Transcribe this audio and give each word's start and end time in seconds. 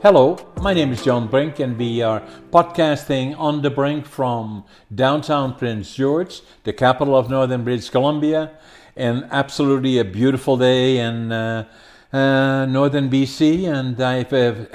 Hello, 0.00 0.38
my 0.62 0.72
name 0.72 0.92
is 0.92 1.02
John 1.02 1.26
Brink, 1.26 1.58
and 1.58 1.76
we 1.76 2.02
are 2.02 2.22
podcasting 2.52 3.36
on 3.36 3.62
the 3.62 3.70
brink 3.70 4.06
from 4.06 4.62
downtown 4.94 5.56
Prince 5.56 5.92
George, 5.92 6.40
the 6.62 6.72
capital 6.72 7.16
of 7.16 7.28
northern 7.28 7.64
British 7.64 7.90
Columbia, 7.90 8.52
and 8.94 9.26
absolutely 9.32 9.98
a 9.98 10.04
beautiful 10.04 10.56
day 10.56 10.98
in 10.98 11.32
uh, 11.32 11.64
uh, 12.12 12.64
northern 12.66 13.10
BC. 13.10 13.64
And 13.64 14.00
I 14.00 14.18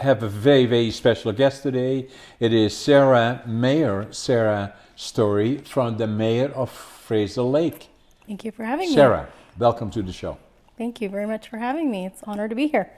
have 0.01 0.23
a 0.23 0.27
very, 0.27 0.65
very 0.65 0.91
special 0.91 1.31
guest 1.31 1.63
today. 1.63 2.09
It 2.41 2.51
is 2.51 2.75
Sarah 2.75 3.43
Mayer, 3.47 4.11
Sarah 4.11 4.75
Story, 4.97 5.59
from 5.59 5.95
the 5.95 6.07
mayor 6.07 6.49
of 6.49 6.69
Fraser 6.69 7.43
Lake. 7.43 7.87
Thank 8.27 8.43
you 8.43 8.51
for 8.51 8.65
having 8.65 8.89
me. 8.89 8.95
Sarah, 8.95 9.29
welcome 9.57 9.89
to 9.91 10.01
the 10.01 10.11
show. 10.11 10.37
Thank 10.77 10.99
you 10.99 11.07
very 11.07 11.27
much 11.27 11.47
for 11.47 11.59
having 11.59 11.89
me. 11.89 12.07
It's 12.07 12.21
an 12.23 12.27
honor 12.27 12.49
to 12.49 12.55
be 12.55 12.67
here. 12.67 12.91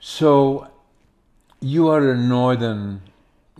So, 0.00 0.68
you 1.60 1.88
are 1.88 2.10
a 2.10 2.16
northern 2.16 3.02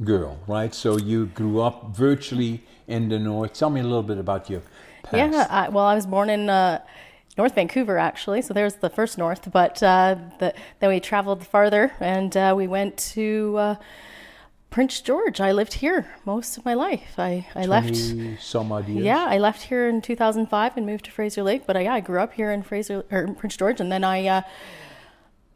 girl, 0.05 0.38
right? 0.47 0.75
So 0.75 0.97
you 0.97 1.27
grew 1.27 1.61
up 1.61 1.97
virtually 1.97 2.62
in 2.87 3.09
the 3.09 3.19
north. 3.19 3.55
Tell 3.55 3.71
me 3.71 3.80
a 3.80 3.84
little 3.84 4.02
bit 4.02 4.19
about 4.19 4.48
your 4.48 4.62
past. 5.02 5.16
Yeah, 5.16 5.47
I, 5.51 5.69
well, 5.69 5.84
I 5.84 5.95
was 5.95 6.07
born 6.07 6.30
in 6.30 6.48
uh, 6.48 6.80
North 7.37 7.55
Vancouver, 7.55 7.98
actually. 7.98 8.43
So 8.43 8.55
there's 8.55 8.77
the 8.77 8.91
first 8.91 9.19
north. 9.19 9.51
But 9.51 9.83
uh, 9.83 10.16
the, 10.38 10.55
then 10.80 10.91
we 10.91 11.01
traveled 11.01 11.47
farther, 11.47 11.93
and 12.01 12.37
uh, 12.37 12.55
we 12.57 12.66
went 12.66 12.97
to 13.15 13.57
uh, 13.59 13.74
Prince 14.71 15.01
George. 15.01 15.41
I 15.41 15.52
lived 15.52 15.74
here 15.74 16.07
most 16.24 16.57
of 16.57 16.65
my 16.65 16.74
life. 16.74 17.15
I, 17.19 17.46
I 17.55 17.65
left. 17.65 17.96
Some 18.41 18.71
odd 18.71 18.88
years. 18.88 19.05
Yeah, 19.05 19.24
I 19.29 19.38
left 19.38 19.62
here 19.62 19.88
in 19.88 20.02
2005 20.02 20.77
and 20.77 20.87
moved 20.87 21.07
to 21.07 21.10
Fraser 21.10 21.43
Lake. 21.43 21.66
But 21.66 21.77
I, 21.77 21.80
yeah, 21.80 21.95
I 21.95 22.01
grew 22.01 22.21
up 22.21 22.35
here 22.35 22.52
in 22.52 22.62
Fraser 22.62 23.05
or 23.10 23.23
in 23.23 23.35
Prince 23.35 23.57
George, 23.57 23.80
and 23.80 23.91
then 23.91 24.05
I 24.05 24.27
uh, 24.27 24.43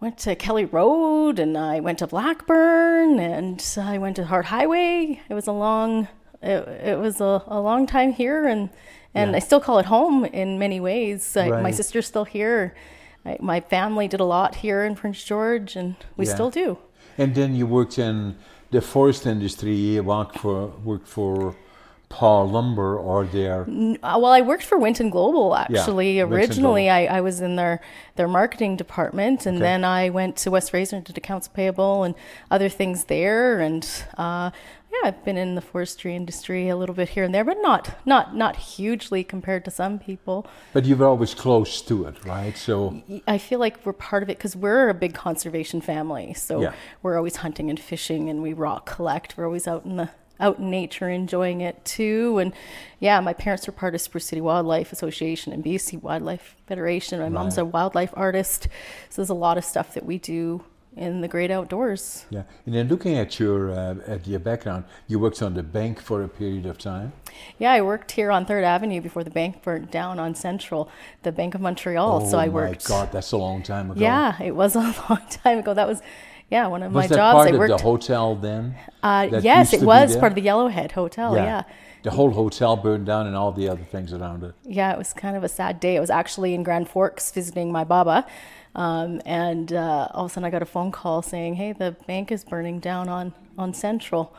went 0.03 0.19
to 0.19 0.35
Kelly 0.35 0.65
Road 0.65 1.39
and 1.39 1.57
I 1.57 1.79
went 1.79 2.01
to 2.01 2.09
Blackburn 2.09 3.21
and 3.21 3.65
I 3.79 3.99
went 3.99 4.17
to 4.17 4.25
Hart 4.25 4.47
Highway. 4.47 5.23
It 5.29 5.35
was 5.35 5.47
a 5.47 5.53
long, 5.53 6.09
it, 6.43 6.69
it 6.91 6.99
was 6.99 7.21
a, 7.21 7.45
a 7.47 7.61
long 7.61 7.87
time 7.87 8.13
here 8.13 8.49
and, 8.49 8.69
and 9.15 9.31
yeah. 9.31 9.37
I 9.37 9.39
still 9.39 9.61
call 9.61 9.79
it 9.79 9.87
home 9.87 10.25
in 10.25 10.59
many 10.59 10.81
ways. 10.81 11.37
I, 11.37 11.49
right. 11.49 11.63
My 11.63 11.71
sister's 11.71 12.09
still 12.09 12.25
here. 12.25 12.75
I, 13.25 13.37
my 13.41 13.61
family 13.61 14.09
did 14.09 14.19
a 14.19 14.25
lot 14.25 14.57
here 14.57 14.83
in 14.83 14.97
Prince 14.97 15.23
George 15.23 15.77
and 15.77 15.95
we 16.17 16.27
yeah. 16.27 16.35
still 16.35 16.51
do. 16.51 16.79
And 17.17 17.37
then 17.37 17.55
you 17.55 17.69
worked 17.69 17.97
in 17.97 18.37
the 18.73 18.81
forest 18.81 19.25
industry, 19.25 19.77
you 19.77 20.03
worked 20.03 20.37
for, 20.37 20.67
worked 20.83 21.07
for 21.07 21.55
Paul 22.13 22.51
Lumber 22.51 22.99
or 22.99 23.25
their? 23.25 23.63
Uh, 23.63 23.97
well, 24.03 24.27
I 24.27 24.43
worked 24.43 24.65
for 24.65 24.77
Winton 24.77 25.09
Global 25.09 25.57
actually. 25.57 26.19
Yeah, 26.19 26.25
Originally, 26.25 26.91
I, 26.91 27.07
I, 27.07 27.21
was 27.23 27.41
in 27.41 27.57
their 27.57 27.81
their 28.17 28.29
marketing 28.29 28.77
department, 28.77 29.47
and 29.47 29.57
okay. 29.57 29.63
then 29.63 29.83
I 29.83 30.11
went 30.11 30.37
to 30.39 30.51
West 30.51 30.71
Fraser 30.71 30.97
and 30.97 31.05
did 31.05 31.17
accounts 31.17 31.49
payable 31.49 32.05
and 32.05 32.15
other 32.51 32.69
things 32.69 33.05
there. 33.05 33.61
And 33.61 33.89
uh, 34.19 34.51
yeah, 34.93 35.09
I've 35.09 35.25
been 35.25 35.39
in 35.39 35.55
the 35.55 35.63
forestry 35.63 36.15
industry 36.15 36.69
a 36.69 36.77
little 36.77 36.95
bit 36.95 37.09
here 37.09 37.25
and 37.25 37.35
there, 37.35 37.45
but 37.45 37.57
not 37.63 37.97
not 38.07 38.37
not 38.37 38.57
hugely 38.57 39.25
compared 39.25 39.65
to 39.65 39.71
some 39.71 39.99
people. 39.99 40.47
But 40.75 40.85
you 40.85 40.95
were 40.97 41.07
always 41.07 41.33
close 41.33 41.81
to 41.83 42.05
it, 42.05 42.23
right? 42.27 42.55
So 42.59 43.03
I 43.27 43.39
feel 43.39 43.59
like 43.59 43.87
we're 43.87 43.95
part 43.95 44.23
of 44.23 44.29
it 44.29 44.37
because 44.37 44.55
we're 44.55 44.91
a 44.91 44.95
big 44.95 45.15
conservation 45.15 45.81
family. 45.81 46.35
So 46.35 46.61
yeah. 46.61 46.75
we're 47.03 47.17
always 47.17 47.37
hunting 47.37 47.71
and 47.71 47.81
fishing, 47.81 48.29
and 48.29 48.43
we 48.43 48.53
rock 48.53 48.85
collect. 48.85 49.39
We're 49.39 49.47
always 49.47 49.67
out 49.67 49.87
in 49.87 49.97
the 49.97 50.11
out 50.41 50.59
in 50.59 50.71
nature 50.71 51.09
enjoying 51.09 51.61
it 51.61 51.85
too. 51.85 52.39
And 52.39 52.53
yeah, 53.01 53.21
my 53.21 53.33
parents 53.33 53.69
are 53.69 53.73
part 53.73 53.95
of 53.95 54.01
Spruce 54.01 54.27
City 54.27 54.41
Wildlife 54.41 54.93
Association 54.93 55.53
and 55.53 55.65
BC 55.65 56.03
Wildlife 56.03 56.57
Federation. 56.67 57.19
My 57.19 57.25
right. 57.25 57.33
mom's 57.33 57.59
a 57.59 57.65
wildlife 57.65 58.13
artist. 58.15 58.69
So 59.09 59.23
there's 59.23 59.31
a 59.31 59.35
lot 59.35 59.59
of 59.59 59.65
stuff 59.65 59.95
that 59.95 60.05
we 60.05 60.19
do 60.19 60.65
in 60.97 61.23
the 61.23 61.29
great 61.29 61.51
outdoors. 61.51 62.27
Yeah, 62.31 62.43
and 62.67 62.75
then 62.75 62.89
looking 62.89 63.17
at 63.17 63.39
your 63.41 63.71
uh, 63.71 63.97
at 64.07 64.27
your 64.27 64.41
background, 64.41 64.85
you 65.09 65.19
worked 65.19 65.43
on 65.43 65.55
the 65.55 65.63
bank 65.63 66.01
for 66.01 66.23
a 66.23 66.29
period 66.29 66.67
of 66.67 66.79
time. 66.79 67.13
Yeah, 67.59 67.73
I 67.73 67.81
worked 67.81 68.13
here 68.13 68.31
on 68.31 68.45
Third 68.45 68.65
Avenue 68.65 69.01
before 69.01 69.25
the 69.25 69.31
bank 69.31 69.63
burnt 69.63 69.91
down 69.91 70.19
on 70.19 70.35
Central, 70.35 70.91
the 71.23 71.33
Bank 71.33 71.55
of 71.55 71.61
Montreal. 71.61 72.23
Oh 72.23 72.29
so 72.29 72.39
I 72.39 72.49
worked. 72.49 72.89
my 72.89 72.97
God, 72.97 73.13
that's 73.13 73.33
a 73.33 73.37
long 73.37 73.63
time 73.63 73.91
ago. 73.91 74.01
Yeah, 74.01 74.41
it 74.43 74.55
was 74.55 74.77
a 74.77 74.81
long 75.09 75.23
time 75.31 75.59
ago. 75.59 75.73
That 75.73 75.89
was 75.89 76.03
yeah, 76.53 76.67
one 76.67 76.83
of 76.83 76.93
was 76.93 77.09
my 77.09 77.17
jobs. 77.17 77.51
I 77.51 77.57
worked. 77.57 77.73
Of 77.73 77.79
the 77.79 77.83
hotel 77.83 78.37
then. 78.37 78.77
Uh, 79.03 79.41
yes, 79.41 79.73
it 79.73 79.81
was 79.81 80.15
part 80.19 80.33
of 80.33 80.37
the 80.37 80.43
Yellowhead 80.43 80.93
Hotel. 80.93 81.35
Yeah. 81.35 81.45
yeah. 81.45 81.63
The 82.03 82.11
whole 82.11 82.31
hotel 82.31 82.77
burned 82.77 83.07
down 83.07 83.27
and 83.27 83.35
all 83.35 83.53
the 83.53 83.69
other 83.69 83.85
things 83.85 84.13
around 84.13 84.43
it. 84.45 84.55
Yeah, 84.65 84.93
it 84.93 84.99
was 84.99 85.15
kind 85.15 85.35
of 85.35 85.45
a 85.45 85.49
sad 85.49 85.81
day. 85.81 85.97
It 85.97 86.01
was 86.01 86.11
actually 86.11 86.53
in 86.53 86.63
Grand 86.63 86.91
Forks 86.91 87.31
visiting 87.31 87.73
my 87.73 87.85
baba, 87.85 88.27
um, 88.75 89.23
and 89.25 89.73
uh, 89.73 90.09
all 90.13 90.27
of 90.27 90.31
a 90.31 90.35
sudden 90.35 90.45
I 90.45 90.51
got 90.51 90.61
a 90.61 90.67
phone 90.67 90.93
call 90.93 91.23
saying, 91.23 91.55
"Hey, 91.55 91.73
the 91.73 91.97
bank 92.07 92.31
is 92.31 92.45
burning 92.45 92.81
down 92.81 93.09
on 93.09 93.33
on 93.57 93.73
Central." 93.73 94.35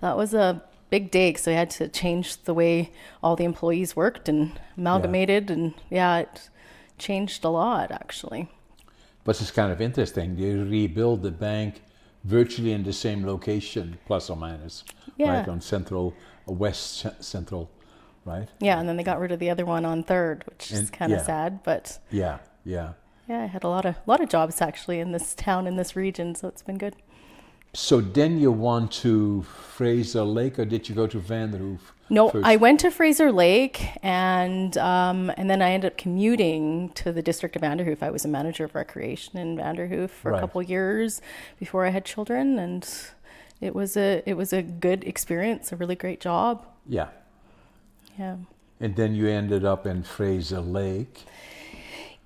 So 0.00 0.06
that 0.06 0.16
was 0.16 0.34
a 0.34 0.64
big 0.90 1.10
day 1.10 1.32
so 1.34 1.50
we 1.50 1.54
had 1.54 1.70
to 1.70 1.88
change 1.88 2.42
the 2.42 2.52
way 2.52 2.90
all 3.22 3.34
the 3.34 3.44
employees 3.44 3.94
worked 3.94 4.28
and 4.28 4.58
amalgamated, 4.76 5.48
yeah. 5.48 5.54
and 5.54 5.74
yeah, 5.90 6.18
it 6.18 6.50
changed 6.98 7.44
a 7.44 7.50
lot 7.50 7.92
actually. 7.92 8.48
But 9.24 9.40
it's 9.40 9.50
kind 9.50 9.72
of 9.72 9.80
interesting. 9.80 10.36
They 10.36 10.54
rebuild 10.54 11.22
the 11.22 11.30
bank 11.30 11.82
virtually 12.24 12.72
in 12.72 12.82
the 12.82 12.92
same 12.92 13.26
location, 13.26 13.98
plus 14.06 14.30
or 14.30 14.36
minus, 14.36 14.84
yeah. 15.16 15.38
right 15.38 15.48
on 15.48 15.60
Central, 15.60 16.14
uh, 16.48 16.52
West 16.52 17.06
Central, 17.20 17.70
right? 18.24 18.48
Yeah, 18.60 18.78
and 18.78 18.88
then 18.88 18.96
they 18.96 19.02
got 19.02 19.20
rid 19.20 19.32
of 19.32 19.38
the 19.38 19.50
other 19.50 19.64
one 19.64 19.84
on 19.84 20.02
Third, 20.02 20.44
which 20.46 20.70
and, 20.70 20.82
is 20.84 20.90
kind 20.90 21.12
of 21.12 21.18
yeah. 21.18 21.24
sad, 21.24 21.62
but 21.62 21.98
yeah, 22.10 22.38
yeah, 22.64 22.92
yeah. 23.28 23.42
I 23.42 23.46
had 23.46 23.64
a 23.64 23.68
lot 23.68 23.84
of 23.84 23.96
lot 24.06 24.20
of 24.20 24.28
jobs 24.28 24.60
actually 24.60 25.00
in 25.00 25.12
this 25.12 25.34
town 25.34 25.66
in 25.66 25.76
this 25.76 25.96
region, 25.96 26.34
so 26.34 26.48
it's 26.48 26.62
been 26.62 26.78
good. 26.78 26.96
So 27.74 28.00
then 28.00 28.38
you 28.38 28.52
want 28.52 28.92
to 28.92 29.42
Fraser 29.42 30.24
Lake, 30.24 30.58
or 30.58 30.64
did 30.64 30.88
you 30.88 30.94
go 30.94 31.06
to 31.06 31.18
Vanderhoof? 31.18 31.91
No, 32.12 32.28
first? 32.28 32.46
I 32.46 32.56
went 32.56 32.80
to 32.80 32.90
Fraser 32.90 33.32
Lake, 33.32 33.88
and 34.02 34.76
um, 34.76 35.32
and 35.38 35.48
then 35.48 35.62
I 35.62 35.70
ended 35.70 35.92
up 35.92 35.96
commuting 35.96 36.90
to 36.90 37.10
the 37.10 37.22
district 37.22 37.56
of 37.56 37.62
Vanderhoof. 37.62 38.02
I 38.02 38.10
was 38.10 38.26
a 38.26 38.28
manager 38.28 38.66
of 38.66 38.74
recreation 38.74 39.38
in 39.38 39.56
Vanderhoof 39.56 40.10
for 40.10 40.30
right. 40.30 40.36
a 40.36 40.40
couple 40.40 40.62
years 40.62 41.22
before 41.58 41.86
I 41.86 41.88
had 41.88 42.04
children, 42.04 42.58
and 42.58 42.86
it 43.62 43.74
was 43.74 43.96
a 43.96 44.22
it 44.26 44.34
was 44.34 44.52
a 44.52 44.60
good 44.60 45.04
experience, 45.04 45.72
a 45.72 45.76
really 45.76 45.96
great 45.96 46.20
job. 46.20 46.66
Yeah. 46.86 47.08
Yeah. 48.18 48.36
And 48.78 48.94
then 48.94 49.14
you 49.14 49.26
ended 49.26 49.64
up 49.64 49.86
in 49.86 50.02
Fraser 50.02 50.60
Lake. 50.60 51.22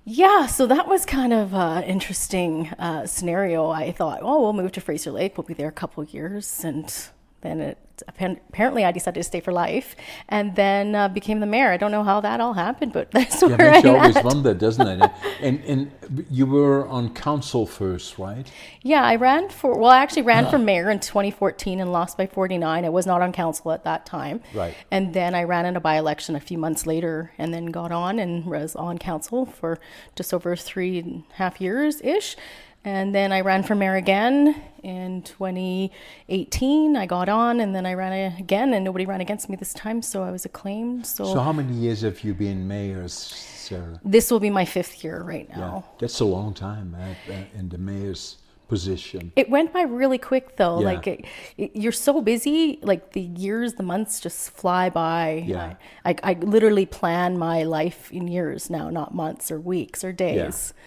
Yeah, 0.03 0.47
so 0.47 0.67
that 0.67 0.89
was 0.89 1.05
kind 1.05 1.31
of 1.31 1.53
an 1.53 1.83
interesting 1.83 2.73
uh, 2.77 3.05
scenario. 3.05 3.69
I 3.69 3.93
thought, 3.93 4.19
oh, 4.21 4.41
we'll 4.41 4.53
move 4.53 4.73
to 4.73 4.81
Fraser 4.81 5.11
Lake. 5.11 5.37
We'll 5.37 5.47
be 5.47 5.53
there 5.53 5.69
a 5.69 5.71
couple 5.71 6.03
years, 6.03 6.65
and 6.65 6.93
then 7.39 7.61
it 7.61 7.77
apparently 8.07 8.85
I 8.85 8.91
decided 8.91 9.19
to 9.19 9.23
stay 9.23 9.39
for 9.39 9.51
life, 9.51 9.95
and 10.29 10.55
then 10.55 10.95
uh, 10.95 11.07
became 11.07 11.39
the 11.39 11.45
mayor. 11.45 11.71
I 11.71 11.77
don't 11.77 11.91
know 11.91 12.03
how 12.03 12.21
that 12.21 12.39
all 12.39 12.53
happened, 12.53 12.93
but 12.93 13.11
that's 13.17 13.41
yeah, 13.41 13.55
where 13.55 13.79
you 13.79 13.95
always 13.95 14.15
at. 14.15 14.25
wonder, 14.25 14.53
doesn't 14.65 14.87
it? 14.87 15.11
and 15.41 15.63
and 15.65 16.25
you 16.29 16.45
were 16.45 16.87
on 16.87 17.13
council 17.13 17.65
first, 17.65 18.17
right? 18.17 18.51
Yeah, 18.81 19.03
I 19.03 19.15
ran 19.15 19.49
for. 19.49 19.77
Well, 19.77 19.89
I 19.91 19.99
actually 19.99 20.23
ran 20.23 20.49
for 20.49 20.57
mayor 20.57 20.89
in 20.89 20.99
2014 20.99 21.79
and 21.79 21.91
lost 21.91 22.17
by 22.17 22.27
49. 22.27 22.85
I 22.85 22.89
was 22.89 23.05
not 23.05 23.21
on 23.21 23.31
council 23.31 23.71
at 23.71 23.83
that 23.83 24.05
time. 24.05 24.41
Right. 24.53 24.75
And 24.91 25.13
then 25.13 25.35
I 25.35 25.43
ran 25.43 25.65
in 25.65 25.75
a 25.75 25.79
by-election 25.79 26.35
a 26.35 26.39
few 26.39 26.57
months 26.57 26.85
later, 26.85 27.31
and 27.37 27.53
then 27.53 27.67
got 27.67 27.91
on 27.91 28.19
and 28.19 28.45
was 28.45 28.75
on 28.75 28.97
council 28.97 29.45
for 29.45 29.79
just 30.15 30.33
over 30.33 30.55
three 30.55 30.99
and 30.99 31.23
a 31.31 31.33
half 31.35 31.61
years 31.61 32.01
ish. 32.01 32.35
And 32.83 33.13
then 33.13 33.31
I 33.31 33.41
ran 33.41 33.63
for 33.63 33.75
mayor 33.75 33.95
again 33.95 34.55
in 34.81 35.21
2018. 35.23 36.95
I 36.95 37.05
got 37.05 37.27
on, 37.27 37.59
and 37.59 37.75
then 37.75 37.85
I 37.85 37.93
ran 37.93 38.33
again, 38.39 38.73
and 38.73 38.85
nobody 38.85 39.05
ran 39.05 39.19
against 39.19 39.49
me 39.49 39.57
this 39.57 39.73
time, 39.73 40.01
so 40.01 40.23
I 40.23 40.31
was 40.31 40.45
acclaimed. 40.45 41.05
So, 41.05 41.25
so 41.25 41.39
how 41.39 41.51
many 41.51 41.73
years 41.73 42.01
have 42.01 42.23
you 42.23 42.33
been 42.33 42.67
mayor, 42.67 43.07
Sarah? 43.09 43.99
This 44.05 44.31
will 44.31 44.39
be 44.39 44.49
my 44.49 44.63
fifth 44.63 45.03
year 45.03 45.21
right 45.21 45.49
now. 45.49 45.83
Yeah, 45.85 45.97
that's 45.99 46.19
a 46.21 46.25
long 46.25 46.53
time 46.53 46.95
uh, 46.97 47.33
in 47.53 47.67
the 47.69 47.77
mayor's 47.77 48.37
position. 48.67 49.31
It 49.35 49.49
went 49.49 49.73
by 49.73 49.81
really 49.81 50.17
quick 50.17 50.57
though. 50.57 50.79
Yeah. 50.79 50.85
Like 50.85 51.07
it, 51.07 51.25
it, 51.57 51.75
you're 51.75 51.91
so 51.91 52.21
busy, 52.21 52.79
like 52.81 53.13
the 53.13 53.21
years, 53.21 53.73
the 53.75 53.83
months 53.83 54.19
just 54.19 54.51
fly 54.51 54.89
by. 54.89 55.43
Yeah. 55.45 55.75
I, 56.05 56.11
I, 56.11 56.15
I 56.23 56.33
literally 56.33 56.85
plan 56.85 57.37
my 57.37 57.63
life 57.63 58.11
in 58.11 58.27
years 58.27 58.69
now, 58.69 58.89
not 58.89 59.13
months 59.13 59.51
or 59.51 59.59
weeks 59.59 60.03
or 60.03 60.11
days. 60.11 60.73
Yeah. 60.75 60.83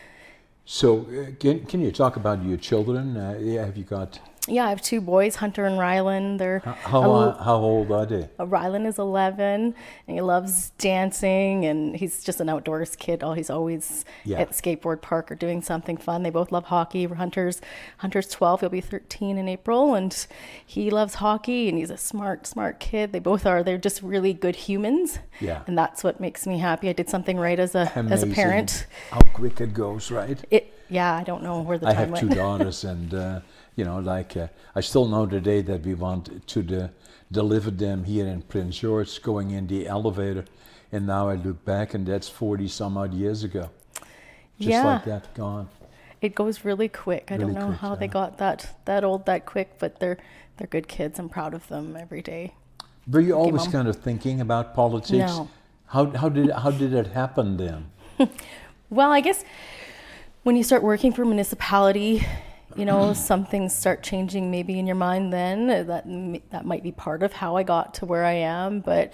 So, 0.64 1.00
uh, 1.00 1.34
can, 1.38 1.66
can 1.66 1.80
you 1.80 1.90
talk 1.90 2.16
about 2.16 2.44
your 2.44 2.56
children? 2.56 3.16
Uh, 3.16 3.38
yeah, 3.40 3.64
have 3.66 3.76
you 3.76 3.84
got 3.84 4.20
yeah, 4.50 4.67
I 4.67 4.70
have 4.70 4.82
two 4.82 5.00
boys, 5.00 5.37
Hunter 5.37 5.64
and 5.64 5.79
Rylan. 5.79 6.38
They're 6.38 6.58
how, 6.61 7.12
uh, 7.12 7.43
how 7.43 7.56
old 7.56 7.91
are 7.93 8.05
they? 8.05 8.29
Uh, 8.38 8.47
Rylan 8.47 8.87
is 8.87 8.99
11, 8.99 9.44
and 9.44 9.75
he 10.06 10.20
loves 10.20 10.70
dancing, 10.70 11.64
and 11.64 11.97
he's 11.97 12.25
just 12.25 12.41
an 12.41 12.49
outdoors 12.49 12.97
kid. 12.97 13.23
Oh, 13.23 13.32
he's 13.32 13.50
always 13.50 14.05
yeah. 14.25 14.41
at 14.41 14.50
skateboard 14.50 15.00
park 15.00 15.31
or 15.31 15.35
doing 15.35 15.62
something 15.62 15.97
fun. 15.97 16.23
They 16.23 16.31
both 16.31 16.50
love 16.50 16.64
hockey. 16.64 17.05
Hunter's 17.05 17.61
Hunter's 17.99 18.29
12. 18.29 18.61
He'll 18.61 18.69
be 18.69 18.81
13 18.81 19.38
in 19.38 19.49
April, 19.49 19.94
and 19.94 20.26
he 20.64 20.91
loves 20.91 21.14
hockey, 21.14 21.69
and 21.69 21.79
he's 21.79 21.91
a 21.91 21.97
smart, 21.97 22.47
smart 22.47 22.81
kid. 22.81 23.12
They 23.12 23.20
both 23.20 23.47
are. 23.47 23.62
They're 23.62 23.79
just 23.79 24.02
really 24.02 24.32
good 24.32 24.56
humans. 24.56 25.19
Yeah, 25.41 25.62
and 25.67 25.79
that's 25.79 26.02
what 26.02 26.20
makes 26.20 26.47
me 26.47 26.58
happy. 26.58 26.88
I 26.88 26.93
did 26.93 27.08
something 27.08 27.38
right 27.38 27.58
as 27.58 27.75
a 27.75 27.91
Amazing 27.94 28.12
as 28.12 28.23
a 28.23 28.26
parent. 28.35 28.87
How 29.11 29.20
quick 29.32 29.61
it 29.61 29.73
goes, 29.73 30.11
right? 30.11 30.38
It. 30.50 30.75
Yeah, 30.88 31.14
I 31.14 31.23
don't 31.23 31.44
know 31.44 31.61
where 31.61 31.79
the 31.79 31.87
I 31.87 31.94
time 31.94 32.11
have 32.11 32.20
two 32.20 32.29
daughters, 32.43 32.85
and. 32.85 33.14
Uh, 33.14 33.41
you 33.80 33.86
know, 33.86 33.98
like 33.98 34.36
uh, 34.36 34.48
I 34.78 34.82
still 34.82 35.06
know 35.08 35.24
today 35.26 35.62
that 35.62 35.80
we 35.88 35.94
want 35.94 36.46
to 36.46 36.62
de- 36.62 36.90
deliver 37.32 37.70
them 37.70 38.04
here 38.04 38.26
in 38.26 38.42
Prince 38.42 38.78
George, 38.80 39.22
going 39.22 39.52
in 39.52 39.66
the 39.66 39.88
elevator, 39.88 40.44
and 40.92 41.06
now 41.06 41.30
I 41.30 41.36
look 41.36 41.64
back, 41.64 41.94
and 41.94 42.06
that's 42.06 42.28
forty 42.28 42.68
some 42.68 42.98
odd 42.98 43.14
years 43.14 43.42
ago, 43.42 43.70
just 44.58 44.68
Yeah. 44.68 44.84
like 44.84 45.04
that, 45.06 45.32
gone. 45.34 45.68
It 46.20 46.34
goes 46.34 46.62
really 46.62 46.88
quick. 46.88 47.24
I 47.32 47.36
Really 47.36 47.54
don't 47.54 47.60
know 47.60 47.66
quick, 47.68 47.78
how 47.80 47.94
they 47.94 48.08
got 48.08 48.36
that 48.36 48.58
that 48.84 49.02
old 49.02 49.24
that 49.24 49.46
quick, 49.46 49.68
but 49.78 49.98
they're 49.98 50.18
they're 50.58 50.66
good 50.76 50.86
kids. 50.96 51.18
I'm 51.18 51.30
proud 51.30 51.54
of 51.54 51.66
them 51.68 51.96
every 51.96 52.20
day. 52.20 52.52
Were 53.10 53.20
you 53.28 53.32
always 53.32 53.66
kind 53.66 53.88
of 53.88 53.96
thinking 53.96 54.42
about 54.42 54.74
politics? 54.74 55.32
No. 55.36 55.48
How 55.86 56.04
how 56.22 56.28
did 56.28 56.50
how 56.50 56.70
did 56.70 56.92
it 56.92 57.06
happen 57.20 57.56
then? 57.56 57.80
Well, 58.90 59.12
I 59.18 59.20
guess 59.20 59.44
when 60.42 60.56
you 60.56 60.64
start 60.64 60.82
working 60.82 61.12
for 61.12 61.22
a 61.22 61.26
municipality, 61.26 62.26
you 62.76 62.84
know, 62.84 63.12
some 63.12 63.44
things 63.44 63.75
start 63.75 64.02
changing 64.02 64.50
maybe 64.50 64.78
in 64.78 64.87
your 64.87 64.96
mind 64.96 65.32
then. 65.32 65.70
Uh, 65.70 65.82
That 65.82 66.05
that 66.50 66.64
might 66.64 66.82
be 66.82 66.93
part 66.93 67.22
of 67.22 67.32
how 67.32 67.56
I 67.56 67.62
got 67.62 67.94
to 67.94 68.06
where 68.06 68.25
I 68.25 68.32
am, 68.32 68.81
but 68.81 69.12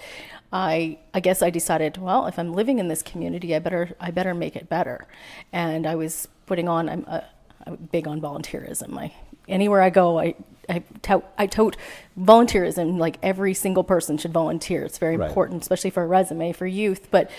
I 0.53 0.99
I 1.13 1.19
guess 1.19 1.41
I 1.41 1.49
decided, 1.49 1.97
well, 1.97 2.27
if 2.27 2.37
I'm 2.39 2.53
living 2.53 2.79
in 2.79 2.87
this 2.87 3.01
community, 3.01 3.55
I 3.55 3.59
better 3.59 3.95
I 3.99 4.11
better 4.11 4.33
make 4.33 4.55
it 4.55 4.69
better. 4.69 5.07
And 5.51 5.85
I 5.87 5.95
was 5.95 6.27
putting 6.45 6.69
on 6.69 6.89
I'm, 6.89 7.05
uh, 7.07 7.21
I'm 7.65 7.75
big 7.91 8.07
on 8.07 8.21
volunteerism. 8.21 8.97
I 8.97 9.13
anywhere 9.47 9.81
I 9.81 9.89
go, 9.89 10.19
I 10.19 10.35
I 10.69 10.83
tout, 11.01 11.23
I 11.37 11.47
tote 11.47 11.77
volunteerism. 12.19 12.97
Like 12.99 13.17
every 13.23 13.53
single 13.53 13.83
person 13.83 14.17
should 14.17 14.33
volunteer. 14.33 14.83
It's 14.83 14.97
very 14.97 15.17
Right. 15.17 15.27
important, 15.29 15.61
especially 15.61 15.89
for 15.91 16.03
a 16.03 16.07
resume 16.07 16.51
for 16.51 16.65
youth. 16.67 17.07
But 17.11 17.29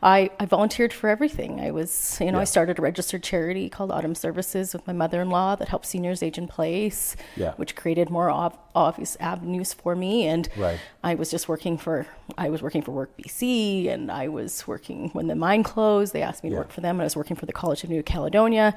I, 0.00 0.30
I 0.38 0.46
volunteered 0.46 0.92
for 0.92 1.10
everything. 1.10 1.58
I 1.60 1.72
was, 1.72 2.18
you 2.20 2.26
know, 2.30 2.38
Yeah. 2.38 2.42
I 2.42 2.44
started 2.44 2.78
a 2.78 2.82
registered 2.82 3.22
charity 3.24 3.68
called 3.68 3.90
Autumn 3.90 4.14
Services 4.14 4.72
with 4.72 4.86
my 4.86 4.92
mother-in-law 4.92 5.56
that 5.56 5.68
helps 5.68 5.88
seniors 5.88 6.22
age 6.22 6.38
in 6.38 6.46
place, 6.46 7.16
Yeah. 7.36 7.54
which 7.56 7.74
created 7.74 8.08
more 8.08 8.30
ob- 8.30 8.56
obvious 8.76 9.16
avenues 9.18 9.72
for 9.72 9.96
me. 9.96 10.28
And 10.28 10.48
Right. 10.56 10.78
I 11.02 11.16
was 11.16 11.32
just 11.32 11.48
working 11.48 11.76
for, 11.78 12.06
I 12.36 12.48
was 12.48 12.62
working 12.62 12.80
for 12.82 12.92
Work 12.92 13.16
BC, 13.16 13.88
and 13.88 14.08
I 14.12 14.28
was 14.28 14.68
working 14.68 15.10
when 15.14 15.26
the 15.26 15.34
mine 15.34 15.64
closed. 15.64 16.12
They 16.12 16.22
asked 16.22 16.44
me 16.44 16.50
to 16.50 16.56
work 16.56 16.70
for 16.70 16.80
them. 16.80 17.00
I 17.00 17.04
was 17.04 17.16
working 17.16 17.34
for 17.34 17.46
the 17.46 17.52
College 17.52 17.82
of 17.82 17.90
New 17.90 18.04
Caledonia, 18.04 18.74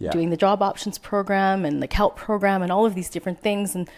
Yeah. 0.00 0.10
doing 0.10 0.30
the 0.30 0.36
job 0.36 0.60
options 0.60 0.98
program 0.98 1.64
and 1.64 1.80
the 1.80 1.86
CALP 1.86 2.16
program 2.16 2.62
and 2.62 2.72
all 2.72 2.84
of 2.84 2.96
these 2.96 3.10
different 3.10 3.38
things. 3.44 3.76
And 3.76 3.88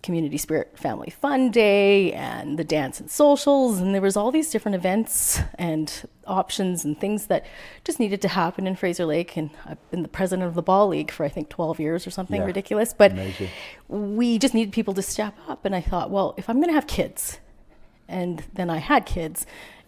community 0.00 0.38
spirit 0.38 0.78
family 0.78 1.10
fun 1.10 1.50
day 1.50 2.12
and 2.12 2.56
the 2.56 2.62
dance 2.62 3.00
and 3.00 3.10
socials 3.10 3.80
and 3.80 3.92
there 3.92 4.00
was 4.00 4.16
all 4.16 4.30
these 4.30 4.48
different 4.48 4.76
events 4.76 5.40
and 5.58 6.08
options 6.24 6.84
and 6.84 7.00
things 7.00 7.26
that 7.26 7.44
just 7.82 7.98
needed 7.98 8.22
to 8.22 8.28
happen 8.28 8.64
in 8.68 8.76
Fraser 8.76 9.04
Lake 9.04 9.36
and 9.36 9.50
uh, 9.66 9.70
I've 9.70 9.90
been 9.90 10.02
the 10.02 10.08
president 10.08 10.46
of 10.46 10.54
the 10.54 10.62
ball 10.62 10.86
league 10.86 11.10
for 11.10 11.24
I 11.24 11.28
think 11.28 11.48
12 11.48 11.80
years 11.80 12.06
or 12.06 12.10
something 12.10 12.40
Yeah. 12.40 12.46
ridiculous 12.46 12.94
but 12.96 13.10
Amazing. 13.10 13.48
we 13.88 14.38
just 14.38 14.54
needed 14.54 14.72
people 14.72 14.94
to 14.94 15.02
step 15.02 15.34
up 15.48 15.64
and 15.64 15.74
I 15.74 15.80
thought 15.80 16.10
well 16.12 16.32
if 16.36 16.48
I'm 16.48 16.58
going 16.58 16.68
to 16.68 16.74
have 16.74 16.86
kids 16.86 17.40
and 18.06 18.44
then 18.54 18.70
I 18.70 18.78
had 18.78 19.04
kids 19.04 19.46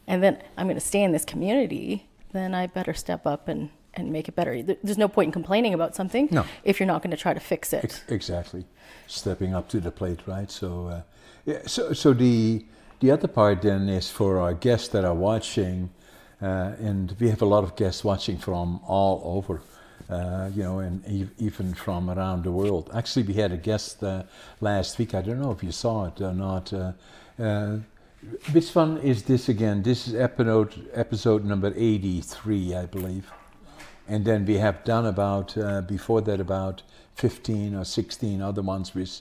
and 0.08 0.24
then 0.24 0.42
I'm 0.56 0.66
going 0.66 0.74
to 0.74 0.84
stay 0.84 1.04
in 1.04 1.12
this 1.12 1.24
community 1.24 2.08
then 2.32 2.52
I 2.52 2.66
better 2.66 2.94
step 2.94 3.28
up 3.28 3.46
and 3.46 3.70
and 3.94 4.12
make 4.12 4.28
it 4.28 4.34
better. 4.36 4.62
There's 4.62 4.98
no 4.98 5.08
point 5.08 5.28
in 5.28 5.32
complaining 5.32 5.74
about 5.74 5.94
something 5.96 6.28
No. 6.30 6.44
if 6.64 6.78
you're 6.80 6.86
not 6.86 7.02
going 7.02 7.10
to 7.10 7.16
try 7.16 7.34
to 7.34 7.40
fix 7.40 7.72
it. 7.72 7.84
Ex- 7.84 8.04
exactly, 8.08 8.64
stepping 9.06 9.54
up 9.54 9.68
to 9.70 9.80
the 9.80 9.90
plate, 9.90 10.20
right? 10.26 10.50
So, 10.50 10.86
uh, 10.88 11.02
yeah, 11.44 11.60
so, 11.66 11.92
so 11.92 12.12
the 12.12 12.64
the 13.00 13.10
other 13.10 13.28
part 13.28 13.62
then 13.62 13.88
is 13.88 14.10
for 14.10 14.38
our 14.38 14.52
guests 14.54 14.88
that 14.88 15.04
are 15.04 15.14
watching, 15.14 15.90
uh, 16.42 16.72
and 16.88 17.14
we 17.18 17.30
have 17.30 17.42
a 17.42 17.46
lot 17.46 17.64
of 17.64 17.74
guests 17.74 18.04
watching 18.04 18.36
from 18.38 18.78
all 18.86 19.22
over, 19.24 19.62
uh, 20.10 20.50
you 20.54 20.62
know, 20.62 20.80
and 20.80 21.02
ev- 21.06 21.30
even 21.38 21.72
from 21.74 22.10
around 22.10 22.44
the 22.44 22.52
world. 22.52 22.90
Actually, 22.94 23.22
we 23.24 23.34
had 23.34 23.52
a 23.52 23.56
guest 23.56 24.02
uh, 24.04 24.22
last 24.60 24.98
week. 24.98 25.14
I 25.14 25.22
don't 25.22 25.40
know 25.40 25.50
if 25.50 25.62
you 25.64 25.72
saw 25.72 26.06
it 26.06 26.20
or 26.20 26.34
not. 26.34 26.72
Uh, 26.72 26.92
uh, 27.42 27.78
which 28.52 28.74
one 28.74 28.98
is 28.98 29.22
this 29.22 29.48
again? 29.48 29.82
This 29.82 30.06
is 30.06 30.14
episode 30.14 30.74
episode 30.92 31.42
number 31.44 31.72
eighty 31.74 32.20
three, 32.20 32.74
I 32.74 32.84
believe. 32.86 33.32
And 34.10 34.24
then 34.24 34.44
we 34.44 34.56
have 34.56 34.82
done 34.82 35.06
about, 35.06 35.56
uh, 35.56 35.82
before 35.82 36.20
that, 36.22 36.40
about 36.40 36.82
15 37.14 37.76
or 37.76 37.84
16 37.84 38.42
other 38.42 38.60
ones 38.60 38.92
with 38.92 39.20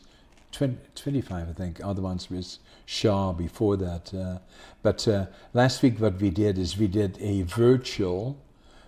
20, 0.52 0.78
25, 0.96 1.48
I 1.48 1.54
think, 1.54 1.80
other 1.84 2.02
ones 2.02 2.28
with 2.32 2.58
Shaw 2.88 3.32
before 3.32 3.78
that. 3.78 4.12
Uh, 4.12 4.40
but 4.82 5.08
uh, 5.08 5.28
last 5.54 5.84
week, 5.84 6.00
what 6.00 6.20
we 6.20 6.32
did 6.32 6.58
is 6.58 6.76
we 6.76 6.88
did 6.88 7.20
a 7.22 7.44
virtual 7.44 8.36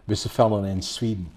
with 0.07 0.25
a 0.25 0.29
fellow 0.29 0.63
in 0.63 0.81
Sweden, 0.81 1.29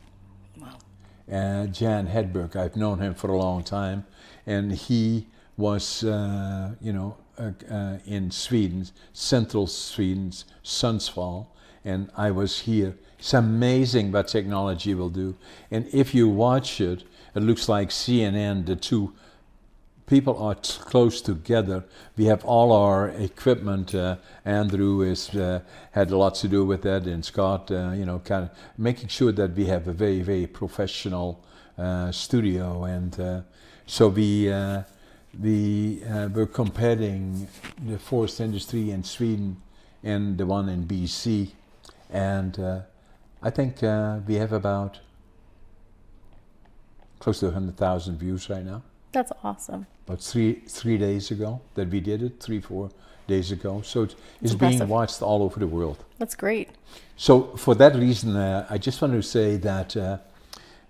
uh, 1.31 1.67
Jan 1.67 2.07
Hedberg. 2.07 2.57
I've 2.57 2.75
known 2.75 3.01
him 3.01 3.15
for 3.15 3.29
a 3.29 3.37
long 3.37 3.65
time, 3.65 4.07
and 4.47 4.73
he 4.73 5.27
was, 5.59 6.05
uh, 6.05 6.71
you 6.81 6.95
know, 6.95 7.19
uh, 7.39 7.51
uh, 7.71 7.99
in 8.07 8.31
Sweden, 8.31 8.87
central 9.13 9.67
Sweden's 9.67 10.47
Sundsvall, 10.65 11.49
and 11.85 12.11
I 12.17 12.31
was 12.31 12.61
here. 12.61 12.97
It's 13.19 13.35
amazing 13.35 14.13
what 14.13 14.29
technology 14.29 14.95
will 14.95 15.11
do, 15.11 15.37
and 15.71 15.87
if 15.93 16.15
you 16.15 16.29
watch 16.29 16.81
it, 16.81 17.05
it 17.35 17.41
looks 17.43 17.69
like 17.69 17.91
CNN. 17.91 18.67
The 18.67 18.77
two 18.77 19.13
people 20.07 20.37
are 20.39 20.55
t- 20.55 20.79
close 20.81 21.21
together. 21.21 21.85
We 22.17 22.27
have 22.27 22.45
all 22.45 22.73
our 22.73 23.09
equipment. 23.09 23.95
Uh, 23.95 24.17
Andrew 24.45 25.01
is 25.01 25.35
uh, 25.35 25.61
had 25.93 26.11
a 26.11 26.17
lot 26.17 26.35
to 26.37 26.49
do 26.49 26.65
with 26.65 26.83
that, 26.83 27.07
and 27.07 27.25
Scott, 27.25 27.71
uh, 27.71 27.93
you 27.93 28.05
know, 28.05 28.19
kind 28.19 28.45
of 28.45 28.51
making 28.77 29.09
sure 29.09 29.33
that 29.33 29.55
we 29.55 29.67
have 29.67 29.89
a 29.89 29.93
very, 29.93 30.21
very 30.21 30.47
professional 30.47 31.43
uh, 31.79 32.13
studio. 32.13 32.85
And 32.85 33.19
uh, 33.19 33.41
so 33.87 34.09
we 34.09 34.53
uh, 34.53 34.83
we 35.41 36.03
were 36.33 36.47
comparing 36.47 37.49
the 37.85 37.99
forest 37.99 38.41
industry 38.41 38.91
in 38.91 39.03
Sweden 39.03 39.61
and 40.03 40.39
the 40.39 40.47
one 40.47 40.69
in 40.69 40.85
BC, 40.85 41.51
and 42.11 42.59
uh, 42.59 42.81
I 43.43 43.51
think 43.51 43.83
uh, 43.83 44.19
we 44.27 44.35
have 44.35 44.53
about 44.53 45.01
close 47.19 47.41
to 47.41 47.47
100,000 47.47 48.19
views 48.19 48.49
right 48.51 48.65
now 48.65 48.83
That's 49.13 49.33
awesome. 49.43 49.87
about 50.07 50.21
three 50.21 50.55
three 50.67 50.99
days 50.99 51.31
ago 51.31 51.61
that 51.75 51.89
we 51.89 52.01
did 52.01 52.23
it, 52.23 52.41
three 52.41 52.61
four 52.61 52.91
days 53.27 53.51
ago. 53.53 53.81
So 53.83 54.03
it- 54.03 54.15
it's 54.43 54.55
That's 54.55 54.77
being 54.77 54.89
watched 54.89 55.23
all 55.23 55.43
over 55.43 55.59
the 55.59 55.67
world. 55.67 55.97
That's 56.19 56.35
great. 56.35 56.69
So 57.17 57.57
for 57.57 57.75
that 57.77 57.95
reason, 57.95 58.37
uh, 58.37 58.67
I 58.69 58.77
just 58.79 59.01
want 59.01 59.15
to 59.15 59.23
say 59.23 59.57
that 59.57 59.97
uh, 59.97 60.19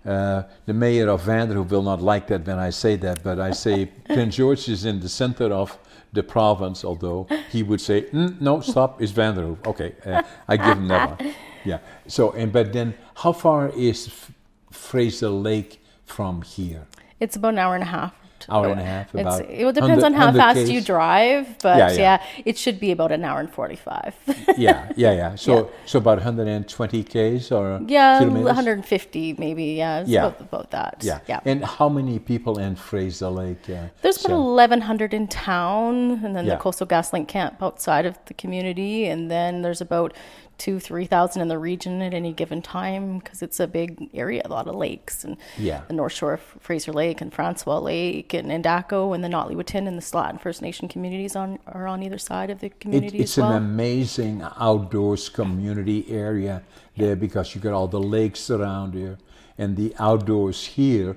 uh, 0.05 0.43
the 0.65 0.73
mayor 0.73 1.07
of 1.09 1.21
Vanderhoof 1.23 1.69
will 1.69 1.83
not 1.83 2.01
like 2.01 2.27
that 2.27 2.45
when 2.45 2.59
I 2.59 2.71
say 2.71 2.95
that, 2.97 3.23
but 3.23 3.39
I 3.39 3.51
say 3.51 3.85
Prince 4.05 4.35
George 4.35 4.67
is 4.69 4.83
in 4.85 4.99
the 4.99 5.09
center 5.09 5.45
of 5.53 5.77
the 6.15 6.23
province, 6.23 6.83
although 6.83 7.27
he 7.51 7.61
would 7.63 7.81
say, 7.81 8.03
"Mm, 8.11 8.41
no, 8.41 8.61
stop, 8.61 9.01
it's 9.01 9.11
Vanderhoof." 9.11 9.65
Okay, 9.67 9.93
uh, 10.05 10.21
I 10.47 10.57
give 10.57 10.77
him 10.77 10.87
that 10.87 11.19
one. 11.19 11.33
Yeah. 11.65 11.79
So, 12.07 12.31
and 12.33 12.51
but 12.51 12.73
then, 12.73 12.93
how 13.15 13.31
far 13.33 13.69
is 13.69 14.07
F- 14.07 14.31
Fraser 14.71 15.29
Lake 15.29 15.81
from 16.05 16.43
here? 16.43 16.85
It's 17.19 17.35
about 17.35 17.53
an 17.53 17.59
hour 17.59 17.73
and 17.73 17.81
a 17.83 17.87
half. 17.87 18.13
Hour 18.49 18.69
and 18.69 18.79
a 18.79 18.83
half, 18.83 19.13
about 19.13 19.41
it 19.41 19.73
depends 19.73 20.03
100 20.03 20.05
on 20.05 20.13
how 20.13 20.25
100 20.27 20.37
fast 20.39 20.71
you 20.71 20.81
drive, 20.81 21.57
but 21.61 21.77
Yeah, 21.77 21.91
yeah, 21.91 21.97
yeah. 21.97 22.43
it 22.45 22.57
should 22.57 22.79
be 22.79 22.91
about 22.91 23.11
an 23.11 23.23
hour 23.23 23.39
and 23.39 23.49
45. 23.51 24.15
yeah, 24.57 24.91
yeah, 24.95 25.11
yeah. 25.13 25.35
So, 25.35 25.51
Yeah. 25.55 25.63
so 25.85 25.99
about 25.99 26.17
120 26.19 27.03
k's 27.03 27.51
or 27.51 27.81
yeah, 27.87 28.19
kilometers? 28.19 28.45
150 28.45 29.35
maybe. 29.37 29.63
Yeah, 29.65 30.03
Yeah. 30.05 30.27
About, 30.27 30.41
about 30.41 30.71
that. 30.71 30.97
Yeah. 31.01 31.19
yeah. 31.27 31.39
And 31.45 31.63
how 31.63 31.89
many 31.89 32.19
people 32.19 32.59
in 32.59 32.75
Fraser 32.75 33.29
Lake? 33.29 33.69
Uh, 33.69 33.87
There's 34.01 34.17
about 34.25 34.29
so- 34.29 34.41
1,100 34.41 35.13
in 35.13 35.27
town, 35.27 36.21
and 36.23 36.35
then 36.35 36.45
the 36.45 36.57
Coastal 36.57 36.87
GasLink 36.87 37.27
camp 37.27 37.61
outside 37.61 38.05
of 38.05 38.17
the 38.25 38.33
community, 38.33 39.05
and 39.05 39.29
then 39.31 39.61
there's 39.61 39.81
about 39.81 40.13
two, 40.57 40.79
three 40.79 41.05
thousand 41.05 41.41
in 41.41 41.47
the 41.47 41.57
region 41.59 42.01
at 42.01 42.13
any 42.13 42.31
given 42.33 42.61
time 42.61 43.19
because 43.19 43.41
it's 43.41 43.59
a 43.59 43.67
big 43.67 44.09
area, 44.13 44.41
a 44.45 44.49
lot 44.49 44.67
of 44.67 44.75
lakes, 44.75 45.23
and 45.23 45.37
Yeah. 45.57 45.81
the 45.87 45.93
North 45.93 46.13
Shore 46.13 46.33
of 46.33 46.41
Fraser 46.59 46.93
Lake 46.93 47.21
and 47.21 47.33
Francois 47.33 47.79
Lake 47.79 48.33
and 48.33 48.49
Endako 48.49 49.13
and 49.13 49.23
the 49.23 49.27
Nadleh 49.27 49.55
Whut'en 49.55 49.87
and 49.87 49.97
the 49.97 50.01
Stellat'en 50.01 50.39
First 50.39 50.61
Nation 50.61 50.87
communities 50.87 51.35
on 51.35 51.59
are 51.67 51.87
on 51.87 52.03
either 52.03 52.17
side 52.17 52.49
of 52.49 52.59
the 52.59 52.67
It, 52.67 52.79
community 52.79 53.19
it's 53.19 53.37
as 53.37 53.41
well. 53.43 53.51
an 53.51 53.57
amazing 53.57 54.41
outdoors 54.57 55.29
community 55.29 56.05
area 56.09 56.63
there 56.97 57.15
because 57.15 57.53
you 57.55 57.61
got 57.61 57.73
all 57.73 57.87
the 57.87 57.99
lakes 57.99 58.49
around 58.49 58.93
here 58.93 59.17
and 59.57 59.75
the 59.77 59.93
outdoors 59.99 60.65
here 60.65 61.15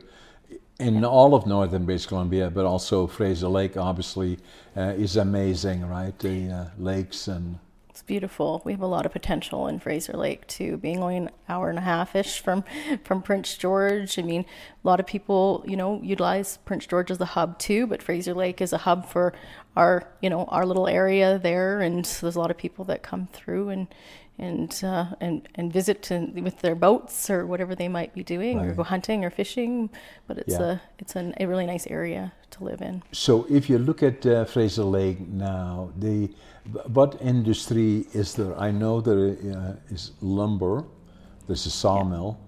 in 0.80 1.04
all 1.04 1.34
of 1.34 1.44
northern 1.46 1.84
British 1.84 2.06
Columbia, 2.06 2.50
but 2.50 2.64
also 2.64 3.06
Fraser 3.08 3.48
Lake 3.48 3.76
obviously 3.76 4.38
uh, 4.76 4.94
is 4.96 5.16
amazing, 5.16 5.84
right? 5.88 6.16
The 6.20 6.50
uh, 6.50 6.64
lakes 6.78 7.26
and 7.26 7.58
It's 7.98 8.04
beautiful. 8.04 8.62
We 8.64 8.70
have 8.70 8.80
a 8.80 8.86
lot 8.86 9.06
of 9.06 9.12
potential 9.12 9.66
in 9.66 9.80
Fraser 9.80 10.12
Lake 10.12 10.46
too, 10.46 10.76
being 10.76 11.02
only 11.02 11.16
an 11.16 11.30
hour 11.48 11.68
and 11.68 11.80
a 11.80 11.82
half 11.82 12.14
ish 12.14 12.38
from 12.38 12.62
from 13.02 13.22
Prince 13.22 13.56
George. 13.56 14.20
I 14.20 14.22
mean, 14.22 14.42
a 14.42 14.86
lot 14.86 15.00
of 15.00 15.06
people, 15.08 15.64
you 15.66 15.76
know, 15.76 16.00
utilize 16.00 16.58
Prince 16.58 16.86
George 16.86 17.10
as 17.10 17.20
a 17.20 17.24
hub 17.24 17.58
too, 17.58 17.88
but 17.88 18.00
Fraser 18.00 18.34
Lake 18.34 18.60
is 18.60 18.72
a 18.72 18.78
hub 18.78 19.08
for 19.08 19.34
our, 19.74 20.08
you 20.22 20.30
know, 20.30 20.44
our 20.44 20.64
little 20.64 20.86
area 20.86 21.40
there, 21.40 21.80
and 21.80 22.04
there's 22.04 22.36
a 22.36 22.38
lot 22.38 22.52
of 22.52 22.56
people 22.56 22.84
that 22.84 23.02
come 23.02 23.26
through 23.32 23.70
and 23.70 23.88
and 24.38 24.80
uh, 24.84 25.06
and 25.20 25.48
and 25.56 25.72
visit 25.72 26.02
to, 26.02 26.18
with 26.42 26.60
their 26.60 26.74
boats 26.74 27.30
or 27.30 27.46
whatever 27.46 27.74
they 27.74 27.88
might 27.88 28.14
be 28.14 28.22
doing, 28.22 28.58
or 28.60 28.72
go 28.74 28.82
hunting 28.82 29.24
or 29.24 29.30
fishing. 29.30 29.90
But 30.26 30.38
it's 30.38 30.54
Yeah. 30.54 30.72
a 30.72 30.80
it's 30.98 31.16
an, 31.16 31.34
a 31.40 31.46
really 31.46 31.66
nice 31.66 31.86
area 31.90 32.32
to 32.50 32.64
live 32.64 32.80
in. 32.80 33.02
So 33.12 33.46
if 33.50 33.68
you 33.68 33.78
look 33.78 34.02
at 34.02 34.24
uh, 34.26 34.44
Fraser 34.44 34.84
Lake 34.84 35.20
now, 35.28 35.90
the 35.98 36.30
what 36.92 37.20
industry 37.20 38.06
is 38.12 38.34
there? 38.34 38.54
I 38.58 38.70
know 38.70 39.00
there 39.00 39.36
uh, 39.56 39.94
is 39.94 40.12
lumber. 40.20 40.84
There's 41.46 41.66
a 41.66 41.70
sawmill. 41.70 42.38
Yeah, 42.38 42.47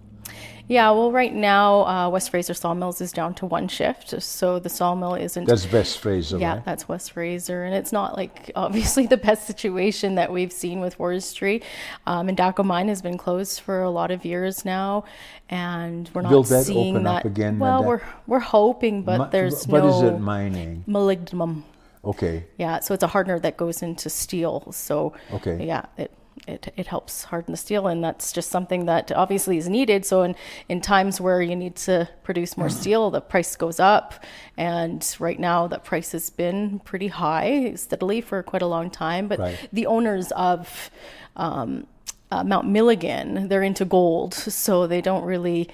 well, 0.70 1.10
right 1.10 1.34
now 1.34 1.84
uh, 1.86 2.08
West 2.08 2.30
Fraser 2.30 2.54
Sawmills 2.54 3.00
is 3.00 3.10
down 3.12 3.34
to 3.34 3.46
one 3.46 3.66
shift, 3.66 4.22
so 4.22 4.58
the 4.60 4.68
sawmill 4.68 5.16
isn't. 5.16 5.44
That's 5.44 5.70
West 5.72 5.98
Fraser, 5.98 6.38
yeah, 6.38 6.54
right? 6.54 6.64
that's 6.64 6.88
West 6.88 7.10
Fraser, 7.12 7.64
and 7.64 7.74
it's 7.74 7.90
not 7.92 8.16
like 8.16 8.52
obviously 8.54 9.06
the 9.16 9.16
best 9.16 9.46
situation 9.46 10.14
that 10.14 10.30
we've 10.32 10.52
seen 10.52 10.80
with 10.80 10.94
forestry. 10.94 11.62
Um, 12.06 12.28
Endako 12.28 12.64
Mine 12.64 12.88
has 12.88 13.02
been 13.02 13.18
closed 13.18 13.60
for 13.60 13.82
a 13.82 13.90
lot 13.90 14.10
of 14.12 14.24
years 14.24 14.64
now, 14.64 15.04
and 15.48 16.08
we're 16.14 16.22
not 16.22 16.30
Will 16.32 16.44
that 16.44 16.64
seeing 16.66 16.94
open 16.94 17.02
that. 17.04 17.16
up 17.20 17.24
again, 17.24 17.58
Well, 17.58 17.82
we're 17.84 18.02
we're 18.28 18.38
hoping, 18.38 19.02
but 19.02 19.18
Mi- 19.18 19.26
there's 19.32 19.66
what 19.66 19.82
no 19.82 19.88
is 19.88 20.02
it 20.02 20.20
mining? 20.20 20.84
molybdenum. 20.88 21.62
Okay, 22.04 22.44
Yeah, 22.56 22.78
so 22.80 22.94
it's 22.94 23.02
a 23.02 23.08
hardener 23.08 23.38
that 23.40 23.56
goes 23.58 23.82
into 23.82 24.08
steel. 24.08 24.70
So 24.72 25.12
Okay. 25.34 25.66
yeah, 25.66 25.84
it, 25.98 26.10
it 26.46 26.72
it 26.76 26.86
helps 26.88 27.24
harden 27.24 27.52
the 27.52 27.56
steel, 27.56 27.86
and 27.86 28.02
that's 28.02 28.32
just 28.32 28.50
something 28.50 28.86
that 28.86 29.12
obviously 29.12 29.56
is 29.58 29.68
needed. 29.68 30.04
So 30.06 30.22
in 30.22 30.34
in 30.68 30.80
times 30.80 31.20
where 31.20 31.42
you 31.42 31.54
need 31.56 31.76
to 31.76 32.08
produce 32.22 32.56
more 32.56 32.68
steel, 32.70 33.10
the 33.10 33.20
price 33.20 33.56
goes 33.56 33.78
up, 33.80 34.24
and 34.56 35.04
right 35.18 35.38
now 35.38 35.66
that 35.68 35.84
price 35.84 36.12
has 36.12 36.30
been 36.30 36.80
pretty 36.80 37.08
high 37.08 37.74
steadily 37.74 38.20
for 38.20 38.42
quite 38.42 38.62
a 38.62 38.66
long 38.66 38.90
time. 38.90 39.28
But 39.28 39.38
Right. 39.38 39.68
the 39.72 39.86
owners 39.86 40.32
of 40.32 40.90
um, 41.36 41.86
uh, 42.30 42.44
Mount 42.44 42.66
Milligan, 42.68 43.48
they're 43.48 43.62
into 43.62 43.84
gold, 43.84 44.34
so 44.34 44.86
they 44.86 45.00
don't 45.00 45.24
really 45.24 45.68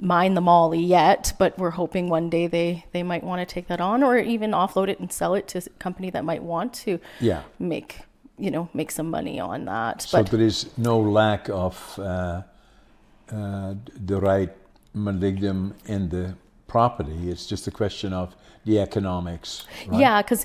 mine 0.00 0.34
the 0.34 0.40
moly 0.40 0.80
yet, 0.80 1.32
but 1.38 1.56
we're 1.58 1.70
hoping 1.70 2.08
one 2.08 2.30
day 2.30 2.46
they, 2.46 2.84
they 2.92 3.02
might 3.02 3.22
want 3.22 3.46
to 3.46 3.54
take 3.54 3.68
that 3.68 3.80
on 3.80 4.02
or 4.02 4.16
even 4.18 4.52
offload 4.52 4.88
it 4.88 4.98
and 5.00 5.12
sell 5.12 5.34
it 5.34 5.46
to 5.48 5.58
a 5.58 5.62
company 5.78 6.08
that 6.10 6.24
might 6.24 6.42
want 6.42 6.72
to 6.72 6.98
Yeah. 7.20 7.42
make 7.58 8.00
you 8.38 8.50
know 8.50 8.68
make 8.74 8.90
some 8.90 9.10
money 9.10 9.40
on 9.40 9.64
that. 9.64 10.02
so 10.02 10.18
but 10.18 10.30
there 10.30 10.40
is 10.40 10.70
no 10.76 10.98
lack 10.98 11.48
of 11.48 11.98
uh, 11.98 12.42
uh, 13.32 13.74
the 14.06 14.20
right 14.20 14.52
molybdenum 14.96 15.72
in 15.86 16.08
the 16.08 16.34
property. 16.66 17.30
It's 17.30 17.46
just 17.46 17.66
a 17.66 17.70
question 17.70 18.12
of 18.12 18.34
the 18.64 18.78
economics. 18.80 19.66
Right? 19.86 20.00
yeah, 20.00 20.22
because 20.22 20.44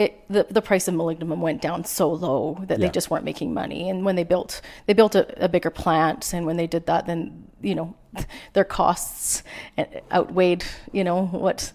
the 0.00 0.46
the 0.50 0.62
price 0.62 0.86
of 0.88 0.94
molybdenum 0.94 1.38
went 1.38 1.60
down 1.60 1.84
so 1.84 2.10
low 2.12 2.58
that 2.68 2.78
Yeah. 2.78 2.86
they 2.86 2.90
just 2.92 3.10
weren't 3.10 3.24
making 3.24 3.52
money. 3.54 3.90
And 3.90 4.04
when 4.04 4.16
they 4.16 4.24
built 4.24 4.60
they 4.86 4.94
built 4.94 5.14
a, 5.14 5.44
a 5.44 5.48
bigger 5.48 5.70
plant, 5.70 6.32
and 6.32 6.46
when 6.46 6.56
they 6.56 6.66
did 6.66 6.86
that, 6.86 7.06
then 7.06 7.44
you 7.60 7.74
know 7.74 7.94
their 8.52 8.64
costs 8.64 9.42
outweighed 10.12 10.64
you 10.92 11.04
know 11.04 11.26
what 11.26 11.72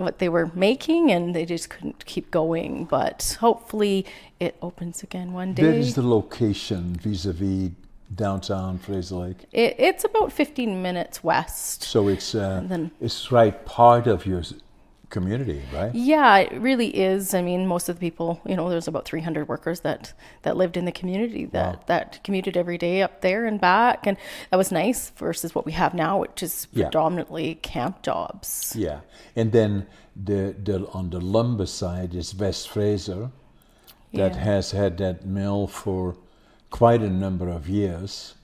what 0.00 0.18
they 0.18 0.28
were 0.28 0.50
making, 0.54 1.10
and 1.10 1.34
they 1.34 1.44
just 1.44 1.70
couldn't 1.70 2.04
keep 2.06 2.30
going. 2.30 2.84
But 2.84 3.36
hopefully, 3.40 4.06
it 4.38 4.56
opens 4.62 5.02
again 5.02 5.32
one 5.32 5.54
day. 5.54 5.62
Where 5.64 5.72
is 5.74 5.94
the 5.94 6.02
location 6.02 6.94
vis-a-vis 6.96 7.70
downtown 8.14 8.78
Fraser 8.78 9.14
Lake? 9.16 9.46
It, 9.52 9.76
it's 9.78 10.04
about 10.04 10.32
15 10.32 10.82
minutes 10.82 11.22
west. 11.22 11.82
So 11.84 12.08
it's 12.08 12.34
uh, 12.34 12.62
then- 12.66 12.90
it's 13.00 13.30
right 13.30 13.64
part 13.64 14.06
of 14.06 14.26
your 14.26 14.42
community, 15.10 15.62
right? 15.74 15.94
Yeah, 15.94 16.38
it 16.38 16.52
really 16.60 16.88
is. 16.96 17.34
I 17.34 17.42
mean, 17.42 17.66
most 17.66 17.88
of 17.88 17.96
the 17.96 18.00
people, 18.00 18.40
you 18.46 18.56
know, 18.56 18.68
there's 18.70 18.88
about 18.88 19.04
300 19.04 19.48
workers 19.48 19.80
that 19.80 20.12
that 20.42 20.56
lived 20.56 20.76
in 20.76 20.84
the 20.84 20.92
community 20.92 21.44
that 21.46 21.74
Wow. 21.76 21.82
that 21.86 22.20
commuted 22.24 22.56
every 22.56 22.78
day 22.78 23.02
up 23.02 23.20
there 23.20 23.44
and 23.46 23.60
back, 23.60 24.06
and 24.06 24.16
that 24.50 24.56
was 24.56 24.70
nice 24.72 25.10
versus 25.10 25.54
what 25.54 25.66
we 25.66 25.72
have 25.72 25.92
now, 25.94 26.18
which 26.18 26.42
is 26.42 26.66
Yeah. 26.72 26.84
predominantly 26.84 27.56
camp 27.56 28.02
jobs. 28.02 28.74
Yeah, 28.76 29.00
and 29.36 29.52
then 29.52 29.86
the 30.16 30.54
the 30.64 30.88
on 30.92 31.10
the 31.10 31.20
lumber 31.20 31.66
side 31.66 32.14
is 32.14 32.34
West 32.34 32.68
Fraser, 32.70 33.30
that 34.14 34.34
Yeah. 34.34 34.44
has 34.44 34.70
had 34.72 34.96
that 34.98 35.26
mill 35.26 35.66
for 35.66 36.16
quite 36.70 37.02
a 37.02 37.10
number 37.10 37.48
of 37.48 37.68
years. 37.68 38.34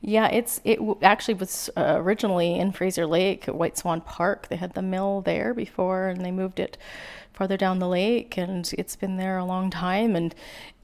Yeah, 0.00 0.28
it's 0.28 0.60
it 0.64 0.76
w- 0.76 0.98
actually 1.02 1.34
was 1.34 1.70
uh, 1.76 1.94
originally 1.98 2.58
in 2.58 2.72
Fraser 2.72 3.06
Lake 3.06 3.48
at 3.48 3.54
White 3.54 3.76
Swan 3.78 4.00
Park. 4.00 4.48
They 4.48 4.56
had 4.56 4.74
the 4.74 4.82
mill 4.82 5.20
there 5.22 5.54
before, 5.54 6.08
and 6.08 6.24
they 6.24 6.30
moved 6.30 6.60
it 6.60 6.76
farther 7.32 7.56
down 7.56 7.78
the 7.78 7.88
lake, 7.88 8.36
and 8.36 8.72
it's 8.78 8.96
been 8.96 9.16
there 9.16 9.38
a 9.38 9.44
long 9.44 9.70
time, 9.70 10.16
and 10.16 10.34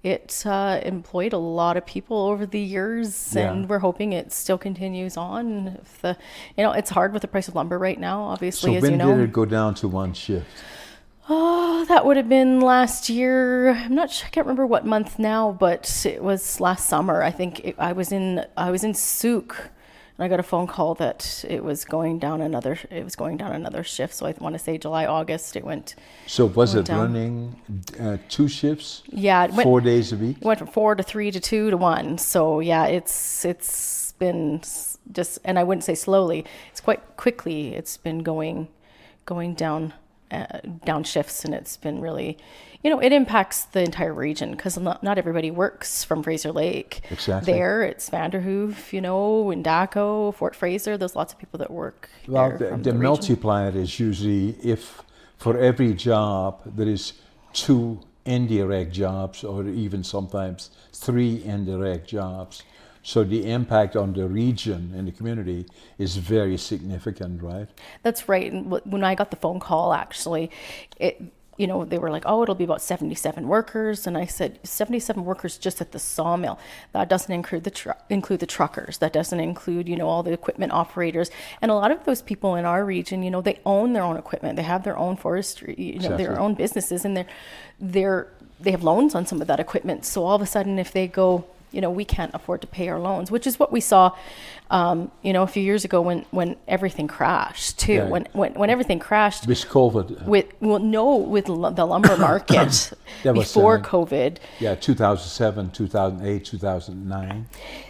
it 0.04 0.42
uh, 0.46 0.80
employed 0.84 1.32
a 1.32 1.38
lot 1.38 1.76
of 1.76 1.84
people 1.86 2.16
over 2.26 2.44
the 2.46 2.60
years, 2.60 3.32
Yeah. 3.34 3.50
and 3.52 3.68
we're 3.68 3.78
hoping 3.80 4.12
it 4.12 4.32
still 4.32 4.58
continues 4.58 5.16
on. 5.16 5.78
If 5.82 6.00
the, 6.02 6.16
you 6.56 6.62
know, 6.62 6.72
it's 6.72 6.90
hard 6.90 7.12
with 7.12 7.22
the 7.22 7.28
price 7.28 7.48
of 7.48 7.54
lumber 7.54 7.78
right 7.78 7.98
now, 7.98 8.22
obviously, 8.24 8.72
So 8.72 8.76
as 8.76 8.82
when 8.82 8.92
you 8.92 8.96
know. 8.98 9.16
did 9.16 9.24
it 9.24 9.32
go 9.32 9.44
down 9.46 9.74
to 9.76 9.88
one 9.88 10.12
shift? 10.12 10.46
Oh, 11.28 11.85
that 11.87 12.04
would 12.04 12.16
have 12.19 12.28
been 12.28 12.61
last 12.61 13.09
year. 13.09 13.71
I'm 13.71 13.95
not 13.95 14.11
sure. 14.11 14.26
I 14.26 14.31
can't 14.31 14.47
remember 14.47 14.66
what 14.66 14.85
month 14.85 15.19
now, 15.19 15.52
but 15.52 16.04
it 16.04 16.23
was 16.23 16.61
last 16.61 16.87
summer. 16.88 17.23
I 17.23 17.31
think 17.31 17.61
it, 17.61 17.76
I 17.78 17.93
was 17.93 18.12
in 18.12 18.45
I 18.59 18.71
was 18.71 18.85
in 18.85 18.93
Souk, 18.93 19.57
and 20.19 20.25
I 20.25 20.28
got 20.28 20.38
a 20.38 20.43
phone 20.43 20.66
call 20.66 20.95
that 20.97 21.43
it 21.49 21.64
was 21.64 21.87
going 21.87 22.19
down 22.19 22.43
another. 22.43 22.78
It 22.90 23.04
was 23.04 23.16
going 23.16 23.38
down 23.38 23.52
another 23.52 23.83
shift. 23.83 24.12
So 24.14 24.26
I 24.26 24.35
want 24.38 24.54
to 24.54 24.59
say 24.59 24.76
July, 24.76 25.07
August. 25.07 25.57
It 25.57 25.64
went. 25.64 25.95
So 26.26 26.45
was 26.45 26.75
Went 26.75 26.88
it 26.88 26.93
down. 26.93 27.00
running 27.00 27.61
uh, 27.99 28.19
two 28.28 28.47
shifts, 28.47 29.02
Yeah, 29.07 29.45
it 29.45 29.52
went. 29.52 29.62
four 29.62 29.81
days 29.81 30.12
a 30.12 30.16
week? 30.16 30.37
Went 30.43 30.59
from 30.59 30.69
four 30.69 30.95
to 30.95 31.02
three 31.02 31.31
to 31.31 31.40
two 31.40 31.71
to 31.71 31.76
one. 31.78 32.19
So 32.19 32.61
yeah, 32.61 32.85
it's 32.85 33.47
it's 33.47 34.12
been 34.19 34.61
just, 35.11 35.38
and 35.45 35.59
I 35.59 35.64
wouldn't 35.64 35.85
say 35.85 35.95
slowly. 35.95 36.45
It's 36.71 36.83
quite 36.83 37.16
quickly. 37.16 37.75
It's 37.75 37.97
been 37.97 38.19
going, 38.23 38.69
going 39.26 39.54
down, 39.54 39.93
uh, 40.31 40.61
down 40.85 41.04
and 41.45 41.54
it's 41.54 41.76
been 41.76 42.00
really, 42.00 42.38
you 42.83 42.90
know, 42.90 43.00
it 43.00 43.12
impacts 43.12 43.64
the 43.66 43.81
entire 43.81 44.12
region 44.12 44.52
because 44.52 44.76
not, 44.78 45.02
not 45.02 45.19
everybody 45.19 45.50
works 45.50 46.04
from 46.04 46.23
Fraser 46.23 46.52
Lake. 46.52 47.00
Exactly. 47.11 47.52
There, 47.52 47.83
it's 47.83 48.11
Vanderhoof, 48.11 48.93
you 48.93 49.00
know, 49.00 49.47
Endako, 49.47 50.35
Fort 50.35 50.57
Fraser. 50.57 50.97
There's 50.97 51.16
lots 51.16 51.33
of 51.33 51.38
people 51.38 51.59
that 51.59 51.71
work. 51.71 52.09
Well, 52.26 52.57
there 52.57 52.76
the, 52.76 52.93
the 52.93 52.95
multiplier 52.95 53.71
is 53.76 54.00
usually 54.00 54.57
if 54.62 55.02
for 55.38 55.59
every 55.59 55.95
job 55.95 56.61
there 56.64 56.88
is 56.88 57.14
two 57.52 58.00
indirect 58.25 58.93
jobs 58.93 59.45
or 59.45 59.66
even 59.69 60.02
sometimes 60.02 60.71
three 60.93 61.43
indirect 61.45 62.09
jobs. 62.09 62.62
So 63.04 63.23
the 63.23 63.50
impact 63.50 63.96
on 63.96 64.14
the 64.14 64.26
region 64.26 64.92
and 64.96 65.06
the 65.06 65.12
community 65.12 65.66
is 65.99 66.16
very 66.16 66.56
significant, 66.56 67.42
right? 67.42 67.68
That's 68.02 68.30
right. 68.30 68.50
And 68.50 68.80
when 68.87 69.04
I 69.04 69.14
got 69.14 69.30
the 69.30 69.37
phone 69.37 69.61
call, 69.61 69.92
actually, 69.92 70.50
it 70.99 71.23
you 71.58 71.66
know 71.66 71.84
they 71.84 71.99
were 71.99 72.11
like, 72.11 72.25
"Oh, 72.26 72.42
it'll 72.42 72.54
be 72.54 72.64
about 72.64 72.80
seventy-seven 72.80 73.46
workers," 73.46 74.06
and 74.06 74.16
I 74.16 74.25
said, 74.25 74.58
"77 74.64 75.25
workers 75.25 75.58
just 75.58 75.82
at 75.82 75.92
the 75.92 75.99
sawmill. 75.99 76.58
That 76.92 77.08
doesn't 77.11 77.30
include 77.30 77.64
the 77.64 77.70
tru- 77.70 77.92
include 78.08 78.40
the 78.40 78.46
truckers. 78.46 78.99
That 78.99 79.12
doesn't 79.12 79.38
include 79.38 79.87
you 79.87 79.96
know 79.96 80.08
all 80.08 80.23
the 80.23 80.32
equipment 80.32 80.73
operators 80.73 81.30
and 81.61 81.70
a 81.70 81.75
lot 81.75 81.90
of 81.90 82.04
those 82.06 82.23
people 82.23 82.56
in 82.56 82.64
our 82.64 82.84
region. 82.87 83.23
You 83.23 83.30
know, 83.30 83.42
they 83.42 83.61
own 83.66 83.92
their 83.92 84.02
own 84.02 84.16
equipment. 84.16 84.56
They 84.56 84.62
have 84.62 84.82
their 84.82 84.96
own 84.96 85.16
forestry. 85.16 85.75
You 85.78 86.00
know, 86.00 86.16
their 86.16 86.40
own 86.40 86.54
businesses, 86.54 87.04
and 87.04 87.14
they're 87.16 87.28
they're 87.78 88.28
they 88.61 88.70
have 88.70 88.82
loans 88.82 89.14
on 89.14 89.26
some 89.26 89.40
of 89.42 89.46
that 89.46 89.61
equipment. 89.61 90.04
So 90.06 90.25
all 90.25 90.34
of 90.34 90.42
a 90.42 90.46
sudden, 90.46 90.78
if 90.78 90.90
they 90.90 91.06
go 91.06 91.44
you 91.75 91.81
know, 91.81 91.90
we 91.90 92.04
can't 92.04 92.33
afford 92.35 92.61
to 92.61 92.66
pay 92.69 92.88
our 92.88 93.00
loans, 93.00 93.31
which 93.31 93.47
is 93.47 93.59
what 93.59 93.73
we 93.73 93.81
saw, 93.81 94.12
um, 94.71 95.11
you 95.23 95.33
know, 95.33 95.43
a 95.43 95.47
few 95.47 95.62
years 95.62 95.85
ago 95.85 96.00
when, 96.00 96.25
when 96.31 96.57
everything 96.69 97.09
crashed 97.09 97.78
too. 97.78 97.95
Yeah. 97.95 98.09
When, 98.09 98.28
when 98.33 98.54
when 98.54 98.71
everything 98.71 98.99
crashed 99.00 99.47
With 99.47 99.59
COVID, 99.66 100.26
with 100.26 100.47
well, 100.61 100.78
no, 100.78 101.16
with 101.16 101.49
lu- 101.49 101.75
the 101.75 101.85
lumber 101.85 102.16
market 102.31 102.93
before 103.23 103.81
COVID, 103.81 104.38
yeah, 104.61 104.75
2007, 104.76 105.71
2008, 105.73 106.45
2009. 106.45 107.47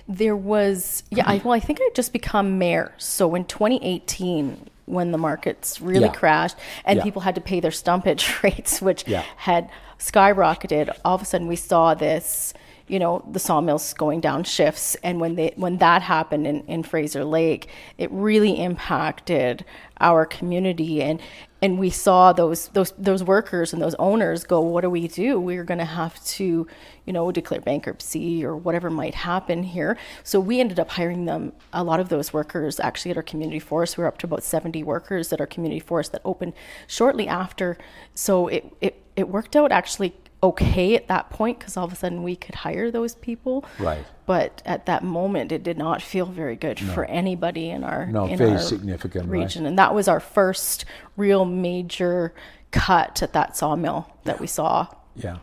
there 0.09 0.37
was 0.37 1.03
yeah. 1.11 1.25
I, 1.27 1.43
well, 1.45 1.53
I 1.53 1.61
think 1.61 1.79
I 1.83 1.89
just 1.95 2.13
become 2.13 2.59
mayor, 2.59 2.93
so 2.99 3.35
in 3.35 3.45
2018. 3.45 4.71
When 4.87 5.13
the 5.13 5.19
markets 5.19 5.81
really 5.81 6.05
Yeah. 6.05 6.13
crashed 6.13 6.57
and 6.85 6.99
Yeah. 6.99 7.05
people 7.05 7.23
had 7.23 7.35
to 7.37 7.41
pay 7.41 7.59
their 7.59 7.71
stumpage 7.71 8.43
rates, 8.43 8.83
which 8.83 9.05
Yeah. 9.09 9.23
had 9.39 9.71
skyrocketed, 9.99 10.95
all 11.07 11.15
of 11.15 11.23
a 11.23 11.25
sudden 11.25 11.47
we 11.47 11.57
saw 11.57 11.95
this, 11.95 12.53
you 12.87 12.99
know, 12.99 13.27
the 13.31 13.39
sawmills 13.39 13.95
going 13.95 14.21
down 14.21 14.45
shifts. 14.45 14.95
And 15.03 15.21
when 15.21 15.37
they 15.37 15.53
when 15.57 15.79
that 15.79 16.03
happened 16.03 16.47
in, 16.47 16.61
in 16.67 16.83
Fraser 16.83 17.25
Lake, 17.25 17.69
it 17.99 18.11
really 18.11 18.63
impacted 18.63 19.65
our 20.01 20.27
community 20.27 21.03
and 21.03 21.21
and 21.63 21.79
we 21.79 21.89
saw 21.89 22.31
those 22.35 22.69
those 22.69 22.93
those 22.99 23.25
workers 23.25 23.73
and 23.73 23.81
those 23.81 23.95
owners 23.95 24.45
go, 24.45 24.61
what 24.61 24.83
do 24.83 24.91
we 24.91 25.09
do? 25.09 25.41
We're 25.41 25.65
gonna 25.65 25.87
have 25.87 26.23
to, 26.25 26.67
you 27.07 27.13
know, 27.13 27.33
declare 27.33 27.63
bankruptcy 27.63 28.45
or 28.45 28.55
whatever 28.55 28.91
might 28.91 29.15
happen 29.15 29.63
here. 29.63 29.97
So 30.23 30.39
we 30.41 30.61
ended 30.61 30.79
up 30.79 30.91
hiring 30.91 31.25
them 31.25 31.55
a 31.73 31.83
lot 31.83 32.01
of 32.01 32.11
those 32.11 32.35
workers 32.35 32.79
actually 32.81 33.13
at 33.13 33.17
our 33.17 33.23
community 33.23 33.61
forest. 33.61 33.97
We 33.97 34.03
were 34.03 34.09
up 34.09 34.19
to 34.19 34.27
about 34.27 34.43
70 34.45 34.83
workers 34.83 35.33
at 35.33 35.41
our 35.41 35.47
community 35.47 35.81
forest 35.81 36.13
that 36.13 36.21
opened 36.23 36.53
shortly 36.87 37.27
after. 37.29 37.79
So 38.15 38.49
it 38.49 38.71
it, 38.83 39.03
it 39.17 39.31
worked 39.31 39.57
out 39.57 39.73
actually 39.73 40.15
okay 40.45 40.95
at 40.95 41.09
that 41.09 41.31
point 41.31 41.59
because 41.59 41.77
all 41.77 41.85
of 41.85 41.93
a 41.93 41.97
sudden 41.97 42.23
we 42.23 42.37
could 42.37 42.55
hire 42.55 42.91
those 42.91 43.15
people. 43.17 43.65
Right. 43.79 44.05
But 44.27 44.63
at 44.65 44.87
that 44.87 45.03
moment, 45.03 45.53
it 45.53 45.63
did 45.63 45.77
not 45.77 46.01
feel 46.01 46.27
very 46.27 46.57
good 46.57 46.79
for 46.81 47.05
anybody 47.07 47.71
in 47.71 47.85
our 47.85 48.07
No, 48.07 48.27
in 48.27 48.39
very 48.39 48.53
our 48.53 48.59
significant, 48.59 49.29
right. 49.29 49.41
region, 49.41 49.67
and 49.67 49.79
that 49.79 49.95
was 49.95 50.09
our 50.09 50.21
first 50.21 50.85
real 51.17 51.45
major 51.45 52.33
cut 52.71 53.23
at 53.23 53.33
that 53.33 53.57
sawmill 53.57 54.11
that 54.25 54.41
we 54.41 54.47
saw. 54.47 54.87
Yeah. 55.17 55.39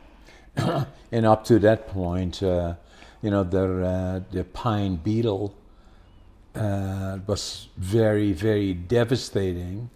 and 1.12 1.26
up 1.26 1.44
to 1.46 1.60
that 1.60 1.88
point, 1.88 2.42
uh, 2.44 2.76
you 3.22 3.30
know, 3.30 3.44
the, 3.44 3.86
uh, 3.86 4.20
the 4.32 4.44
pine 4.44 4.96
beetle 4.96 5.56
uh, 6.56 7.20
was 7.28 7.70
very, 7.78 8.32
very 8.34 8.74
devastating. 8.74 9.90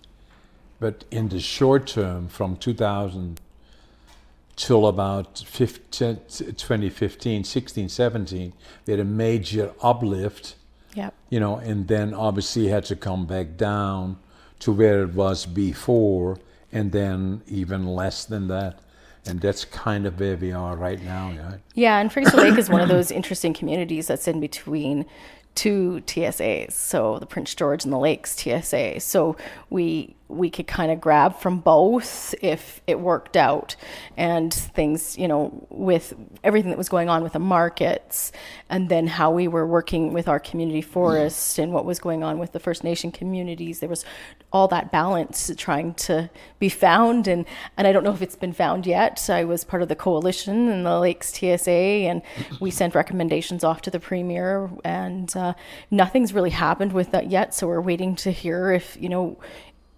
But 0.79 1.05
in 1.09 1.29
the 1.29 1.39
short 1.39 1.87
term, 1.87 2.27
from 2.27 2.55
2000 2.57 3.41
till 4.55 4.87
about 4.87 5.39
15, 5.39 6.19
2015, 6.29 7.43
16, 7.43 7.89
17, 7.89 8.53
we 8.85 8.91
had 8.91 8.99
a 8.99 9.03
major 9.05 9.73
uplift, 9.81 10.55
Yep. 10.93 11.13
you 11.29 11.39
know, 11.39 11.57
and 11.57 11.87
then 11.87 12.13
obviously 12.13 12.67
had 12.67 12.85
to 12.85 12.95
come 12.95 13.25
back 13.25 13.57
down 13.57 14.17
to 14.59 14.71
where 14.71 15.01
it 15.03 15.13
was 15.13 15.45
before, 15.45 16.37
and 16.71 16.91
then 16.91 17.41
even 17.47 17.85
less 17.85 18.23
than 18.25 18.47
that. 18.47 18.79
And 19.27 19.41
that's 19.41 19.65
kind 19.65 20.05
of 20.05 20.19
where 20.19 20.37
we 20.37 20.51
are 20.51 20.75
right 20.75 21.03
now, 21.03 21.31
yeah. 21.31 21.55
Yeah, 21.73 21.97
and 21.99 22.13
Fraser 22.13 22.37
Lake 22.37 22.57
is 22.57 22.69
one 22.69 22.79
of 22.81 22.87
those 22.89 23.11
interesting 23.11 23.53
communities 23.53 24.07
that's 24.07 24.27
in 24.27 24.39
between 24.39 25.05
two 25.55 26.01
TSAs. 26.05 26.73
So 26.73 27.17
the 27.19 27.25
Prince 27.25 27.55
George 27.55 27.83
and 27.83 27.91
the 27.91 27.97
Lakes 27.97 28.35
TSA. 28.35 28.99
So 28.99 29.35
we 29.69 30.15
we 30.27 30.49
could 30.49 30.65
kind 30.65 30.91
of 30.91 30.99
grab 30.99 31.37
from 31.37 31.59
both 31.59 32.33
if 32.41 32.81
it 32.87 32.99
worked 32.99 33.37
out 33.37 33.75
and 34.17 34.51
things, 34.51 35.17
you 35.17 35.27
know, 35.27 35.67
with 35.69 36.15
everything 36.43 36.71
that 36.71 36.77
was 36.77 36.89
going 36.89 37.09
on 37.09 37.21
with 37.21 37.33
the 37.33 37.39
markets 37.39 38.31
and 38.67 38.89
then 38.89 39.05
how 39.05 39.29
we 39.29 39.47
were 39.47 39.67
working 39.67 40.13
with 40.13 40.27
our 40.27 40.39
community 40.39 40.81
forest 40.81 41.59
and 41.59 41.71
what 41.71 41.85
was 41.85 41.99
going 41.99 42.23
on 42.23 42.39
with 42.39 42.53
the 42.53 42.59
First 42.59 42.83
Nation 42.83 43.11
communities. 43.11 43.81
There 43.81 43.89
was 43.89 44.03
all 44.51 44.67
that 44.69 44.91
balance 44.91 45.51
trying 45.57 45.93
to 45.93 46.29
be 46.57 46.69
found 46.69 47.27
and 47.27 47.45
and 47.77 47.85
I 47.85 47.91
don't 47.91 48.03
know 48.03 48.13
if 48.13 48.21
it's 48.21 48.35
been 48.35 48.53
found 48.53 48.87
yet. 48.87 49.29
I 49.29 49.43
was 49.43 49.63
part 49.63 49.83
of 49.83 49.89
the 49.89 49.95
coalition 49.95 50.69
in 50.69 50.83
the 50.83 50.99
Lakes 50.99 51.33
TSA 51.33 51.69
and 51.69 52.23
we 52.59 52.71
sent 52.71 52.95
recommendations 52.95 53.63
off 53.63 53.81
to 53.81 53.91
the 53.91 53.99
premier 53.99 54.71
and 54.83 55.35
uh, 55.35 55.53
nothing's 55.91 56.33
really 56.33 56.49
happened 56.49 56.93
with 56.93 57.11
that 57.11 57.29
yet. 57.29 57.53
So 57.53 57.67
we're 57.67 57.81
waiting 57.81 58.15
to 58.17 58.31
hear 58.31 58.71
if, 58.71 58.97
you 58.99 59.09
know, 59.09 59.37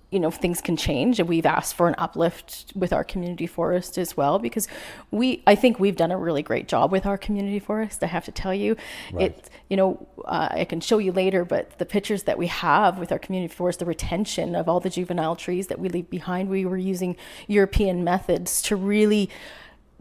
you 0.09 0.19
know 0.19 0.31
things 0.31 0.61
can 0.61 0.77
change 0.77 1.19
and 1.19 1.27
we've 1.27 1.45
asked 1.45 1.75
for 1.75 1.87
an 1.87 1.95
uplift 1.97 2.71
with 2.75 2.93
our 2.93 3.03
community 3.03 3.45
forest 3.47 3.97
as 3.97 4.15
well 4.15 4.39
because 4.39 4.67
we 5.11 5.43
i 5.45 5.53
think 5.53 5.79
we've 5.79 5.97
done 5.97 6.11
a 6.11 6.17
really 6.17 6.41
great 6.41 6.67
job 6.67 6.91
with 6.91 7.05
our 7.05 7.17
community 7.17 7.59
forest 7.59 8.01
i 8.03 8.07
have 8.07 8.23
to 8.23 8.31
tell 8.31 8.53
you 8.53 8.77
Right. 9.11 9.31
it 9.31 9.49
you 9.69 9.75
know 9.75 10.07
uh, 10.25 10.47
i 10.51 10.63
can 10.65 10.79
show 10.79 10.97
you 10.97 11.11
later 11.11 11.43
but 11.43 11.77
the 11.77 11.85
pictures 11.85 12.23
that 12.23 12.37
we 12.37 12.47
have 12.47 12.97
with 12.99 13.11
our 13.11 13.19
community 13.19 13.53
forest 13.53 13.79
the 13.79 13.85
retention 13.85 14.55
of 14.55 14.69
all 14.69 14.79
the 14.79 14.89
juvenile 14.89 15.35
trees 15.35 15.67
that 15.67 15.79
we 15.79 15.89
leave 15.89 16.09
behind 16.09 16.49
we 16.49 16.65
were 16.65 16.77
using 16.77 17.17
european 17.47 18.03
methods 18.03 18.61
to 18.61 18.75
really 18.77 19.29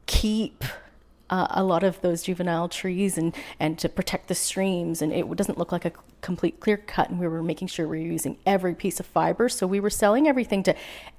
keep 0.06 0.62
uh, 1.30 1.46
a 1.50 1.64
lot 1.64 1.82
of 1.82 2.00
those 2.00 2.22
juvenile 2.22 2.68
trees 2.68 3.18
and, 3.18 3.34
and 3.58 3.78
to 3.78 3.88
protect 3.88 4.28
the 4.28 4.34
streams. 4.34 5.02
And 5.02 5.12
it 5.12 5.28
doesn't 5.36 5.58
look 5.58 5.72
like 5.72 5.84
a 5.84 5.92
complete 6.20 6.60
clear 6.60 6.76
cut. 6.76 7.10
And 7.10 7.18
we 7.18 7.26
were 7.28 7.42
making 7.42 7.68
sure 7.68 7.88
we 7.88 7.98
were 8.00 8.12
using 8.12 8.38
every 8.46 8.74
piece 8.74 9.00
of 9.00 9.06
fiber. 9.06 9.48
So 9.48 9.66
we 9.66 9.80
were 9.80 9.90
selling 9.90 10.28
everything 10.28 10.62
to 10.64 10.74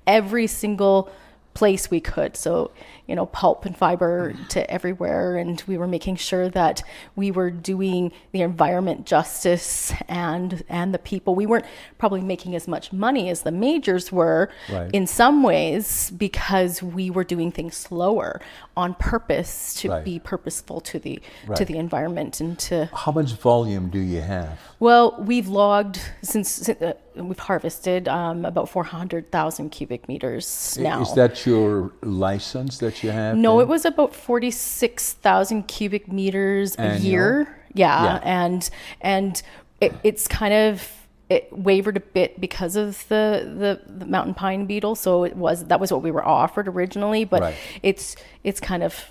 every 0.06 0.48
single 0.48 1.12
place 1.54 1.90
we 1.90 2.00
could. 2.00 2.38
So, 2.38 2.72
you 3.08 3.16
know, 3.16 3.26
pulp 3.26 3.66
and 3.66 3.76
fiber 3.78 4.34
to 4.50 4.70
everywhere. 4.70 5.38
And 5.38 5.64
we 5.66 5.78
were 5.78 5.88
making 5.88 6.18
sure 6.18 6.50
that 6.50 6.84
we 7.16 7.32
were 7.32 7.50
doing 7.50 8.12
the 8.34 8.42
environment 8.42 9.06
justice 9.06 9.94
and 10.10 10.64
and 10.70 10.94
the 10.94 11.00
people. 11.00 11.34
We 11.34 11.46
weren't 11.46 11.66
probably 11.98 12.22
making 12.22 12.54
as 12.56 12.68
much 12.68 12.92
money 12.92 13.30
as 13.30 13.42
the 13.44 13.52
majors 13.52 14.12
were 14.12 14.50
Right. 14.72 14.90
in 14.94 15.08
some 15.08 15.42
ways 15.44 16.12
because 16.12 16.84
we 16.84 17.10
were 17.10 17.24
doing 17.24 17.52
things 17.52 17.76
slower 17.78 18.42
on 18.76 18.94
purpose 18.96 19.74
to 19.82 19.90
Right. 19.90 20.04
be 20.04 20.20
purposeful 20.20 20.82
to 20.82 21.00
the 21.00 21.20
to 21.56 21.64
the 21.66 21.78
environment 21.78 22.42
and 22.42 22.60
to 22.60 22.90
How 22.94 23.12
much 23.12 23.32
volume 23.34 23.90
do 23.90 24.00
you 24.00 24.22
have? 24.22 24.60
well 24.80 25.16
we've 25.20 25.48
logged 25.48 26.00
since, 26.22 26.50
since 26.50 26.82
uh, 26.82 26.94
we've 27.16 27.40
harvested 27.40 28.08
um, 28.08 28.46
about 28.46 28.70
400,000 28.70 29.70
cubic 29.70 30.08
meters 30.08 30.78
now 30.80 31.02
Is 31.02 31.14
that 31.14 31.46
your 31.46 31.92
license 32.04 32.78
that 32.80 32.97
you 33.04 33.12
have? 33.12 33.38
no, 33.38 33.60
it 33.60 33.68
was 33.68 33.86
about 33.86 34.14
forty-six 34.16 35.14
thousand 35.14 35.64
cubic 35.68 36.12
meters 36.12 36.76
a 36.80 36.98
year. 36.98 37.48
Yeah, 37.74 38.04
Yeah. 38.04 38.20
and 38.24 38.70
and 39.02 39.42
it, 39.82 39.94
it's 40.04 40.28
kind 40.28 40.54
of 40.54 40.90
it 41.30 41.50
wavered 41.52 41.98
a 41.98 42.00
bit 42.00 42.40
because 42.40 42.76
of 42.78 43.06
the, 43.10 43.80
the 43.86 43.92
the 43.92 44.06
mountain 44.06 44.34
pine 44.34 44.66
beetle. 44.66 44.96
So 44.96 45.24
it 45.26 45.36
was 45.36 45.66
that 45.66 45.80
was 45.80 45.92
what 45.92 46.02
we 46.02 46.10
were 46.12 46.26
offered 46.26 46.68
originally, 46.68 47.26
but 47.26 47.42
Right. 47.42 47.56
it's 47.84 48.16
it's 48.44 48.60
kind 48.60 48.82
of 48.84 49.06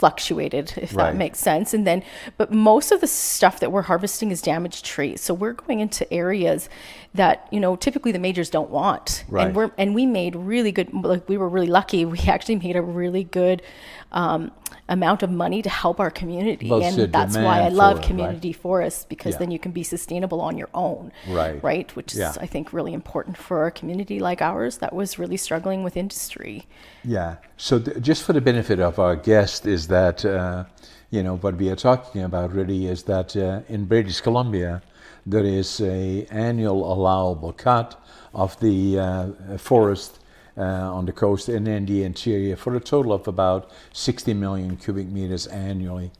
fluctuated 0.00 0.72
if 0.76 0.94
Right. 0.96 1.04
that 1.12 1.16
makes 1.16 1.38
sense 1.38 1.72
and 1.74 1.86
then 1.86 2.02
but 2.38 2.50
most 2.52 2.90
of 2.90 3.00
the 3.00 3.06
stuff 3.06 3.60
that 3.60 3.70
we're 3.70 3.82
harvesting 3.82 4.30
is 4.30 4.40
damaged 4.42 4.84
trees 4.84 5.20
so 5.20 5.32
we're 5.34 5.52
going 5.52 5.80
into 5.80 6.10
areas 6.12 6.68
that 7.14 7.46
you 7.50 7.60
know 7.60 7.76
typically 7.76 8.10
the 8.12 8.18
majors 8.18 8.48
don't 8.50 8.70
want 8.70 9.24
Right. 9.28 9.46
and 9.46 9.54
we're 9.56 9.70
and 9.76 9.94
we 9.94 10.06
made 10.06 10.34
really 10.34 10.72
good 10.72 10.92
like 10.94 11.28
we 11.28 11.36
were 11.36 11.48
really 11.48 11.66
lucky 11.66 12.04
we 12.04 12.18
actually 12.20 12.56
made 12.56 12.76
a 12.76 12.82
really 12.82 13.24
good 13.24 13.62
um, 14.12 14.50
amount 14.88 15.22
of 15.22 15.30
money 15.30 15.62
to 15.62 15.68
help 15.70 16.00
our 16.00 16.10
community 16.10 16.68
Well, 16.68 16.82
and 16.82 17.12
that's 17.12 17.36
why 17.36 17.60
i 17.60 17.68
love 17.68 17.96
it, 17.96 18.00
right? 18.00 18.08
community 18.08 18.52
forests 18.52 19.04
because 19.08 19.34
Yeah. 19.34 19.38
then 19.38 19.50
you 19.52 19.58
can 19.58 19.70
be 19.72 19.84
sustainable 19.84 20.40
on 20.40 20.58
your 20.58 20.68
own 20.74 21.12
Right. 21.28 21.62
right 21.62 21.94
which 21.96 22.12
is 22.14 22.18
Yeah. 22.18 22.34
i 22.40 22.46
think 22.46 22.72
really 22.72 22.92
important 22.92 23.36
for 23.36 23.66
a 23.66 23.70
community 23.70 24.18
like 24.18 24.42
ours 24.42 24.78
that 24.78 24.92
was 24.92 25.18
really 25.18 25.36
struggling 25.36 25.84
with 25.84 25.96
industry 25.96 26.66
Yeah. 27.04 27.36
So 27.56 27.78
th- 27.78 28.00
just 28.02 28.22
for 28.24 28.32
the 28.34 28.40
benefit 28.42 28.78
of 28.80 28.98
our 28.98 29.16
guest, 29.16 29.64
is 29.66 29.86
that 29.88 30.24
uh, 30.24 30.64
you 31.10 31.22
know 31.22 31.36
what 31.36 31.54
we 31.56 31.70
are 31.70 31.76
talking 31.90 32.22
about 32.22 32.52
really 32.52 32.86
is 32.86 33.04
that 33.04 33.34
uh, 33.36 33.60
in 33.74 33.84
British 33.86 34.20
Columbia 34.20 34.82
there 35.26 35.44
is 35.60 35.80
a 35.80 36.26
annual 36.30 36.80
allowable 36.92 37.52
cut 37.52 37.96
of 38.34 38.58
the 38.60 38.98
uh, 38.98 39.26
forest 39.58 40.19
uh, 40.56 40.62
on 40.62 41.06
the 41.06 41.12
coast 41.12 41.48
and 41.48 41.66
in 41.68 41.86
the 41.86 42.02
interior 42.02 42.56
for 42.56 42.74
a 42.74 42.80
total 42.80 43.12
of 43.12 43.26
about 43.28 43.70
60 43.92 44.34
million 44.34 44.76
cubic 44.76 45.06
meters 45.06 45.46
annually. 45.46 46.10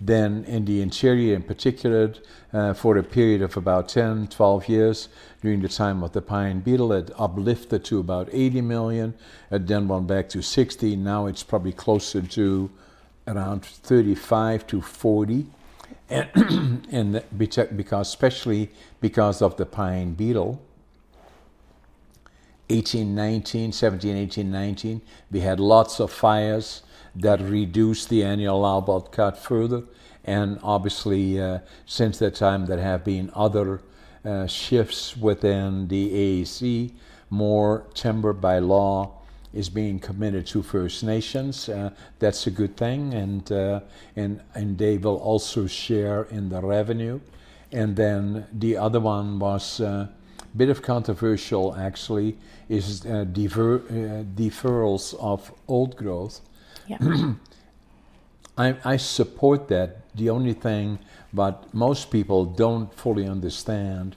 Then 0.00 0.44
in 0.44 0.66
the 0.66 0.82
interior 0.82 1.34
in 1.34 1.42
particular, 1.42 2.12
uh, 2.52 2.74
for 2.74 2.98
a 2.98 3.02
period 3.02 3.40
of 3.40 3.56
about 3.56 3.88
10, 3.88 4.28
12 4.28 4.68
years, 4.68 5.08
during 5.40 5.62
the 5.62 5.68
time 5.68 6.02
of 6.02 6.12
the 6.12 6.20
pine 6.20 6.60
beetle, 6.60 6.92
it 6.92 7.10
uplifted 7.18 7.84
to 7.86 8.00
about 8.00 8.28
80 8.30 8.60
million, 8.60 9.14
it 9.50 9.66
then 9.66 9.88
went 9.88 10.06
back 10.06 10.28
to 10.30 10.42
60, 10.42 10.96
now 10.96 11.26
it's 11.26 11.42
probably 11.42 11.72
closer 11.72 12.20
to 12.20 12.70
around 13.26 13.64
35 13.64 14.66
to 14.66 14.82
40. 14.82 15.46
And, 16.10 16.86
and 16.92 17.22
because, 17.36 18.08
especially 18.08 18.70
because 19.00 19.40
of 19.40 19.56
the 19.56 19.66
pine 19.66 20.12
beetle, 20.12 20.60
1819, 22.68 23.72
17, 23.72 24.16
18, 24.16 24.50
19, 24.50 25.00
we 25.30 25.40
had 25.40 25.60
lots 25.60 26.00
of 26.00 26.10
fires 26.10 26.82
that 27.14 27.40
reduced 27.40 28.08
the 28.08 28.24
annual 28.24 28.58
allowable 28.58 29.00
cut 29.00 29.38
further. 29.38 29.84
And 30.24 30.58
obviously, 30.62 31.40
uh, 31.40 31.60
since 31.86 32.18
that 32.18 32.34
time, 32.34 32.66
there 32.66 32.80
have 32.80 33.04
been 33.04 33.30
other 33.34 33.80
uh, 34.24 34.46
shifts 34.46 35.16
within 35.16 35.86
the 35.88 36.42
AAC. 36.42 36.92
More 37.30 37.86
timber 37.94 38.32
by 38.32 38.58
law 38.58 39.12
is 39.54 39.68
being 39.68 40.00
committed 40.00 40.46
to 40.48 40.62
First 40.62 41.04
Nations. 41.04 41.68
Uh, 41.68 41.90
that's 42.18 42.46
a 42.46 42.50
good 42.50 42.76
thing, 42.76 43.14
and 43.14 43.50
uh, 43.50 43.80
and 44.16 44.40
and 44.54 44.76
they 44.76 44.98
will 44.98 45.16
also 45.16 45.66
share 45.66 46.24
in 46.24 46.48
the 46.48 46.60
revenue. 46.60 47.20
And 47.72 47.96
then 47.96 48.46
the 48.52 48.76
other 48.76 49.00
one 49.00 49.38
was 49.38 49.80
a 49.80 50.12
bit 50.56 50.68
of 50.68 50.82
controversial, 50.82 51.74
actually, 51.76 52.36
is 52.68 53.04
uh, 53.06 53.24
defer, 53.24 53.76
uh, 53.76 54.24
deferrals 54.34 55.14
of 55.20 55.52
old 55.68 55.96
growth. 55.96 56.40
yeah 56.86 56.98
I, 58.58 58.76
I 58.84 58.96
support 58.96 59.68
that. 59.68 60.14
The 60.14 60.30
only 60.30 60.54
thing, 60.54 60.98
but 61.32 61.72
most 61.74 62.10
people 62.10 62.46
don't 62.46 62.92
fully 62.94 63.26
understand, 63.28 64.16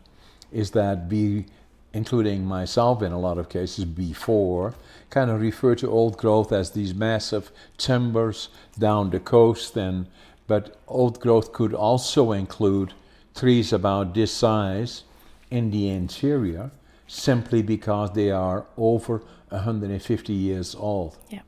is 0.52 0.72
that 0.72 1.08
we, 1.10 1.46
including 1.94 2.46
myself 2.46 3.02
in 3.02 3.12
a 3.12 3.20
lot 3.20 3.38
of 3.38 3.50
cases 3.50 3.84
before, 3.84 4.76
kind 5.10 5.30
of 5.30 5.42
refer 5.42 5.76
to 5.76 5.92
old 5.92 6.18
growth 6.18 6.54
as 6.54 6.72
these 6.72 6.94
massive 6.94 7.52
timbers 7.78 8.48
down 8.78 9.10
the 9.10 9.20
coast, 9.20 9.76
and 9.76 10.08
but 10.48 10.80
old 10.88 11.20
growth 11.20 11.52
could 11.52 11.74
also 11.74 12.32
include 12.32 12.94
trees 13.36 13.74
about 13.74 14.14
this 14.14 14.32
size 14.32 15.04
in 15.50 15.72
the 15.72 15.90
interior, 15.90 16.72
simply 17.08 17.62
because 17.62 18.12
they 18.14 18.32
are 18.32 18.66
over 18.78 19.22
150 19.50 20.34
years 20.34 20.76
old. 20.76 21.18
yeah 21.30 21.42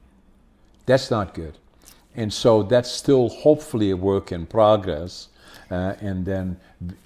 That's 0.85 1.11
not 1.11 1.33
good. 1.33 1.57
and 2.15 2.33
so 2.33 2.63
that's 2.63 2.91
still 2.91 3.29
hopefully 3.29 3.91
a 3.91 3.95
work 3.97 4.31
in 4.31 4.45
progress. 4.45 5.29
Uh, 5.69 5.95
and 6.01 6.25
then 6.25 6.57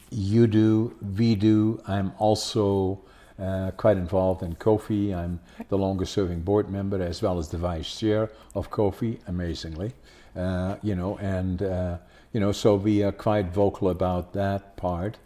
you 0.09 0.47
do, 0.47 0.95
we 1.17 1.35
do. 1.35 1.79
I'm 1.87 2.11
also 2.17 2.99
uh, 3.37 3.71
quite 3.77 3.97
involved 3.97 4.41
in 4.41 4.55
COFI. 4.55 5.13
I'm 5.15 5.39
the 5.69 5.77
longest 5.77 6.13
serving 6.13 6.41
board 6.41 6.69
member 6.69 7.01
as 7.01 7.21
well 7.21 7.37
as 7.37 7.49
the 7.49 7.57
vice 7.57 7.99
chair 7.99 8.31
of 8.55 8.71
COFI, 8.71 9.19
amazingly. 9.27 9.91
Uh, 10.35 10.77
you 10.81 10.95
know, 10.95 11.17
and, 11.17 11.61
uh, 11.61 11.97
you 12.33 12.39
know, 12.39 12.51
so 12.51 12.75
we 12.75 13.03
are 13.03 13.11
quite 13.11 13.53
vocal 13.53 13.89
about 13.89 14.33
that 14.33 14.75
part. 14.77 15.17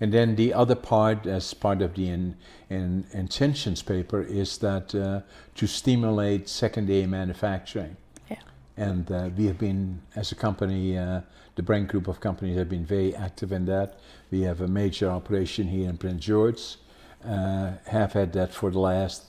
And 0.00 0.12
then 0.12 0.36
the 0.36 0.52
other 0.52 0.74
part, 0.74 1.26
as 1.26 1.54
part 1.54 1.80
of 1.80 1.94
the 1.94 2.08
in, 2.08 2.36
in 2.68 3.04
intentions 3.12 3.82
paper, 3.82 4.22
is 4.22 4.58
that 4.58 4.94
uh, 4.94 5.20
to 5.54 5.66
stimulate 5.66 6.48
secondary 6.48 7.06
manufacturing. 7.06 7.96
Yeah. 8.28 8.38
And 8.76 9.10
uh, 9.10 9.30
we 9.36 9.46
have 9.46 9.58
been, 9.58 10.02
as 10.16 10.32
a 10.32 10.34
company, 10.34 10.98
uh, 10.98 11.20
the 11.54 11.62
Brink 11.62 11.88
Group 11.90 12.08
of 12.08 12.20
companies 12.20 12.56
have 12.58 12.68
been 12.68 12.84
very 12.84 13.14
active 13.14 13.52
in 13.52 13.66
that. 13.66 14.00
We 14.30 14.42
have 14.42 14.60
a 14.60 14.68
major 14.68 15.08
operation 15.08 15.68
here 15.68 15.88
in 15.88 15.96
Prince 15.96 16.24
George, 16.24 16.76
uh, 17.24 17.72
have 17.86 18.12
had 18.12 18.32
that 18.32 18.52
for 18.52 18.70
the 18.70 18.80
last 18.80 19.24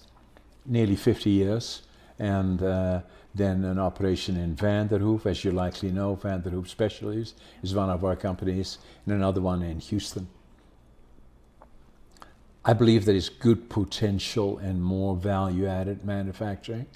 nearly 0.65 0.95
50 0.95 1.29
years, 1.29 1.83
and 2.17 2.63
uh, 2.63 3.01
then 3.35 3.63
an 3.65 3.77
operation 3.77 4.37
in 4.37 4.55
Vanderhoof, 4.55 5.25
as 5.25 5.43
you 5.43 5.51
likely 5.51 5.91
know. 5.91 6.15
Vanderhoof 6.15 6.67
Specialties 6.67 7.35
is 7.61 7.75
one 7.75 7.89
of 7.89 8.03
our 8.03 8.15
companies, 8.15 8.79
and 9.05 9.13
another 9.13 9.41
one 9.41 9.61
in 9.61 9.79
Houston. 9.79 10.27
I 12.67 12.73
believe 12.73 13.05
there 13.05 13.15
is 13.15 13.29
good 13.29 13.69
potential 13.69 14.57
and 14.57 14.83
more 14.83 15.15
value 15.15 15.67
added 15.67 16.03
manufacturing. 16.03 16.87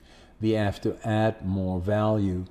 We 0.42 0.52
have 0.52 0.82
to 0.82 0.98
add 1.08 1.46
more 1.46 1.80
value 1.80 2.46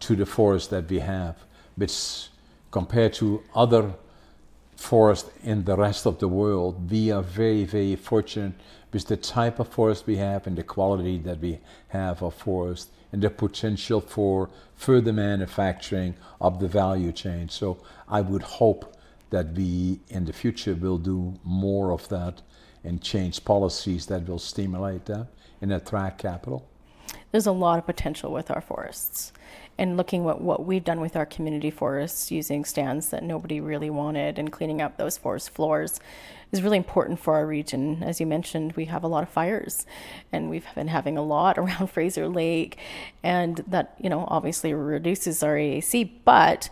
to 0.00 0.16
the 0.16 0.26
forest 0.26 0.68
that 0.70 0.90
we 0.90 0.98
have, 0.98 1.36
which 1.76 2.28
compared 2.70 3.14
to 3.14 3.42
other 3.54 3.94
forests 4.76 5.30
in 5.42 5.64
the 5.64 5.76
rest 5.76 6.06
of 6.06 6.18
the 6.18 6.28
world, 6.28 6.90
we 6.90 7.10
are 7.10 7.22
very, 7.22 7.64
very 7.64 7.96
fortunate 7.96 8.52
with 8.92 9.06
the 9.06 9.16
type 9.16 9.58
of 9.58 9.68
forest 9.68 10.06
we 10.06 10.16
have 10.16 10.46
and 10.46 10.58
the 10.58 10.62
quality 10.62 11.18
that 11.18 11.38
we 11.38 11.58
have 11.88 12.22
of 12.22 12.34
forest 12.34 12.90
and 13.12 13.22
the 13.22 13.30
potential 13.30 14.00
for 14.00 14.50
further 14.74 15.12
manufacturing 15.12 16.14
of 16.40 16.58
the 16.58 16.68
value 16.68 17.12
chain. 17.12 17.48
So 17.48 17.78
I 18.08 18.20
would 18.20 18.42
hope 18.42 18.96
that 19.32 19.52
we 19.54 19.98
in 20.08 20.24
the 20.26 20.32
future 20.32 20.74
will 20.74 20.98
do 20.98 21.34
more 21.42 21.90
of 21.90 22.08
that 22.10 22.42
and 22.84 23.02
change 23.02 23.44
policies 23.44 24.06
that 24.06 24.28
will 24.28 24.38
stimulate 24.38 25.06
that 25.06 25.26
and 25.60 25.72
attract 25.72 26.18
capital. 26.18 26.68
There's 27.32 27.46
a 27.46 27.52
lot 27.52 27.78
of 27.78 27.86
potential 27.86 28.30
with 28.30 28.50
our 28.50 28.60
forests. 28.60 29.32
And 29.78 29.96
looking 29.96 30.28
at 30.28 30.40
what 30.40 30.66
we've 30.66 30.84
done 30.84 31.00
with 31.00 31.16
our 31.16 31.24
community 31.24 31.70
forests 31.70 32.30
using 32.30 32.64
stands 32.64 33.08
that 33.08 33.22
nobody 33.22 33.58
really 33.58 33.88
wanted 33.88 34.38
and 34.38 34.52
cleaning 34.52 34.82
up 34.82 34.98
those 34.98 35.16
forest 35.16 35.48
floors 35.50 35.98
is 36.52 36.62
really 36.62 36.76
important 36.76 37.18
for 37.18 37.34
our 37.34 37.46
region. 37.46 38.02
As 38.02 38.20
you 38.20 38.26
mentioned, 38.26 38.74
we 38.74 38.84
have 38.84 39.02
a 39.02 39.08
lot 39.08 39.22
of 39.22 39.30
fires 39.30 39.86
and 40.30 40.50
we've 40.50 40.66
been 40.74 40.88
having 40.88 41.16
a 41.16 41.22
lot 41.22 41.56
around 41.58 41.86
Fraser 41.88 42.28
Lake, 42.28 42.76
and 43.22 43.64
that, 43.66 43.94
you 43.98 44.10
know, 44.10 44.26
obviously 44.28 44.74
reduces 44.74 45.42
our 45.42 45.54
AAC, 45.54 46.10
but 46.26 46.68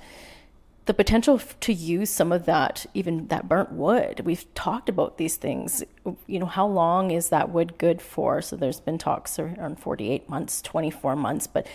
the 0.87 0.95
potential 0.95 1.39
to 1.39 1.73
use 1.73 2.11
some 2.11 2.33
of 2.33 2.47
that, 2.47 2.87
even 2.95 3.29
that 3.29 3.49
burnt 3.49 3.73
wood. 3.73 4.21
We've 4.25 4.53
talked 4.55 4.89
about 4.89 5.19
these 5.19 5.37
things. 5.37 5.85
You 6.27 6.39
know, 6.39 6.47
how 6.47 6.67
long 6.67 7.11
is 7.11 7.29
that 7.29 7.51
wood 7.51 7.79
good 7.79 8.01
for? 8.01 8.41
So 8.43 8.57
there's 8.57 8.81
been 8.81 8.99
talks 8.99 9.39
around 9.39 9.79
48 9.79 10.29
months, 10.29 10.63
24 10.63 11.17
months, 11.17 11.47
but 11.47 11.67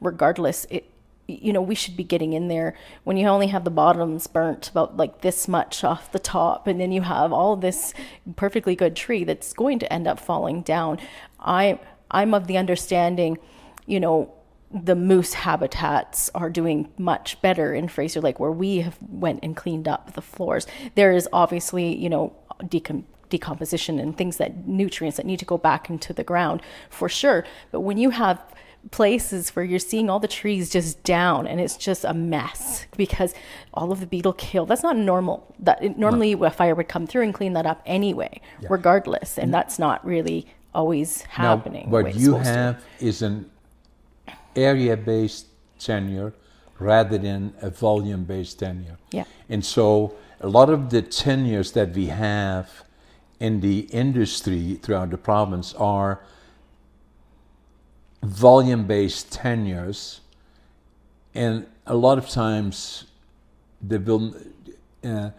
regardless, 0.00 0.66
it, 0.70 0.88
you 1.26 1.52
know, 1.52 1.62
we 1.62 1.74
should 1.74 1.96
be 1.96 2.04
getting 2.04 2.32
in 2.32 2.48
there 2.48 2.74
when 3.04 3.16
you 3.16 3.26
only 3.26 3.48
have 3.48 3.64
the 3.64 3.70
bottoms 3.70 4.26
burnt 4.26 4.68
about 4.70 4.96
like 4.96 5.20
this 5.20 5.48
much 5.48 5.84
off 5.84 6.12
the 6.12 6.18
top, 6.18 6.66
and 6.66 6.80
then 6.80 6.92
you 6.92 7.02
have 7.02 7.32
all 7.32 7.56
this 7.56 7.92
perfectly 8.36 8.76
good 8.76 8.96
tree 8.96 9.24
that's 9.24 9.52
going 9.52 9.78
to 9.80 9.92
end 9.92 10.06
up 10.06 10.18
falling 10.20 10.62
down. 10.62 10.98
I 11.40 11.78
I'm 12.10 12.34
of 12.34 12.46
the 12.46 12.58
understanding, 12.58 13.38
you 13.86 13.98
know, 13.98 14.32
the 14.72 14.94
moose 14.94 15.34
habitats 15.34 16.30
are 16.34 16.48
doing 16.48 16.88
much 16.98 17.40
better 17.42 17.74
in 17.74 17.88
Fraser 17.88 18.20
Lake, 18.20 18.40
where 18.40 18.50
we 18.50 18.78
have 18.78 18.98
went 19.02 19.40
and 19.42 19.56
cleaned 19.56 19.86
up 19.86 20.14
the 20.14 20.22
floors. 20.22 20.66
There 20.94 21.12
is 21.12 21.28
obviously, 21.32 21.94
you 21.96 22.08
know, 22.08 22.34
decom- 22.64 23.04
decomposition 23.28 23.98
and 23.98 24.16
things 24.16 24.36
that 24.38 24.66
nutrients 24.66 25.16
that 25.16 25.26
need 25.26 25.38
to 25.38 25.44
go 25.44 25.58
back 25.58 25.90
into 25.90 26.12
the 26.12 26.24
ground 26.24 26.62
for 26.90 27.08
sure. 27.08 27.44
But 27.70 27.80
when 27.80 27.98
you 27.98 28.10
have 28.10 28.42
places 28.90 29.50
where 29.50 29.64
you're 29.64 29.78
seeing 29.78 30.10
all 30.10 30.18
the 30.18 30.28
trees 30.28 30.68
just 30.68 31.02
down 31.04 31.46
and 31.46 31.60
it's 31.60 31.76
just 31.76 32.04
a 32.04 32.12
mess 32.12 32.86
because 32.96 33.32
all 33.72 33.92
of 33.92 34.00
the 34.00 34.06
beetle 34.06 34.32
kill 34.32 34.66
that's 34.66 34.82
not 34.82 34.96
normal 34.96 35.54
that 35.60 35.96
normally 35.96 36.34
no. 36.34 36.46
a 36.46 36.50
fire 36.50 36.74
would 36.74 36.88
come 36.88 37.06
through 37.06 37.22
and 37.22 37.32
clean 37.32 37.52
that 37.52 37.64
up 37.64 37.80
anyway 37.86 38.40
yeah. 38.60 38.66
regardless 38.68 39.38
and 39.38 39.54
that's 39.54 39.78
not 39.78 40.04
really 40.04 40.44
always 40.74 41.22
happening 41.22 41.84
now, 41.86 41.92
what 41.92 42.16
you 42.16 42.34
have 42.34 42.80
to. 42.98 43.06
is 43.06 43.22
an 43.22 43.48
area 44.56 44.96
based 44.96 45.46
tenure 45.78 46.32
rather 46.78 47.18
than 47.18 47.54
a 47.60 47.70
volume 47.70 48.24
based 48.24 48.58
tenure. 48.58 48.98
Yeah. 49.10 49.24
And 49.48 49.64
so 49.64 50.14
a 50.40 50.48
lot 50.48 50.70
of 50.70 50.90
the 50.90 51.02
tenures 51.02 51.72
that 51.72 51.94
we 51.94 52.06
have 52.06 52.84
in 53.38 53.60
the 53.60 53.80
industry 53.90 54.78
throughout 54.82 55.10
the 55.10 55.18
province 55.18 55.74
are 55.74 56.20
volume 58.22 58.86
based 58.86 59.32
tenures. 59.32 60.20
And 61.34 61.66
a 61.86 61.94
lot 61.94 62.18
of 62.18 62.28
times 62.28 63.04
the 63.80 64.34
uh, 65.04 65.30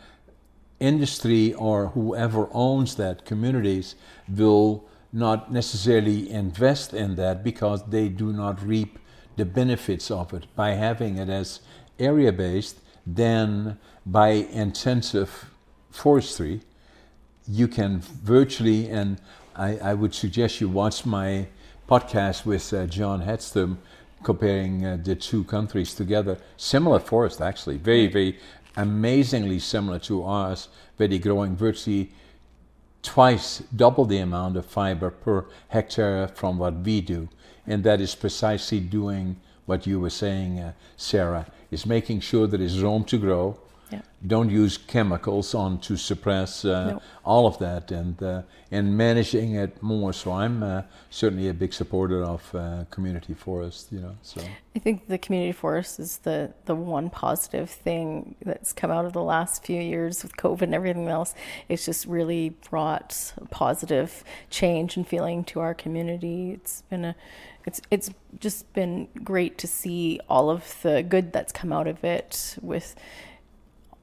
industry 0.79 1.53
or 1.53 1.87
whoever 1.89 2.49
owns 2.51 2.95
that 2.95 3.25
communities 3.25 3.95
will 4.27 4.85
not 5.13 5.51
necessarily 5.51 6.29
invest 6.29 6.93
in 6.93 7.15
that 7.15 7.43
because 7.43 7.83
they 7.89 8.09
do 8.09 8.33
not 8.33 8.61
reap 8.65 8.99
the 9.35 9.45
benefits 9.45 10.11
of 10.11 10.33
it. 10.33 10.45
By 10.55 10.71
having 10.71 11.17
it 11.17 11.29
as 11.29 11.59
area 11.99 12.31
based 12.31 12.79
then 13.05 13.77
by 14.05 14.29
intensive 14.29 15.45
forestry 15.91 16.61
you 17.47 17.67
can 17.67 17.99
virtually 17.99 18.89
and 18.89 19.19
I, 19.55 19.77
I 19.77 19.93
would 19.93 20.13
suggest 20.13 20.61
you 20.61 20.69
watch 20.69 21.05
my 21.05 21.47
podcast 21.87 22.45
with 22.45 22.73
uh, 22.73 22.87
John 22.87 23.21
Hedstrom 23.21 23.77
comparing 24.23 24.85
uh, 24.85 24.97
the 25.03 25.15
two 25.15 25.43
countries 25.43 25.93
together. 25.93 26.37
Similar 26.57 26.99
forest 26.99 27.41
actually. 27.41 27.77
Very 27.77 28.07
very 28.07 28.39
amazingly 28.75 29.59
similar 29.59 29.99
to 29.99 30.23
ours 30.23 30.69
very 30.97 31.19
growing 31.19 31.55
virtually 31.55 32.11
twice 33.03 33.61
double 33.75 34.05
the 34.05 34.17
amount 34.17 34.57
of 34.57 34.65
fiber 34.65 35.11
per 35.11 35.45
hectare 35.67 36.27
from 36.29 36.57
what 36.57 36.73
we 36.77 37.01
do 37.01 37.27
and 37.65 37.83
that 37.83 38.01
is 38.01 38.15
precisely 38.15 38.79
doing 38.79 39.37
what 39.65 39.87
you 39.87 39.99
were 39.99 40.09
saying, 40.09 40.59
uh, 40.59 40.73
Sarah, 40.97 41.47
is 41.71 41.85
making 41.85 42.19
sure 42.19 42.47
that 42.47 42.59
it's 42.61 42.77
room 42.77 43.03
to 43.05 43.17
grow. 43.17 43.57
Yeah. 43.91 44.01
Don't 44.25 44.49
use 44.49 44.77
chemicals 44.77 45.53
on 45.53 45.79
to 45.81 45.97
suppress 45.97 46.65
uh, 46.65 46.91
no. 46.91 47.01
all 47.23 47.45
of 47.45 47.59
that, 47.59 47.91
and 47.91 48.21
uh, 48.23 48.41
and 48.71 48.97
managing 48.97 49.53
it 49.53 49.83
more. 49.83 50.13
So 50.13 50.31
I'm 50.31 50.63
uh, 50.63 50.81
certainly 51.11 51.47
a 51.49 51.53
big 51.53 51.73
supporter 51.73 52.23
of 52.23 52.55
uh, 52.55 52.85
community 52.89 53.35
forest. 53.35 53.91
You 53.91 53.99
know, 53.99 54.15
so 54.23 54.41
I 54.75 54.79
think 54.79 55.07
the 55.09 55.19
community 55.19 55.51
forest 55.51 55.99
is 55.99 56.19
the 56.19 56.53
the 56.65 56.73
one 56.73 57.11
positive 57.11 57.69
thing 57.69 58.35
that's 58.43 58.73
come 58.73 58.89
out 58.89 59.05
of 59.05 59.13
the 59.13 59.21
last 59.21 59.63
few 59.63 59.79
years 59.79 60.23
with 60.23 60.37
COVID 60.37 60.63
and 60.63 60.73
everything 60.73 61.07
else. 61.09 61.35
It's 61.69 61.85
just 61.85 62.07
really 62.07 62.49
brought 62.71 63.33
positive 63.51 64.23
change 64.49 64.97
and 64.97 65.07
feeling 65.07 65.43
to 65.45 65.59
our 65.59 65.75
community. 65.75 66.51
It's 66.51 66.81
been 66.89 67.05
a 67.05 67.15
it's 67.65 67.81
it's 67.91 68.09
just 68.39 68.71
been 68.73 69.07
great 69.23 69.57
to 69.59 69.67
see 69.67 70.19
all 70.29 70.49
of 70.49 70.75
the 70.81 71.03
good 71.03 71.31
that's 71.31 71.51
come 71.51 71.71
out 71.71 71.87
of 71.87 72.03
it 72.03 72.57
with 72.61 72.95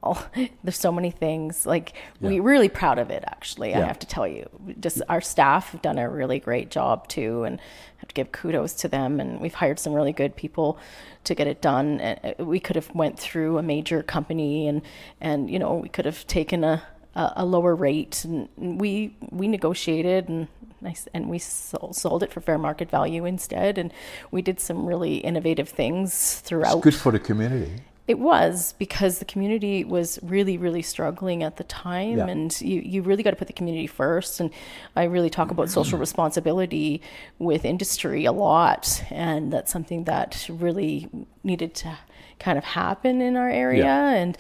all, 0.03 0.19
there's 0.65 0.79
so 0.79 0.93
many 0.93 1.11
things 1.11 1.67
like 1.67 1.93
yeah. 2.21 2.31
we're 2.31 2.43
really 2.43 2.69
proud 2.69 2.99
of 2.99 3.11
it 3.11 3.23
actually 3.27 3.71
yeah. 3.71 3.81
i 3.81 3.87
have 3.87 3.99
to 3.99 4.07
tell 4.07 4.27
you 4.27 4.49
just 4.81 5.03
our 5.09 5.21
staff 5.21 5.73
have 5.73 5.83
done 5.83 5.99
a 5.99 6.09
really 6.09 6.39
great 6.39 6.71
job 6.71 7.07
too 7.09 7.45
and 7.45 7.61
I 7.61 8.01
have 8.01 8.09
to 8.09 8.15
give 8.15 8.33
kudos 8.33 8.73
to 8.75 8.89
them 8.89 9.21
and 9.21 9.41
we've 9.41 9.53
hired 9.53 9.79
some 9.79 9.93
really 9.93 10.13
good 10.13 10.37
people 10.37 10.79
to 11.25 11.35
get 11.35 11.47
it 11.47 11.61
done 11.61 12.01
and 12.01 12.47
we 12.47 12.59
could 12.59 12.77
have 12.77 12.91
went 12.95 13.19
through 13.19 13.59
a 13.59 13.63
major 13.63 14.03
company 14.03 14.69
and 14.69 14.81
and 15.21 15.51
you 15.51 15.59
know 15.59 15.75
we 15.75 15.91
could 15.91 16.07
have 16.07 16.27
taken 16.27 16.65
a 16.65 16.83
a, 17.15 17.33
a 17.37 17.45
lower 17.45 17.75
rate 17.75 18.25
and 18.25 18.49
we 18.57 19.15
we 19.31 19.49
negotiated 19.49 20.29
and 20.29 20.49
nice 20.83 21.09
and 21.15 21.29
we 21.29 21.39
sold, 21.39 21.95
sold 21.97 22.23
it 22.23 22.33
for 22.33 22.41
fair 22.41 22.59
market 22.59 22.91
value 22.91 23.25
instead 23.25 23.79
and 23.79 23.93
we 24.31 24.43
did 24.43 24.61
some 24.61 24.87
really 24.87 25.17
innovative 25.17 25.69
things 25.69 26.41
throughout 26.41 26.77
it's 26.77 26.85
good 26.85 26.95
for 26.95 27.13
the 27.13 27.19
community 27.19 27.83
It 28.11 28.19
was 28.19 28.75
because 28.77 29.21
the 29.21 29.25
community 29.25 29.85
was 29.85 30.19
really, 30.21 30.59
really 30.59 30.83
struggling 30.83 31.45
at 31.45 31.59
the 31.59 31.65
time, 31.65 32.19
Yeah. 32.19 32.27
and 32.27 32.61
you, 32.61 32.81
you 32.81 33.03
really 33.03 33.23
got 33.23 33.31
to 33.31 33.37
put 33.37 33.47
the 33.47 33.53
community 33.53 33.87
first. 33.87 34.41
And 34.41 34.51
I 34.97 35.05
really 35.05 35.31
talk 35.31 35.53
about 35.53 35.71
social 35.71 35.93
mm-hmm. 35.93 36.01
responsibility 36.01 37.03
with 37.39 37.65
industry 37.65 38.25
a 38.25 38.33
lot, 38.33 39.05
and 39.11 39.53
that's 39.53 39.71
something 39.71 40.05
that 40.05 40.45
really 40.49 41.09
needed 41.45 41.73
to 41.83 41.99
kind 42.41 42.59
of 42.59 42.65
happen 42.65 43.21
in 43.21 43.37
our 43.37 43.49
area. 43.49 43.85
Yeah. 43.85 44.11
And 44.11 44.37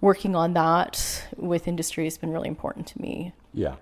working 0.00 0.34
on 0.34 0.54
that 0.54 1.24
with 1.36 1.68
industry 1.68 2.04
has 2.04 2.18
been 2.18 2.32
really 2.32 2.48
important 2.48 2.88
to 2.88 3.00
me. 3.00 3.32
Yeah. 3.54 3.76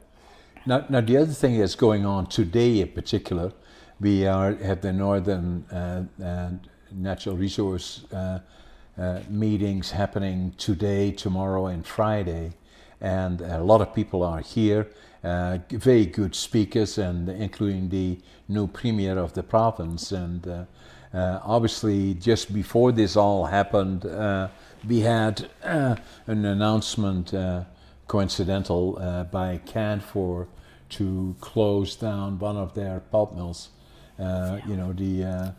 Now, 0.67 0.85
now 0.91 1.01
the 1.01 1.17
other 1.17 1.33
thing 1.33 1.59
that's 1.59 1.75
going 1.75 2.05
on 2.05 2.27
today 2.27 2.81
in 2.81 2.89
particular, 2.89 3.53
we 3.99 4.27
are 4.27 4.55
have 4.57 4.83
the 4.83 4.93
Northern 4.93 5.65
uh, 5.73 6.05
uh, 6.23 6.51
Natural 6.93 7.35
Resource 7.35 8.05
uh, 8.13 8.41
uh, 8.99 9.21
meetings 9.31 9.91
happening 9.91 10.53
today, 10.59 11.13
tomorrow, 11.13 11.67
and 11.67 11.87
Friday, 11.87 12.53
and 13.01 13.41
a 13.41 13.63
lot 13.65 13.81
of 13.81 13.95
people 13.95 14.23
are 14.23 14.41
here. 14.41 14.87
Uh, 15.25 15.59
very 15.71 16.05
good 16.05 16.35
speakers, 16.35 16.99
and 16.99 17.31
including 17.31 17.89
the 17.89 18.19
new 18.49 18.67
premier 18.67 19.19
of 19.19 19.33
the 19.33 19.43
province. 19.43 20.13
And 20.13 20.47
uh, 20.47 20.65
uh, 21.15 21.41
obviously, 21.43 22.15
just 22.15 22.53
before 22.53 22.93
this 22.93 23.17
all 23.17 23.47
happened, 23.47 24.05
we 24.87 25.01
had 25.01 25.49
an 25.63 26.45
announcement. 26.45 27.33
Coincidental 28.11 28.99
uh, 28.99 29.23
by 29.23 29.61
Canfor 29.67 30.49
to 30.89 31.37
close 31.41 31.95
down 31.95 32.41
one 32.41 32.57
of 32.57 32.75
their 32.75 32.99
pulp 33.13 33.37
mills. 33.37 33.69
Uh, 34.19 34.59
You 34.67 34.77
know 34.77 34.93
the 34.93 35.25
uh, 35.25 35.51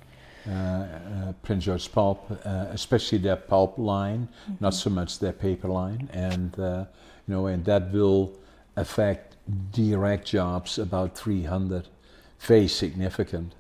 uh, 0.48 0.52
uh, 0.52 1.34
Prince 1.44 1.64
George 1.64 1.90
pulp, 1.94 2.30
uh, 2.30 2.66
especially 2.74 3.20
their 3.20 3.38
pulp 3.38 3.78
line, 3.78 4.28
not 4.60 4.74
so 4.74 4.90
much 4.90 5.20
their 5.20 5.32
paper 5.34 5.70
line, 5.70 6.10
and 6.12 6.54
you 6.58 7.34
know, 7.34 7.48
and 7.48 7.64
that 7.64 7.94
will 7.94 8.34
affect 8.76 9.38
direct 9.72 10.26
jobs 10.28 10.78
about 10.78 11.18
300, 11.18 11.88
very 12.40 12.68
significant. 12.68 13.54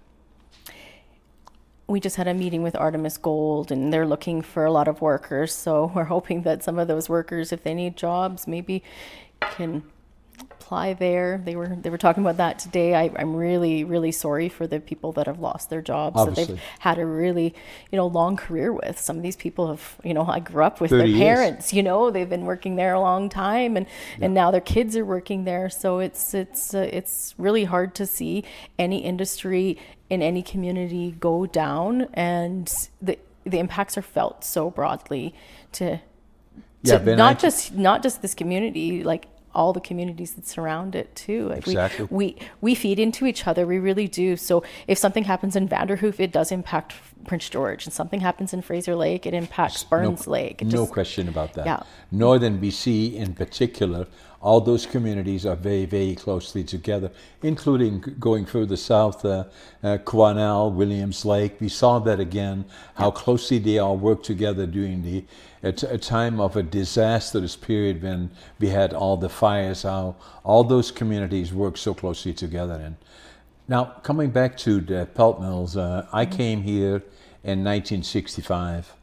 We 1.91 1.99
just 1.99 2.15
had 2.15 2.27
a 2.27 2.33
meeting 2.33 2.63
with 2.63 2.75
Artemis 2.75 3.17
Gold 3.17 3.71
and 3.71 3.91
they're 3.93 4.07
looking 4.07 4.41
for 4.41 4.65
a 4.65 4.71
lot 4.71 4.87
of 4.87 5.01
workers. 5.01 5.53
So 5.53 5.91
we're 5.93 6.05
hoping 6.05 6.43
that 6.43 6.63
some 6.63 6.79
of 6.79 6.87
those 6.87 7.09
workers, 7.09 7.51
if 7.51 7.63
they 7.63 7.73
need 7.73 7.97
jobs, 7.97 8.47
maybe 8.47 8.83
can 9.41 9.83
apply 10.71 10.93
there. 10.93 11.41
They 11.43 11.57
were 11.57 11.67
they 11.67 11.89
were 11.89 11.97
talking 11.97 12.23
about 12.23 12.37
that 12.37 12.57
today. 12.57 12.95
I, 12.95 13.11
I'm 13.17 13.35
really 13.35 13.83
really 13.83 14.13
sorry 14.13 14.47
for 14.47 14.67
the 14.67 14.79
people 14.79 15.11
that 15.13 15.27
have 15.27 15.39
lost 15.39 15.69
their 15.69 15.81
jobs 15.81 16.15
that 16.15 16.35
they've 16.35 16.61
had 16.79 16.97
a 16.97 17.05
really 17.05 17.53
you 17.91 17.97
know 17.97 18.07
long 18.07 18.37
career 18.37 18.71
with. 18.71 18.97
Some 18.97 19.17
of 19.17 19.23
these 19.23 19.35
people 19.35 19.67
have 19.67 19.97
you 20.03 20.13
know 20.13 20.25
I 20.25 20.39
grew 20.39 20.63
up 20.63 20.79
with 20.79 20.91
their 20.91 21.01
30 21.01 21.11
years. 21.11 21.19
parents. 21.19 21.73
You 21.73 21.83
know 21.83 22.09
they've 22.09 22.29
been 22.29 22.45
working 22.45 22.77
there 22.77 22.93
a 22.93 23.01
long 23.01 23.27
time 23.27 23.75
and 23.75 23.85
and 24.21 24.33
now 24.33 24.49
their 24.49 24.61
kids 24.61 24.95
are 24.95 25.03
working 25.05 25.43
there. 25.43 25.69
So 25.69 25.99
it's 25.99 26.33
it's 26.33 26.73
uh, 26.73 26.89
it's 26.91 27.35
really 27.37 27.65
hard 27.65 27.93
to 27.95 28.05
see 28.05 28.45
any 28.79 28.99
industry 29.03 29.77
in 30.09 30.21
any 30.21 30.41
community 30.41 31.15
go 31.19 31.45
down 31.45 32.07
and 32.13 32.71
the 33.01 33.17
the 33.45 33.59
impacts 33.59 33.97
are 33.97 34.01
felt 34.03 34.45
so 34.45 34.69
broadly 34.69 35.33
to 35.73 35.99
Yeah, 36.83 36.97
not 36.97 37.37
I- 37.37 37.39
just 37.39 37.75
not 37.75 38.03
just 38.03 38.21
this 38.21 38.33
community, 38.33 39.03
like 39.03 39.25
all 39.53 39.73
the 39.73 39.79
communities 39.79 40.33
that 40.33 40.47
surround 40.47 40.95
it 40.95 41.15
too. 41.15 41.49
Like 41.49 41.59
Exactly. 41.59 42.07
We, 42.09 42.25
we 42.25 42.37
we 42.61 42.75
feed 42.75 42.99
into 42.99 43.25
each 43.25 43.47
other. 43.47 43.67
We 43.67 43.79
really 43.79 44.07
do. 44.07 44.37
So 44.37 44.63
if 44.87 44.97
something 44.97 45.25
happens 45.25 45.55
in 45.55 45.67
Vanderhoof, 45.67 46.19
it 46.19 46.31
does 46.31 46.51
impact 46.51 46.93
Prince 47.25 47.49
George, 47.49 47.85
and 47.85 47.93
something 47.93 48.21
happens 48.21 48.53
in 48.53 48.61
Fraser 48.61 48.95
Lake, 48.95 49.25
it 49.25 49.33
impacts 49.33 49.83
Burns 49.83 50.27
Lake. 50.27 50.61
It 50.61 50.65
no 50.65 50.83
just- 50.83 50.91
question 50.91 51.27
about 51.27 51.53
that. 51.53 51.65
Yeah. 51.65 51.83
Northern 52.11 52.59
BC 52.59 53.13
in 53.13 53.33
particular, 53.33 54.07
all 54.41 54.59
those 54.59 54.85
communities 54.85 55.45
are 55.45 55.55
very, 55.55 55.85
very 55.85 56.15
closely 56.15 56.63
together, 56.63 57.11
including 57.43 57.99
going 58.19 58.45
further 58.45 58.75
south, 58.75 59.23
uh, 59.23 59.43
uh, 59.83 59.97
Williams 60.73 61.23
Lake. 61.25 61.61
We 61.61 61.69
saw 61.69 61.99
that 61.99 62.19
again, 62.19 62.65
how 62.95 63.11
closely 63.11 63.59
they 63.59 63.77
all 63.77 63.97
work 63.97 64.23
together 64.23 64.65
during 64.65 65.03
the 65.03 65.23
a, 65.63 65.71
time 65.71 66.39
of 66.39 66.55
a 66.55 66.63
disastrous 66.63 67.55
period 67.55 68.01
when 68.01 68.31
we 68.59 68.69
had 68.69 68.93
all 68.93 69.15
the 69.15 69.29
fires, 69.29 69.83
how 69.83 70.15
all 70.43 70.63
those 70.63 70.89
communities 70.89 71.53
work 71.53 71.77
so 71.77 71.93
closely 71.93 72.33
together. 72.33 72.73
And 72.73 72.95
now, 73.67 73.85
coming 74.01 74.31
back 74.31 74.57
to 74.57 74.81
the 74.81 75.07
pulp 75.13 75.39
mills, 75.39 75.77
uh, 75.77 76.07
I 76.11 76.25
came 76.25 76.63
here 76.63 77.03
in 77.43 77.63
1965, 77.63 78.93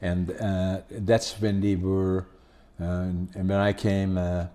and 0.00 0.30
uh, 0.40 0.80
that's 0.90 1.38
when 1.40 1.60
they 1.60 1.76
were. 1.76 2.26
Uh, 2.80 2.84
and 2.84 3.48
when 3.48 3.52
I 3.52 3.72
came, 3.72 4.18
uh, 4.18 4.46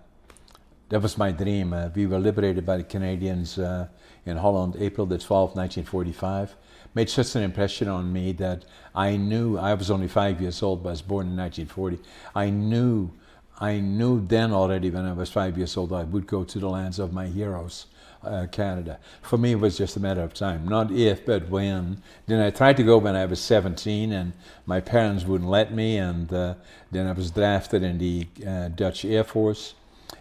that 0.92 1.00
was 1.00 1.16
my 1.16 1.32
dream. 1.32 1.72
Uh, 1.72 1.88
we 1.94 2.06
were 2.06 2.18
liberated 2.18 2.66
by 2.66 2.76
the 2.76 2.84
Canadians 2.84 3.58
uh, 3.58 3.88
in 4.26 4.36
Holland, 4.36 4.76
April 4.78 5.06
the 5.06 5.16
12th, 5.16 5.56
1945. 5.56 6.54
Made 6.94 7.08
such 7.08 7.34
an 7.34 7.42
impression 7.42 7.88
on 7.88 8.12
me 8.12 8.32
that 8.32 8.66
I 8.94 9.16
knew 9.16 9.56
I 9.56 9.72
was 9.72 9.90
only 9.90 10.06
five 10.06 10.42
years 10.42 10.62
old, 10.62 10.82
but 10.82 10.90
I 10.90 10.92
was 10.92 11.00
born 11.00 11.28
in 11.28 11.36
1940. 11.38 11.98
I 12.34 12.50
knew, 12.50 13.10
I 13.58 13.80
knew 13.80 14.20
then 14.26 14.52
already 14.52 14.90
when 14.90 15.06
I 15.06 15.14
was 15.14 15.30
five 15.30 15.56
years 15.56 15.78
old 15.78 15.94
I 15.94 16.02
would 16.02 16.26
go 16.26 16.44
to 16.44 16.58
the 16.58 16.68
lands 16.68 16.98
of 16.98 17.10
my 17.10 17.26
heroes, 17.26 17.86
uh, 18.22 18.46
Canada. 18.52 19.00
For 19.22 19.38
me, 19.38 19.52
it 19.52 19.60
was 19.60 19.78
just 19.78 19.96
a 19.96 20.00
matter 20.00 20.22
of 20.22 20.34
time, 20.34 20.68
not 20.68 20.90
if, 20.92 21.24
but 21.24 21.48
when. 21.48 22.02
Then 22.26 22.42
I 22.42 22.50
tried 22.50 22.76
to 22.76 22.82
go 22.82 22.98
when 22.98 23.16
I 23.16 23.24
was 23.24 23.40
17, 23.40 24.12
and 24.12 24.34
my 24.66 24.80
parents 24.80 25.24
wouldn't 25.24 25.48
let 25.48 25.72
me, 25.72 25.96
and 25.96 26.30
uh, 26.30 26.56
then 26.90 27.06
I 27.06 27.12
was 27.12 27.30
drafted 27.30 27.82
in 27.82 27.96
the 27.96 28.26
uh, 28.46 28.68
Dutch 28.68 29.06
Air 29.06 29.24
Force 29.24 29.72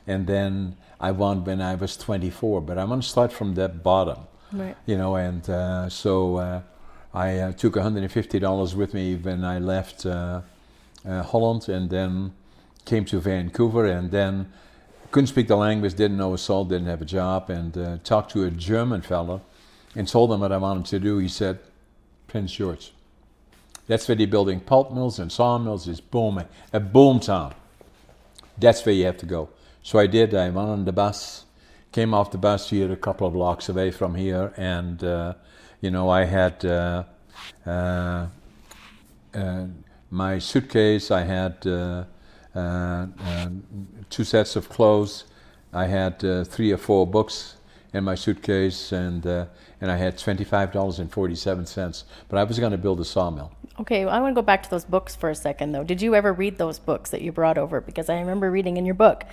and 0.08 0.28
then 0.28 0.76
I 1.00 1.12
won 1.12 1.44
when 1.44 1.62
I 1.62 1.76
was 1.76 1.98
24. 1.98 2.62
But 2.62 2.78
I 2.78 2.84
want 2.86 3.04
to 3.04 3.10
start 3.10 3.32
from 3.32 3.56
the 3.56 3.68
bottom, 3.70 4.20
Right. 4.52 4.76
you 4.86 4.98
know. 4.98 5.16
And 5.16 5.48
uh, 5.50 5.90
so 5.90 6.38
uh, 6.38 6.62
I 7.14 7.38
uh, 7.40 7.52
took 7.54 7.76
150 7.76 8.40
dollars 8.40 8.76
with 8.76 8.94
me 8.94 9.16
when 9.16 9.44
I 9.44 9.60
left 9.60 10.06
uh, 10.06 10.42
uh, 11.08 11.24
Holland, 11.24 11.70
and 11.70 11.90
then 11.90 12.34
came 12.86 13.06
to 13.06 13.20
Vancouver, 13.20 13.86
and 13.86 14.12
then 14.12 14.52
couldn't 15.12 15.28
speak 15.28 15.48
the 15.48 15.58
language, 15.58 15.96
didn't 15.96 16.18
know 16.18 16.34
a 16.34 16.38
soul, 16.38 16.66
didn't 16.66 16.88
have 16.88 17.02
a 17.02 17.06
job, 17.06 17.50
and 17.50 17.78
uh, 17.78 17.98
talked 18.04 18.32
to 18.32 18.44
a 18.44 18.52
German 18.52 19.02
fellow, 19.02 19.42
and 19.96 20.08
told 20.08 20.32
him 20.32 20.40
what 20.40 20.52
I 20.52 20.58
wanted 20.58 20.86
to 20.86 21.00
do. 21.00 21.18
He 21.18 21.28
said, 21.28 21.60
Prince 22.28 22.54
George. 22.54 22.94
That's 23.88 24.08
where 24.08 24.16
they're 24.16 24.28
building 24.28 24.62
pulp 24.62 24.94
mills 24.94 25.20
and 25.20 25.30
sawmills. 25.32 25.88
It's 25.88 26.00
booming, 26.00 26.48
a 26.72 26.80
boom 26.80 27.20
town 27.20 27.56
that's 28.58 28.86
where 28.86 28.94
you 28.94 29.06
have 29.06 29.18
to 29.18 29.26
go. 29.26 29.50
So 29.84 30.00
I 30.00 30.08
did. 30.08 30.34
I 30.34 30.50
went 30.50 30.70
on 30.70 30.86
the 30.86 30.92
bus, 30.92 31.46
came 31.92 32.14
off 32.14 32.32
the 32.32 32.38
bus 32.38 32.70
here 32.70 32.92
a 32.92 32.96
couple 32.96 33.28
of 33.28 33.34
blocks 33.34 33.70
away 33.70 33.92
from 33.92 34.16
here, 34.16 34.54
and 34.58 35.04
uh, 35.04 35.34
you 35.82 35.92
know 35.92 36.10
I 36.10 36.26
had 36.26 36.64
uh, 36.64 37.04
uh, 37.66 38.28
uh, 39.34 39.66
my 40.10 40.40
suitcase. 40.40 41.10
I 41.10 41.24
had 41.24 41.66
uh, 41.66 42.04
uh, 42.56 42.60
uh, 42.60 43.50
two 44.10 44.24
sets 44.24 44.56
of 44.56 44.70
clothes. 44.70 45.26
I 45.74 45.86
had 45.86 46.20
three 46.48 46.72
or 46.72 46.78
four 46.78 47.08
books 47.08 47.56
in 47.94 48.04
my 48.04 48.16
suitcase, 48.16 48.92
and 48.92 49.26
and 49.26 49.92
I 49.92 49.96
had 49.96 50.18
twenty 50.18 50.44
five 50.44 50.72
dollars 50.72 51.00
and 51.00 51.12
forty 51.12 51.36
seven 51.36 51.66
cents. 51.66 52.04
But 52.30 52.38
I 52.38 52.44
was 52.44 52.60
going 52.60 52.72
to 52.72 52.78
build 52.78 53.00
a 53.00 53.06
sawmill. 53.06 53.52
Okay, 53.80 54.06
I 54.06 54.20
want 54.20 54.36
to 54.36 54.42
go 54.42 54.46
back 54.46 54.64
to 54.64 54.70
those 54.70 54.86
books 54.86 55.16
for 55.16 55.30
a 55.30 55.36
second, 55.36 55.72
though. 55.72 55.84
Did 55.84 56.02
you 56.02 56.14
ever 56.14 56.34
read 56.34 56.58
those 56.58 56.78
books 56.78 57.10
that 57.12 57.22
you 57.22 57.32
brought 57.32 57.58
over? 57.58 57.82
Because 57.82 58.10
I 58.10 58.20
remember 58.20 58.52
reading 58.52 58.78
in 58.78 58.86
your 58.86 58.96
book, 58.96 59.24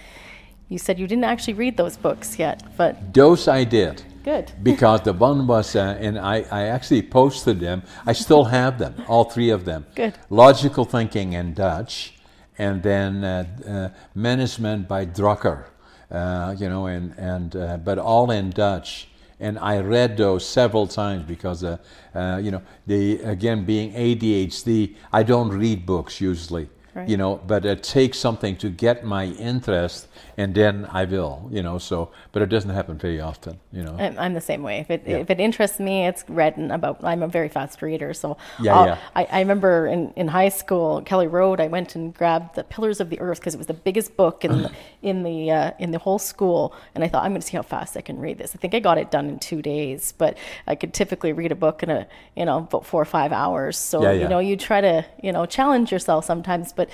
you 0.68 0.78
said 0.78 0.98
you 0.98 1.06
didn't 1.06 1.24
actually 1.24 1.54
read 1.54 1.76
those 1.76 1.96
books 1.96 2.38
yet, 2.38 2.62
but 2.76 3.14
Those 3.14 3.48
I 3.48 3.64
did. 3.64 4.02
good. 4.24 4.52
because 4.62 5.00
the 5.02 5.12
one 5.12 5.46
was, 5.46 5.74
uh, 5.76 5.96
and 6.00 6.18
I, 6.18 6.44
I 6.50 6.62
actually 6.64 7.02
posted 7.02 7.60
them. 7.60 7.82
I 8.06 8.12
still 8.12 8.44
have 8.44 8.78
them, 8.78 8.94
all 9.08 9.24
three 9.24 9.50
of 9.50 9.64
them. 9.64 9.86
Good. 9.94 10.14
Logical 10.30 10.84
Thinking 10.84 11.32
in 11.32 11.54
Dutch, 11.54 12.14
and 12.58 12.82
then 12.82 13.24
uh, 13.24 13.44
uh, 13.66 13.88
Management 14.14 14.88
by 14.88 15.06
Drucker, 15.06 15.64
uh, 16.10 16.54
you 16.58 16.68
know, 16.68 16.86
and, 16.86 17.14
and 17.16 17.56
uh, 17.56 17.76
but 17.78 17.98
all 17.98 18.30
in 18.30 18.50
Dutch. 18.50 19.08
And 19.40 19.56
I 19.60 19.78
read 19.78 20.16
those 20.16 20.44
several 20.44 20.88
times 20.88 21.22
because, 21.22 21.62
uh, 21.62 21.76
uh, 22.12 22.40
you 22.42 22.50
know, 22.50 22.60
the 22.88 23.20
again 23.20 23.64
being 23.64 23.92
ADHD, 23.92 24.96
I 25.12 25.22
don't 25.22 25.50
read 25.50 25.86
books 25.86 26.20
usually. 26.20 26.68
right. 26.94 27.08
You 27.08 27.16
know, 27.16 27.36
but 27.46 27.64
it 27.64 27.84
takes 27.84 28.18
something 28.18 28.56
to 28.56 28.68
get 28.68 29.04
my 29.04 29.26
interest, 29.26 30.08
and 30.38 30.54
then 30.54 30.86
I 30.90 31.04
will. 31.04 31.48
You 31.50 31.62
know, 31.62 31.78
so 31.78 32.10
but 32.32 32.40
it 32.42 32.48
doesn't 32.48 32.70
happen 32.70 32.96
very 32.96 33.20
often. 33.20 33.58
You 33.72 33.82
know. 33.82 33.96
I'm, 33.98 34.18
I'm 34.18 34.34
the 34.34 34.40
same 34.40 34.62
way. 34.62 34.78
If 34.78 34.90
it 34.90 35.02
Yeah. 35.04 35.16
if 35.16 35.30
it 35.30 35.40
interests 35.40 35.80
me, 35.80 36.06
it's 36.06 36.24
read 36.28 36.56
and 36.56 36.70
about. 36.72 37.02
I'm 37.02 37.22
a 37.22 37.28
very 37.28 37.48
fast 37.48 37.82
reader, 37.82 38.14
so 38.14 38.36
Yeah, 38.60 38.84
yeah. 38.84 38.98
I, 39.16 39.24
I 39.24 39.38
remember 39.40 39.88
in, 39.88 40.12
in 40.14 40.28
high 40.28 40.48
school, 40.48 41.02
Kelly 41.02 41.26
Road. 41.26 41.60
I 41.60 41.66
went 41.66 41.96
and 41.96 42.14
grabbed 42.14 42.54
the 42.54 42.64
Pillars 42.64 43.00
of 43.00 43.10
the 43.10 43.18
Earth 43.20 43.40
because 43.40 43.54
it 43.54 43.58
was 43.58 43.66
the 43.66 43.74
biggest 43.74 44.16
book 44.16 44.44
in 44.44 44.62
the, 44.62 44.70
in 45.02 45.24
the 45.24 45.50
uh, 45.50 45.70
in 45.80 45.90
the 45.90 45.98
whole 45.98 46.20
school, 46.20 46.72
and 46.94 47.02
I 47.02 47.08
thought 47.08 47.24
I'm 47.24 47.32
going 47.32 47.40
to 47.40 47.46
see 47.46 47.56
how 47.56 47.62
fast 47.62 47.96
I 47.96 48.00
can 48.00 48.18
read 48.20 48.38
this. 48.38 48.54
I 48.54 48.58
think 48.58 48.74
I 48.74 48.78
got 48.78 48.96
it 48.96 49.10
done 49.10 49.28
in 49.28 49.38
two 49.40 49.60
days, 49.60 50.14
but 50.16 50.38
I 50.68 50.76
could 50.76 50.94
typically 50.94 51.32
read 51.32 51.50
a 51.50 51.56
book 51.56 51.82
in 51.82 51.90
a 51.90 52.06
you 52.36 52.44
know 52.44 52.58
about 52.58 52.86
four 52.86 53.02
or 53.02 53.10
five 53.18 53.32
hours. 53.32 53.76
So 53.76 54.02
yeah. 54.02 54.12
you 54.12 54.28
know 54.28 54.38
you 54.38 54.56
try 54.56 54.80
to 54.80 55.04
you 55.20 55.32
know 55.32 55.46
challenge 55.46 55.90
yourself 55.90 56.24
sometimes, 56.24 56.72
but 56.72 56.88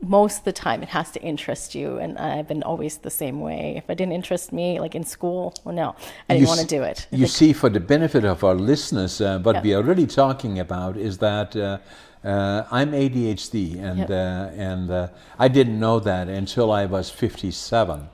most 0.00 0.38
of 0.38 0.44
the 0.44 0.52
time 0.52 0.82
it 0.82 0.88
has 0.88 1.10
to 1.10 1.20
interest 1.22 1.74
you 1.74 1.98
and 1.98 2.16
i've 2.18 2.46
been 2.46 2.62
always 2.62 2.98
the 2.98 3.10
same 3.10 3.40
way 3.40 3.74
if 3.76 3.90
it 3.90 3.96
didn't 3.96 4.12
interest 4.12 4.52
me 4.52 4.78
like 4.78 4.94
in 4.94 5.04
school 5.04 5.52
well 5.64 5.74
no 5.74 5.88
i 6.28 6.34
didn't 6.34 6.42
You 6.42 6.46
want 6.48 6.60
to 6.60 6.66
do 6.66 6.82
it 6.82 7.06
You 7.10 7.24
it- 7.24 7.30
see, 7.30 7.52
for 7.52 7.68
the 7.68 7.80
benefit 7.80 8.24
of 8.24 8.44
our 8.44 8.54
listeners, 8.54 9.20
uh, 9.20 9.38
what 9.42 9.56
Yeah. 9.56 9.62
we 9.62 9.74
are 9.74 9.82
really 9.82 10.06
talking 10.06 10.58
about 10.60 10.96
is 10.96 11.18
that 11.18 11.56
uh, 11.56 11.78
uh, 12.24 12.64
I'm 12.70 12.92
ADHD, 12.92 13.78
and 13.88 13.98
Yep. 14.00 14.10
uh, 14.10 14.70
and 14.70 14.90
uh, 14.90 15.08
I 15.38 15.48
didn't 15.48 15.78
know 15.78 16.00
that 16.00 16.28
until 16.28 16.72
I 16.72 16.84
was 16.86 17.10
57, 17.10 18.08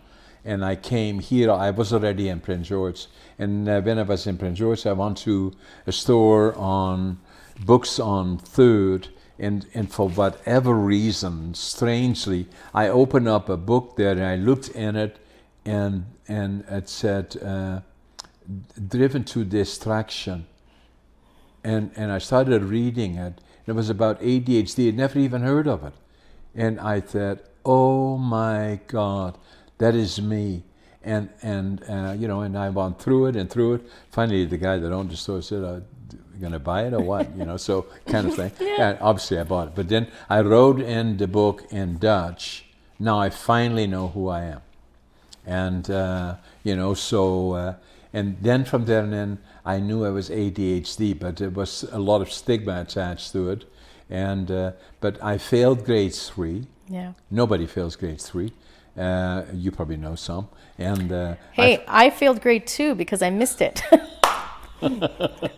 and 0.45 0.65
I 0.65 0.77
came 0.77 1.21
here. 1.21 1.51
I 1.51 1.71
was 1.71 1.93
already 1.93 2.29
in 2.29 2.41
Prince 2.41 2.69
George, 2.69 3.07
and 3.39 3.67
uh, 3.69 3.81
when 3.81 3.99
I 3.99 4.03
was 4.03 4.27
in 4.27 4.37
Prince 4.37 4.59
George, 4.59 4.87
I 4.87 4.93
went 4.93 5.17
to 5.25 5.53
a 5.87 5.93
store 5.93 6.55
on 6.57 7.19
books 7.65 7.99
on 7.99 8.39
Third. 8.39 9.09
And, 9.39 9.67
and 9.75 9.91
for 9.91 10.09
whatever 10.09 10.75
reason, 10.75 11.55
strangely, 11.55 12.47
I 12.73 12.89
opened 12.89 13.29
up 13.29 13.49
a 13.49 13.57
book 13.57 13.97
there 13.97 14.13
and 14.13 14.23
I 14.23 14.37
looked 14.37 14.69
in 14.69 14.95
it, 14.95 15.19
and 15.65 16.07
and 16.29 16.65
it 16.69 16.89
said 16.89 17.37
uh, 17.43 17.81
driven 18.89 19.25
to 19.25 19.45
distraction. 19.45 20.47
And, 21.63 21.91
and 21.97 22.13
I 22.13 22.19
started 22.19 22.63
reading 22.63 23.17
it. 23.17 23.41
It 23.67 23.73
was 23.73 23.89
about 23.89 24.21
ADHD. 24.21 24.89
I'd 24.89 24.97
never 24.97 25.19
even 25.19 25.43
heard 25.43 25.67
of 25.67 25.85
it. 25.85 25.95
And 26.55 26.79
I 26.79 27.01
thought, 27.01 27.41
oh 27.65 28.19
my 28.19 28.81
God, 28.87 29.39
that 29.79 29.95
is 29.95 30.21
me. 30.21 30.63
And, 31.03 31.31
and 31.43 31.83
uh, 31.89 32.15
you 32.19 32.29
know, 32.29 32.43
and 32.43 32.57
I 32.57 32.71
went 32.71 32.99
through 32.99 33.27
it 33.27 33.37
and 33.37 33.51
through 33.51 33.75
it. 33.75 33.83
Finally, 34.11 34.47
the 34.47 34.59
guy 34.59 34.79
that 34.79 34.93
owned 34.93 35.11
the 35.11 35.17
store 35.17 35.43
said, 35.43 35.65
uh, 35.65 35.81
going 36.41 36.53
to 36.53 36.59
buy 36.59 36.87
it 36.87 36.93
or 36.93 37.01
what? 37.01 37.37
You 37.37 37.45
know, 37.45 37.57
so 37.57 37.87
kind 38.07 38.27
of 38.27 38.35
thing. 38.35 38.53
And 38.79 38.99
obviously, 39.01 39.39
I 39.39 39.45
bought 39.45 39.69
it. 39.69 39.75
But 39.75 39.89
then 39.89 40.09
I 40.29 40.41
wrote 40.41 40.81
in 40.81 41.17
the 41.17 41.27
book 41.27 41.65
in 41.71 41.99
Dutch. 41.99 42.65
Now 42.99 43.21
I 43.21 43.31
finally 43.31 43.87
know 43.87 44.09
who 44.09 44.29
I 44.29 44.45
am 44.45 44.61
and 45.47 45.91
uh, 45.91 46.37
you 46.63 46.77
know 46.77 46.95
so 46.95 47.53
uh, 47.53 47.75
and 48.13 48.37
then 48.41 48.65
from 48.65 48.85
there 48.85 49.03
and 49.03 49.13
then 49.13 49.39
I 49.65 49.79
knew 49.79 50.05
I 50.05 50.11
was 50.11 50.31
ADHD 50.31 51.19
but 51.19 51.37
there 51.37 51.51
was 51.51 51.85
a 51.93 51.99
lot 51.99 52.23
of 52.23 52.33
stigma 52.33 52.81
attached 52.81 53.33
to 53.33 53.51
it 53.51 53.65
and 54.11 54.51
uh, 54.51 54.73
but 55.01 55.23
I 55.23 55.39
failed 55.39 55.85
grade 55.85 56.15
three 56.15 56.67
yeah 56.89 57.13
nobody 57.31 57.67
fails 57.67 57.97
grade 57.97 58.21
three 58.21 58.53
uh, 58.97 59.43
you 59.53 59.71
probably 59.71 59.97
know 59.97 60.15
some 60.15 60.49
and 60.79 61.13
uh, 61.13 61.35
Hey, 61.53 61.85
I 61.87 62.11
failed 62.11 62.41
grade 62.41 62.67
two 62.67 62.95
because 62.95 63.23
I 63.23 63.31
missed 63.31 63.61
it. 63.61 63.83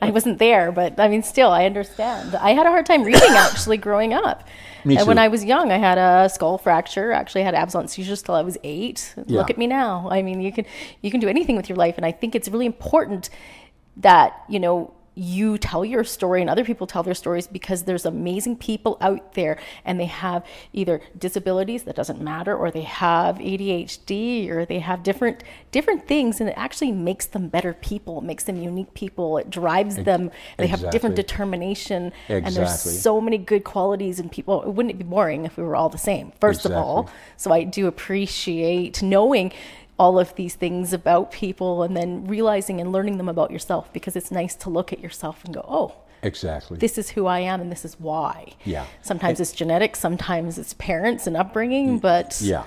I 0.02 0.10
wasn't 0.10 0.38
there, 0.38 0.72
but 0.72 0.98
I 0.98 1.08
mean, 1.08 1.22
still, 1.22 1.50
I 1.50 1.66
understand. 1.66 2.34
I 2.34 2.50
had 2.50 2.66
a 2.66 2.70
hard 2.70 2.86
time 2.86 3.02
reading 3.02 3.22
actually 3.30 3.76
growing 3.76 4.12
up. 4.12 4.48
Me 4.84 4.96
and 4.96 5.06
when. 5.06 5.18
I 5.18 5.28
was 5.28 5.44
young, 5.44 5.72
I 5.72 5.78
had 5.78 5.98
a 5.98 6.28
skull 6.28 6.58
fracture. 6.58 7.12
Actually, 7.12 7.42
had 7.42 7.54
absent 7.54 7.90
seizures 7.90 8.22
till 8.22 8.34
I 8.34 8.42
was 8.42 8.56
eight. 8.62 9.14
Yeah. 9.26 9.38
Look 9.38 9.50
at 9.50 9.58
me 9.58 9.66
now. 9.66 10.08
I 10.10 10.22
mean, 10.22 10.40
you 10.40 10.52
can 10.52 10.64
you 11.02 11.10
can 11.10 11.20
do 11.20 11.28
anything 11.28 11.56
with 11.56 11.68
your 11.68 11.76
life, 11.76 11.96
and 11.96 12.06
I 12.06 12.12
think 12.12 12.34
it's 12.34 12.48
really 12.48 12.66
important 12.66 13.30
that 13.96 14.44
you 14.48 14.60
know 14.60 14.92
you 15.18 15.56
tell 15.56 15.82
your 15.82 16.04
story 16.04 16.42
and 16.42 16.50
other 16.50 16.62
people 16.62 16.86
tell 16.86 17.02
their 17.02 17.14
stories 17.14 17.46
because 17.46 17.84
there's 17.84 18.04
amazing 18.04 18.54
people 18.54 18.98
out 19.00 19.32
there 19.32 19.58
and 19.86 19.98
they 19.98 20.04
have 20.04 20.44
either 20.74 21.00
disabilities 21.18 21.84
that 21.84 21.96
doesn't 21.96 22.20
matter 22.20 22.54
or 22.54 22.70
they 22.70 22.82
have 22.82 23.36
ADHD 23.38 24.50
or 24.50 24.66
they 24.66 24.78
have 24.78 25.02
different 25.02 25.42
different 25.72 26.06
things 26.06 26.38
and 26.38 26.50
it 26.50 26.54
actually 26.58 26.92
makes 26.92 27.24
them 27.24 27.48
better 27.48 27.72
people. 27.72 28.18
It 28.18 28.24
makes 28.24 28.44
them 28.44 28.60
unique 28.60 28.92
people. 28.92 29.38
It 29.38 29.48
drives 29.48 29.96
them. 29.96 30.30
They 30.58 30.66
have 30.66 30.80
different 30.90 31.18
exactly. 31.18 31.22
determination 31.22 32.12
and 32.28 32.54
there's 32.54 32.78
so 32.78 33.18
many 33.18 33.38
good 33.38 33.64
qualities 33.64 34.20
in 34.20 34.28
people. 34.28 34.62
It 34.64 34.68
wouldn't 34.68 34.94
it 34.94 34.98
be 34.98 35.04
boring 35.04 35.46
if 35.46 35.56
we 35.56 35.62
were 35.62 35.76
all 35.76 35.88
the 35.88 35.96
same? 35.96 36.32
First 36.40 36.66
of 36.66 36.72
all 36.72 37.08
so 37.38 37.52
I 37.52 37.64
do 37.64 37.86
appreciate 37.86 39.02
knowing 39.02 39.52
all 39.98 40.18
of 40.18 40.34
these 40.34 40.54
things 40.54 40.92
about 40.92 41.32
people 41.32 41.82
and 41.82 41.96
then 41.96 42.26
realizing 42.26 42.80
and 42.80 42.92
learning 42.92 43.16
them 43.16 43.28
about 43.28 43.50
yourself 43.50 43.92
because 43.92 44.14
it's 44.16 44.30
nice 44.30 44.54
to 44.54 44.70
look 44.70 44.92
at 44.92 45.00
yourself 45.00 45.44
and 45.44 45.54
go, 45.54 45.64
oh, 45.66 45.94
exactly 46.22 46.78
this 46.78 46.96
is 46.96 47.10
who 47.10 47.26
I 47.26 47.40
am 47.40 47.60
and 47.60 47.70
this 47.70 47.84
is 47.84 47.98
why. 48.00 48.52
Yeah. 48.64 48.86
Sometimes 49.02 49.40
it's 49.40 49.52
genetic, 49.52 49.96
sometimes 49.96 50.58
it's 50.58 50.74
parents 50.74 51.26
and 51.26 51.36
upbringing, 51.36 51.98
but 51.98 52.40
yeah 52.42 52.64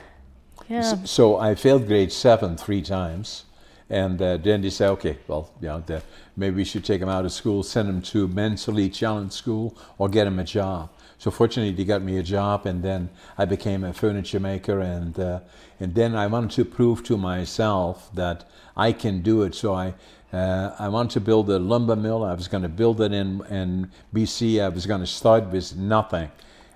yeah. 0.70 1.04
So 1.04 1.38
I 1.38 1.56
failed 1.56 1.88
grade 1.88 2.12
seven 2.12 2.56
three 2.56 2.82
times, 2.82 3.46
and 3.90 4.22
uh, 4.22 4.38
then 4.38 4.62
they 4.62 4.70
say, 4.70 4.88
okay, 4.88 5.18
well, 5.28 5.52
you 5.60 5.68
know, 5.68 5.84
the, 5.86 6.04
maybe 6.38 6.58
we 6.58 6.64
should 6.64 6.86
take 6.86 7.02
him 7.02 7.10
out 7.10 7.26
of 7.26 7.32
school, 7.32 7.64
send 7.64 7.90
him 7.90 8.02
to 8.04 8.28
mentally 8.28 8.90
challenged 8.90 9.34
school, 9.34 9.76
or 9.98 10.08
get 10.08 10.28
him 10.28 10.38
a 10.38 10.44
job. 10.44 10.92
So 11.20 11.30
fortunately, 11.30 11.74
they 11.74 11.86
got 11.86 12.02
me 12.02 12.18
a 12.18 12.24
job, 12.24 12.66
and 12.66 12.82
then 12.82 13.10
I 13.38 13.46
became 13.46 13.84
a 13.84 13.94
furniture 13.94 14.40
maker, 14.40 14.80
and 14.80 15.20
uh, 15.20 15.40
and 15.80 15.94
then 15.94 16.16
I 16.16 16.28
wanted 16.28 16.52
to 16.52 16.66
prove 16.66 17.04
to 17.04 17.18
myself 17.18 18.10
that 18.16 18.50
I 18.76 18.94
can 18.94 19.22
do 19.22 19.44
it. 19.44 19.54
So 19.56 19.74
I. 19.74 19.94
Uh, 20.32 20.76
I 20.78 20.88
wanted 20.90 21.10
to 21.14 21.22
build 21.22 21.50
a 21.50 21.58
lumber 21.58 21.96
mill. 21.96 22.24
I 22.24 22.36
was 22.36 22.48
going 22.48 22.62
to 22.62 22.70
build 22.70 23.02
it 23.02 23.12
in, 23.12 23.44
in 23.50 23.90
BC. 24.14 24.62
I 24.62 24.70
was 24.70 24.86
going 24.86 25.02
to 25.02 25.08
start 25.08 25.48
with 25.48 25.76
nothing. 25.76 26.30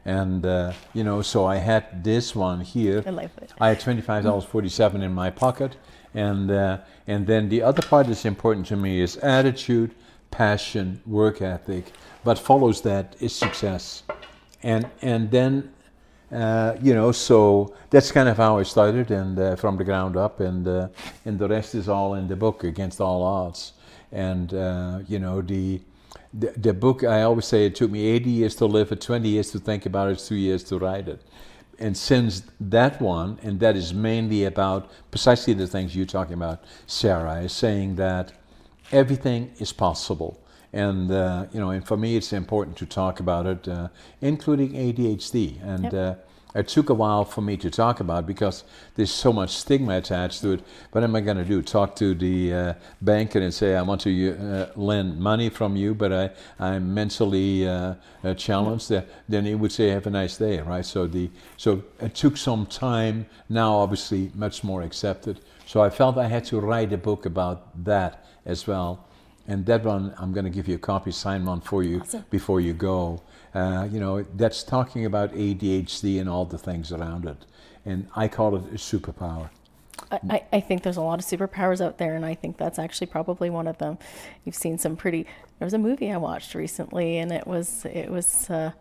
And, 0.06 0.43
uh, 0.43 0.73
you 0.95 1.03
know, 1.03 1.21
so 1.21 1.45
I 1.45 1.58
had 1.58 2.03
this 2.03 2.36
one 2.36 2.62
here. 2.62 3.03
I 3.06 3.12
like 3.12 3.29
it. 3.39 3.53
I 3.62 3.69
had 3.69 3.79
twenty-five 3.79 4.23
dollars 4.23 4.43
forty-seven 4.43 5.03
in 5.03 5.13
my 5.13 5.29
pocket, 5.29 5.77
and 6.15 6.49
uh, 6.49 6.79
and 7.06 7.27
then 7.27 7.47
the 7.47 7.62
other 7.62 7.84
part 7.84 8.08
that's 8.08 8.25
important 8.25 8.65
to 8.67 8.75
me 8.75 8.99
is 8.99 9.17
attitude, 9.17 9.93
passion, 10.32 10.99
work 11.06 11.41
ethic. 11.41 11.86
What 12.23 12.39
follows 12.39 12.82
that 12.82 13.15
is 13.19 13.36
success, 13.36 14.01
and 14.63 14.89
and 15.02 15.30
then. 15.32 15.71
Uh, 16.32 16.76
you 16.82 16.95
know, 16.95 17.12
so 17.12 17.76
that's 17.91 18.12
kind 18.12 18.28
of 18.28 18.38
how 18.38 18.58
I 18.58 18.63
started, 18.63 19.12
and 19.12 19.38
uh, 19.38 19.56
from 19.56 19.78
the 19.78 19.84
ground 19.84 20.17
up, 20.17 20.39
and 20.39 20.67
uh, 20.67 20.88
and 21.26 21.38
the 21.38 21.47
rest 21.47 21.76
is 21.76 21.88
all 21.88 22.15
in 22.15 22.28
the 22.28 22.36
book, 22.36 22.63
against 22.63 22.99
all 22.99 23.21
odds. 23.21 23.73
And 24.12 24.52
uh, 24.52 25.02
you 25.08 25.19
know, 25.19 25.43
the, 25.43 25.80
the 26.34 26.52
the 26.58 26.73
book 26.73 27.04
I 27.04 27.21
always 27.21 27.45
say 27.45 27.67
it 27.67 27.76
took 27.76 27.91
me 27.91 28.08
80 28.08 28.30
years 28.32 28.56
to 28.56 28.65
live 28.65 28.91
it, 28.91 28.99
20 28.99 29.30
years 29.30 29.52
to 29.52 29.60
think 29.60 29.86
about 29.86 30.10
it, 30.10 30.17
two 30.17 30.34
years 30.34 30.63
to 30.63 30.80
write 30.80 31.08
it 31.08 31.21
and 31.80 31.97
since 31.97 32.43
that 32.60 33.02
one, 33.02 33.39
and 33.43 33.60
that 33.60 33.76
is 33.76 33.93
mainly 33.93 34.45
about 34.45 34.89
precisely 35.12 35.54
the 35.54 35.67
things 35.67 35.95
you're 35.95 36.06
talking 36.06 36.34
about, 36.34 36.63
Sarah, 36.88 37.41
is 37.41 37.54
saying 37.54 37.95
that 37.95 38.32
everything 38.91 39.52
is 39.60 39.73
possible. 39.73 40.39
And 40.74 41.12
uh, 41.12 41.46
you 41.54 41.60
know, 41.60 41.70
and 41.70 41.86
for 41.86 41.96
me, 41.96 42.16
it's 42.16 42.34
important 42.34 42.78
to 42.78 42.86
talk 42.88 43.20
about 43.20 43.46
it, 43.46 43.68
uh, 43.68 43.90
including 44.22 44.72
ADHD. 44.74 45.62
And 45.64 45.84
Yep. 45.84 45.94
uh, 45.94 46.16
it 46.56 46.68
took 46.68 46.90
a 46.90 46.94
while 46.94 47.26
for 47.26 47.42
me 47.42 47.58
to 47.58 47.70
talk 47.72 48.00
about 48.00 48.28
because 48.28 48.64
there's 48.96 49.10
so 49.12 49.34
much 49.34 49.50
stigma 49.52 49.98
attached 49.98 50.42
to 50.42 50.52
it. 50.52 50.62
What 50.92 51.04
am 51.04 51.16
I 51.16 51.22
going 51.22 51.38
to 51.38 51.44
do? 51.44 51.64
Talk 51.64 51.96
to 51.96 52.14
the 52.14 52.54
uh, 52.54 52.74
banker 53.02 53.40
and 53.40 53.52
say 53.52 53.76
I 53.76 53.82
want 53.82 54.02
to 54.02 54.38
uh, 54.38 54.68
lend 54.76 55.20
money 55.20 55.50
from 55.50 55.76
you, 55.76 55.96
but 55.96 56.12
I 56.12 56.30
I'm 56.60 56.94
mentally 56.94 57.66
challenged. 58.38 58.92
Uh, 58.92 59.02
then 59.30 59.46
he 59.46 59.56
would 59.56 59.72
say 59.72 59.90
have 59.90 60.08
a 60.08 60.12
nice 60.12 60.38
day, 60.38 60.60
right? 60.62 60.86
So 60.86 61.08
the 61.08 61.30
so 61.58 61.84
it 62.00 62.14
took 62.16 62.38
some 62.38 62.66
time. 62.66 63.26
Now 63.50 63.74
obviously 63.76 64.32
much 64.36 64.64
more 64.64 64.82
accepted. 64.84 65.40
So 65.66 65.82
I 65.82 65.90
felt 65.90 66.18
I 66.18 66.28
had 66.28 66.46
to 66.46 66.60
write 66.60 66.94
a 66.94 66.98
book 66.98 67.26
about 67.26 67.84
that 67.86 68.26
as 68.46 68.68
well. 68.68 69.08
And 69.47 69.65
that 69.65 69.84
one, 69.84 70.13
I'm 70.17 70.32
going 70.32 70.45
to 70.45 70.49
give 70.49 70.67
you 70.67 70.75
a 70.75 70.79
copy, 70.79 71.12
sign 71.12 71.45
one 71.45 71.60
for 71.62 71.84
you 71.84 71.99
Awesome. 72.01 72.25
before 72.29 72.62
you 72.62 72.73
go. 72.73 73.21
Uh, 73.53 73.88
you 73.91 73.99
know, 73.99 74.23
that's 74.36 74.63
talking 74.63 75.06
about 75.06 75.34
ADHD 75.34 76.19
and 76.19 76.29
all 76.29 76.45
the 76.45 76.58
things 76.58 76.91
around 76.91 77.25
it. 77.25 77.45
And 77.86 78.08
I 78.15 78.27
call 78.29 78.56
it 78.56 78.63
a 78.71 78.77
superpower. 78.77 79.49
I, 80.12 80.19
I- 80.29 80.43
I 80.53 80.60
think 80.62 80.84
there's 80.84 80.97
a 80.97 81.01
lot 81.01 81.19
of 81.19 81.25
superpowers 81.25 81.82
out 81.82 81.97
there, 81.97 82.15
and 82.15 82.25
I 82.25 82.36
think 82.36 82.58
that's 82.58 82.79
actually 82.79 83.08
probably 83.08 83.49
one 83.49 83.67
of 83.67 83.77
them. 83.79 83.97
You've 84.45 84.56
seen 84.56 84.77
some 84.77 84.95
pretty. 84.95 85.23
There 85.60 85.65
was 85.65 85.73
a 85.73 85.77
movie 85.77 86.12
I 86.12 86.17
watched 86.17 86.56
recently, 86.56 87.17
and 87.17 87.32
it 87.32 87.45
was 87.45 87.86
it 87.86 88.10
was. 88.10 88.49
Uh, 88.49 88.71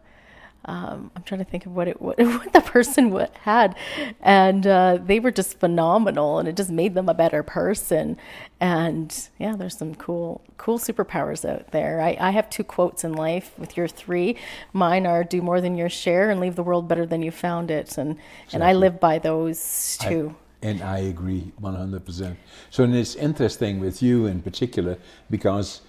um, 0.64 1.10
I'm 1.16 1.22
trying 1.24 1.44
to 1.44 1.50
think 1.50 1.66
of 1.66 1.74
what 1.74 1.88
it 1.88 2.00
what, 2.00 2.18
what 2.18 2.52
the 2.52 2.60
person 2.60 3.10
w- 3.10 3.26
had, 3.40 3.76
and 4.20 4.66
uh, 4.66 4.98
they 5.02 5.18
were 5.18 5.30
just 5.30 5.58
phenomenal, 5.58 6.38
and 6.38 6.48
it 6.48 6.56
just 6.56 6.70
made 6.70 6.94
them 6.94 7.08
a 7.08 7.14
better 7.14 7.42
person. 7.42 8.16
And 8.60 9.28
yeah, 9.38 9.56
there's 9.56 9.76
some 9.76 9.94
cool 9.94 10.42
cool 10.56 10.78
superpowers 10.78 11.48
out 11.48 11.72
there. 11.72 12.00
I, 12.00 12.16
I 12.20 12.30
have 12.30 12.48
two 12.48 12.64
quotes 12.64 13.02
in 13.02 13.12
life 13.12 13.58
with 13.58 13.76
your 13.76 13.88
three. 13.88 14.36
Mine 14.72 15.06
are 15.06 15.24
"Do 15.24 15.42
more 15.42 15.60
than 15.60 15.76
your 15.76 15.88
share 15.88 16.30
and 16.30 16.40
leave 16.40 16.54
the 16.54 16.62
world 16.62 16.86
better 16.86 17.06
than 17.06 17.22
you 17.22 17.32
found 17.32 17.70
it," 17.70 17.98
and 17.98 18.12
exactly. 18.12 18.54
and 18.54 18.64
I 18.64 18.72
live 18.74 19.00
by 19.00 19.18
those 19.18 19.98
two. 20.00 20.34
I, 20.62 20.66
and 20.66 20.80
I 20.80 20.98
agree 20.98 21.50
100%. 21.60 22.36
So, 22.70 22.84
and 22.84 22.94
it's 22.94 23.16
interesting 23.16 23.80
with 23.80 24.00
you 24.00 24.26
in 24.26 24.40
particular 24.40 24.96
because 25.28 25.80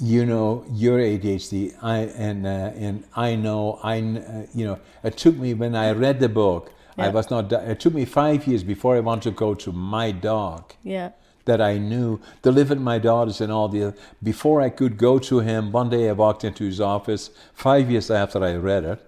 you 0.00 0.24
know 0.24 0.64
your 0.72 0.98
ADHD, 0.98 1.74
I 1.82 1.98
and 2.16 2.46
uh, 2.46 2.72
and 2.86 3.04
I 3.14 3.36
know 3.36 3.78
I 3.82 4.00
uh, 4.00 4.46
you 4.54 4.64
know 4.66 4.78
it 5.04 5.16
took 5.16 5.36
me 5.36 5.54
when 5.54 5.74
I 5.74 5.92
read 5.92 6.20
the 6.20 6.28
book. 6.28 6.72
Yeah. 6.96 7.06
I 7.06 7.08
was 7.10 7.30
not. 7.30 7.52
It 7.52 7.80
took 7.80 7.94
me 7.94 8.04
five 8.04 8.46
years 8.46 8.64
before 8.64 8.96
I 8.96 9.00
wanted 9.00 9.30
to 9.30 9.30
go 9.32 9.54
to 9.54 9.72
my 9.72 10.10
dog. 10.10 10.74
Yeah. 10.82 11.10
That 11.46 11.60
I 11.60 11.78
knew 11.78 12.20
delivered 12.42 12.80
my 12.80 12.98
daughters 12.98 13.40
and 13.40 13.50
all 13.50 13.68
the 13.68 13.94
before 14.22 14.60
I 14.60 14.70
could 14.70 14.96
go 14.96 15.18
to 15.18 15.40
him. 15.40 15.72
One 15.72 15.88
day 15.88 16.08
I 16.08 16.12
walked 16.12 16.44
into 16.44 16.64
his 16.64 16.80
office. 16.80 17.30
Five 17.54 17.90
years 17.90 18.10
after 18.10 18.44
I 18.44 18.54
read 18.56 18.84
it, 18.84 19.00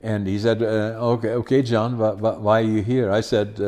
and 0.00 0.26
he 0.26 0.38
said, 0.38 0.62
uh, 0.62 1.12
"Okay, 1.14 1.30
okay, 1.30 1.62
John, 1.62 1.94
wh- 1.98 2.18
wh- 2.18 2.40
why 2.42 2.60
are 2.60 2.64
you 2.64 2.82
here?" 2.82 3.10
I 3.10 3.20
said. 3.20 3.60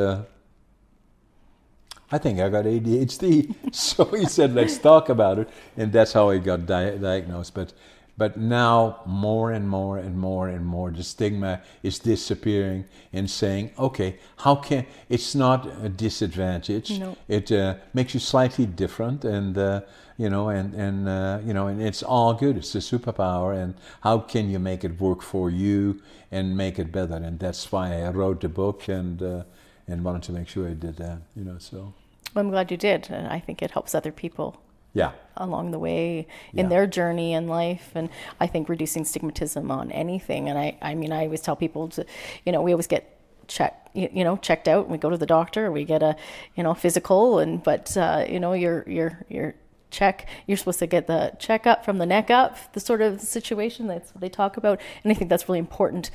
I 2.15 2.19
think 2.19 2.39
I 2.39 2.49
got 2.49 2.65
ADHD. 2.65 3.53
so 3.75 4.05
he 4.05 4.27
said, 4.27 4.55
let's 4.55 4.79
talk 4.79 5.09
about 5.09 5.41
it. 5.41 5.49
And 5.77 5.93
that's 5.93 6.13
how 6.13 6.31
I 6.31 6.39
got 6.39 6.65
di- 6.65 6.97
diagnosed. 6.97 7.55
But, 7.55 7.73
but 8.17 8.37
now, 8.37 9.01
more 9.05 9.51
and 9.51 9.69
more 9.69 9.99
and 9.99 10.17
more 10.17 10.47
and 10.47 10.65
more, 10.65 10.93
the 10.93 11.03
stigma 11.03 11.61
is 11.83 11.99
disappearing 11.99 12.85
and 13.13 13.29
saying, 13.29 13.73
okay, 13.81 14.19
how 14.37 14.55
can, 14.55 14.87
it's 15.09 15.35
not 15.35 15.67
a 15.83 15.89
disadvantage. 15.89 17.01
No. 17.01 17.17
It 17.27 17.51
uh, 17.51 17.75
makes 17.95 18.15
you 18.15 18.21
slightly 18.21 18.67
different 18.67 19.25
and, 19.25 19.59
uh, 19.59 19.81
you 20.17 20.31
know, 20.31 20.51
and, 20.51 20.73
and 20.75 21.09
uh, 21.09 21.41
you 21.45 21.53
know, 21.53 21.67
and 21.67 21.83
it's 21.83 22.05
all 22.05 22.33
good. 22.33 22.57
It's 22.57 22.77
a 22.77 22.79
superpower. 22.79 23.61
And 23.61 23.75
how 24.03 24.21
can 24.21 24.49
you 24.51 24.61
make 24.61 24.85
it 24.85 25.01
work 25.01 25.21
for 25.21 25.51
you 25.51 26.01
and 26.31 26.57
make 26.57 26.79
it 26.79 26.93
better? 26.93 27.15
And 27.15 27.41
that's 27.41 27.73
why 27.73 28.03
I 28.03 28.11
wrote 28.11 28.41
the 28.41 28.49
book 28.49 28.87
and, 28.87 29.21
uh, 29.21 29.43
and 29.89 30.05
wanted 30.05 30.23
to 30.23 30.33
make 30.33 30.47
sure 30.47 30.69
I 30.69 30.75
did 30.75 30.97
that, 30.99 31.19
you 31.35 31.43
know, 31.43 31.59
so. 31.59 31.93
I'm 32.37 32.51
glad 32.51 32.71
you 32.71 32.77
did. 32.77 33.09
And 33.11 33.29
I 33.29 33.41
think 33.41 33.63
it 33.63 33.73
helps 33.73 33.95
other 33.95 34.13
people 34.13 34.61
yeah 34.95 35.11
along 35.37 35.73
the 35.73 35.79
way 35.79 36.27
in 36.53 36.67
yeah. 36.67 36.69
their 36.69 36.87
journey 36.87 37.33
in 37.33 37.49
life 37.49 37.91
and 37.95 38.09
i 38.41 38.47
think 38.47 38.69
reducing 38.69 39.03
stigmatism 39.03 39.71
on 39.71 39.91
anything 39.91 40.49
and 40.49 40.57
i 40.57 40.77
i 40.81 40.95
mean 40.95 41.13
i 41.13 41.25
always 41.25 41.41
tell 41.41 41.57
people 41.57 41.89
to 41.89 42.07
you 42.47 42.53
know 42.53 42.63
we 42.63 42.73
always 42.73 42.87
get 42.87 43.19
checked 43.49 43.91
you 43.95 44.25
know 44.25 44.37
checked 44.37 44.69
out 44.69 44.85
and 44.85 44.93
we 44.93 44.99
go 44.99 45.11
to 45.11 45.19
the 45.19 45.27
doctor 45.27 45.71
we 45.71 45.85
get 45.85 46.03
a 46.03 46.17
you 46.55 46.63
know 46.63 46.73
physical 46.73 47.39
and 47.39 47.63
but 47.63 47.95
uh, 47.97 48.25
you 48.29 48.41
know 48.41 48.53
your 48.53 48.89
your 48.89 49.25
your 49.29 49.55
check 49.91 50.27
you're 50.47 50.57
supposed 50.57 50.79
to 50.79 50.87
get 50.87 51.07
the 51.07 51.33
checkup 51.39 51.85
from 51.85 51.99
the 51.99 52.07
neck 52.07 52.31
up 52.31 52.73
the 52.73 52.81
sort 52.81 53.03
of 53.03 53.21
situation 53.21 53.87
that's 53.87 54.15
what 54.15 54.21
they 54.21 54.29
talk 54.29 54.57
about 54.57 54.81
and 55.03 55.13
i 55.13 55.15
think 55.15 55.29
that's 55.29 55.49
really 55.49 55.59
important 55.59 56.11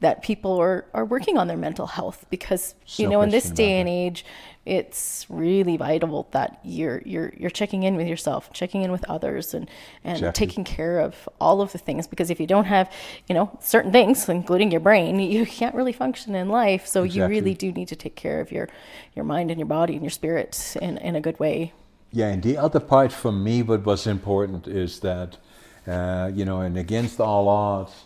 that 0.00 0.20
people 0.20 0.60
are, 0.60 0.84
are 0.92 1.04
working 1.04 1.38
on 1.38 1.46
their 1.46 1.56
mental 1.56 1.86
health 1.86 2.26
because 2.28 2.74
you 2.96 3.08
know 3.08 3.22
in 3.22 3.30
this 3.30 3.48
day 3.48 3.78
and 3.78 3.88
age 3.88 4.24
it's 4.64 5.26
really 5.28 5.76
vital 5.76 6.28
that 6.30 6.60
you're 6.62 7.02
you're 7.04 7.32
you're 7.36 7.50
checking 7.50 7.82
in 7.82 7.96
with 7.96 8.06
yourself, 8.06 8.52
checking 8.52 8.82
in 8.82 8.92
with 8.92 9.04
others, 9.08 9.54
and 9.54 9.68
and 10.04 10.18
exactly. 10.18 10.46
taking 10.46 10.64
care 10.64 11.00
of 11.00 11.28
all 11.40 11.60
of 11.60 11.72
the 11.72 11.78
things. 11.78 12.06
Because 12.06 12.30
if 12.30 12.38
you 12.38 12.46
don't 12.46 12.66
have, 12.66 12.90
you 13.28 13.34
know, 13.34 13.56
certain 13.60 13.90
things, 13.90 14.28
including 14.28 14.70
your 14.70 14.80
brain, 14.80 15.18
you 15.36 15.46
can't 15.46 15.74
really 15.74 15.92
function 15.92 16.34
in 16.34 16.48
life. 16.48 16.86
So 16.86 17.02
exactly. 17.02 17.20
you 17.20 17.26
really 17.26 17.54
do 17.54 17.72
need 17.72 17.88
to 17.88 17.96
take 17.96 18.14
care 18.14 18.40
of 18.40 18.52
your 18.52 18.68
your 19.16 19.24
mind 19.24 19.50
and 19.50 19.58
your 19.58 19.66
body 19.66 19.94
and 19.94 20.02
your 20.02 20.10
spirit 20.10 20.76
in 20.80 20.96
in 20.98 21.16
a 21.16 21.20
good 21.20 21.38
way. 21.40 21.72
Yeah, 22.12 22.28
and 22.28 22.42
the 22.42 22.58
other 22.58 22.80
part 22.80 23.10
for 23.10 23.32
me, 23.32 23.62
what 23.62 23.86
was 23.86 24.06
important 24.06 24.68
is 24.68 25.00
that, 25.00 25.38
uh, 25.86 26.30
you 26.32 26.44
know, 26.44 26.60
and 26.60 26.76
against 26.76 27.20
all 27.20 27.48
odds, 27.48 28.04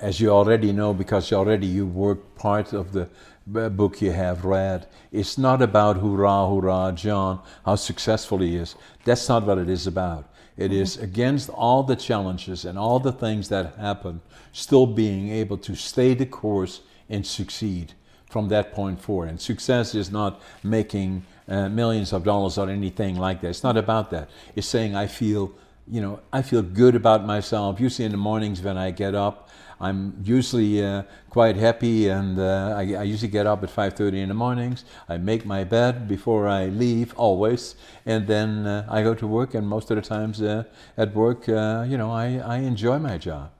as 0.00 0.18
you 0.18 0.30
already 0.30 0.72
know, 0.72 0.94
because 0.94 1.30
you 1.30 1.36
already 1.36 1.66
you 1.66 1.86
work 1.86 2.34
part 2.36 2.72
of 2.72 2.92
the 2.92 3.08
book 3.46 4.00
you 4.00 4.10
have 4.10 4.44
read. 4.44 4.86
It's 5.12 5.36
not 5.36 5.60
about 5.62 5.98
hurrah, 5.98 6.48
hurrah, 6.48 6.92
John, 6.92 7.40
how 7.64 7.76
successful 7.76 8.38
he 8.38 8.56
is. 8.56 8.74
That's 9.04 9.28
not 9.28 9.46
what 9.46 9.58
it 9.58 9.68
is 9.68 9.86
about. 9.86 10.28
It 10.56 10.70
mm-hmm. 10.70 10.80
is 10.80 10.96
against 10.96 11.50
all 11.50 11.82
the 11.82 11.96
challenges 11.96 12.64
and 12.64 12.78
all 12.78 13.00
the 13.00 13.12
things 13.12 13.48
that 13.48 13.74
happen, 13.76 14.20
still 14.52 14.86
being 14.86 15.30
able 15.30 15.58
to 15.58 15.74
stay 15.74 16.14
the 16.14 16.26
course 16.26 16.80
and 17.08 17.26
succeed 17.26 17.92
from 18.30 18.48
that 18.48 18.72
point 18.72 19.00
forward. 19.00 19.28
And 19.28 19.40
success 19.40 19.94
is 19.94 20.10
not 20.10 20.40
making 20.62 21.24
uh, 21.48 21.68
millions 21.68 22.12
of 22.12 22.24
dollars 22.24 22.56
or 22.58 22.70
anything 22.70 23.16
like 23.16 23.40
that. 23.42 23.48
It's 23.48 23.62
not 23.62 23.76
about 23.76 24.10
that. 24.10 24.30
It's 24.56 24.66
saying 24.66 24.96
I 24.96 25.06
feel, 25.06 25.52
you 25.86 26.00
know, 26.00 26.20
I 26.32 26.42
feel 26.42 26.62
good 26.62 26.94
about 26.94 27.26
myself. 27.26 27.78
Usually 27.78 28.06
in 28.06 28.12
the 28.12 28.18
mornings 28.18 28.62
when 28.62 28.78
I 28.78 28.90
get 28.90 29.14
up, 29.14 29.50
I'm 29.80 30.14
usually 30.22 30.84
uh, 30.84 31.02
quite 31.30 31.56
happy, 31.56 32.08
and 32.08 32.38
uh, 32.38 32.74
I, 32.76 32.94
I, 32.94 33.02
usually 33.02 33.30
get 33.30 33.46
up 33.46 33.62
at 33.62 33.70
5:30 33.70 34.22
in 34.22 34.28
the 34.28 34.34
mornings. 34.34 34.84
I 35.08 35.18
make 35.18 35.44
my 35.44 35.64
bed 35.64 36.06
before 36.08 36.48
I 36.48 36.66
leave, 36.66 37.14
always, 37.16 37.74
and 38.06 38.26
then 38.26 38.66
uh, 38.66 38.86
I 38.88 39.02
go 39.02 39.14
to 39.14 39.26
work. 39.26 39.54
And 39.54 39.66
most 39.66 39.90
of 39.90 39.96
the 39.96 40.02
times 40.02 40.40
uh, 40.40 40.64
at 40.96 41.14
work, 41.14 41.48
uh, 41.48 41.84
you 41.88 41.98
know, 41.98 42.10
I, 42.10 42.38
I 42.38 42.58
enjoy 42.58 42.98
my 42.98 43.18
job. 43.18 43.50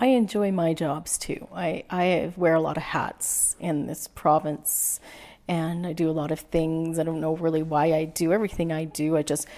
I 0.00 0.06
enjoy 0.06 0.52
my 0.52 0.74
jobs 0.74 1.18
too. 1.18 1.48
I, 1.52 1.82
I 1.90 2.32
wear 2.36 2.54
a 2.54 2.60
lot 2.60 2.76
of 2.76 2.84
hats 2.84 3.56
in 3.58 3.86
this 3.86 4.06
province, 4.06 5.00
and 5.48 5.84
I 5.84 5.92
do 5.92 6.08
a 6.08 6.12
lot 6.12 6.30
of 6.30 6.38
things. 6.38 7.00
I 7.00 7.02
don't 7.02 7.20
know 7.20 7.34
really 7.36 7.64
why 7.64 7.92
I 7.92 8.04
do 8.04 8.32
everything 8.32 8.70
I 8.70 8.84
do. 8.84 9.16
I 9.16 9.22
just 9.22 9.48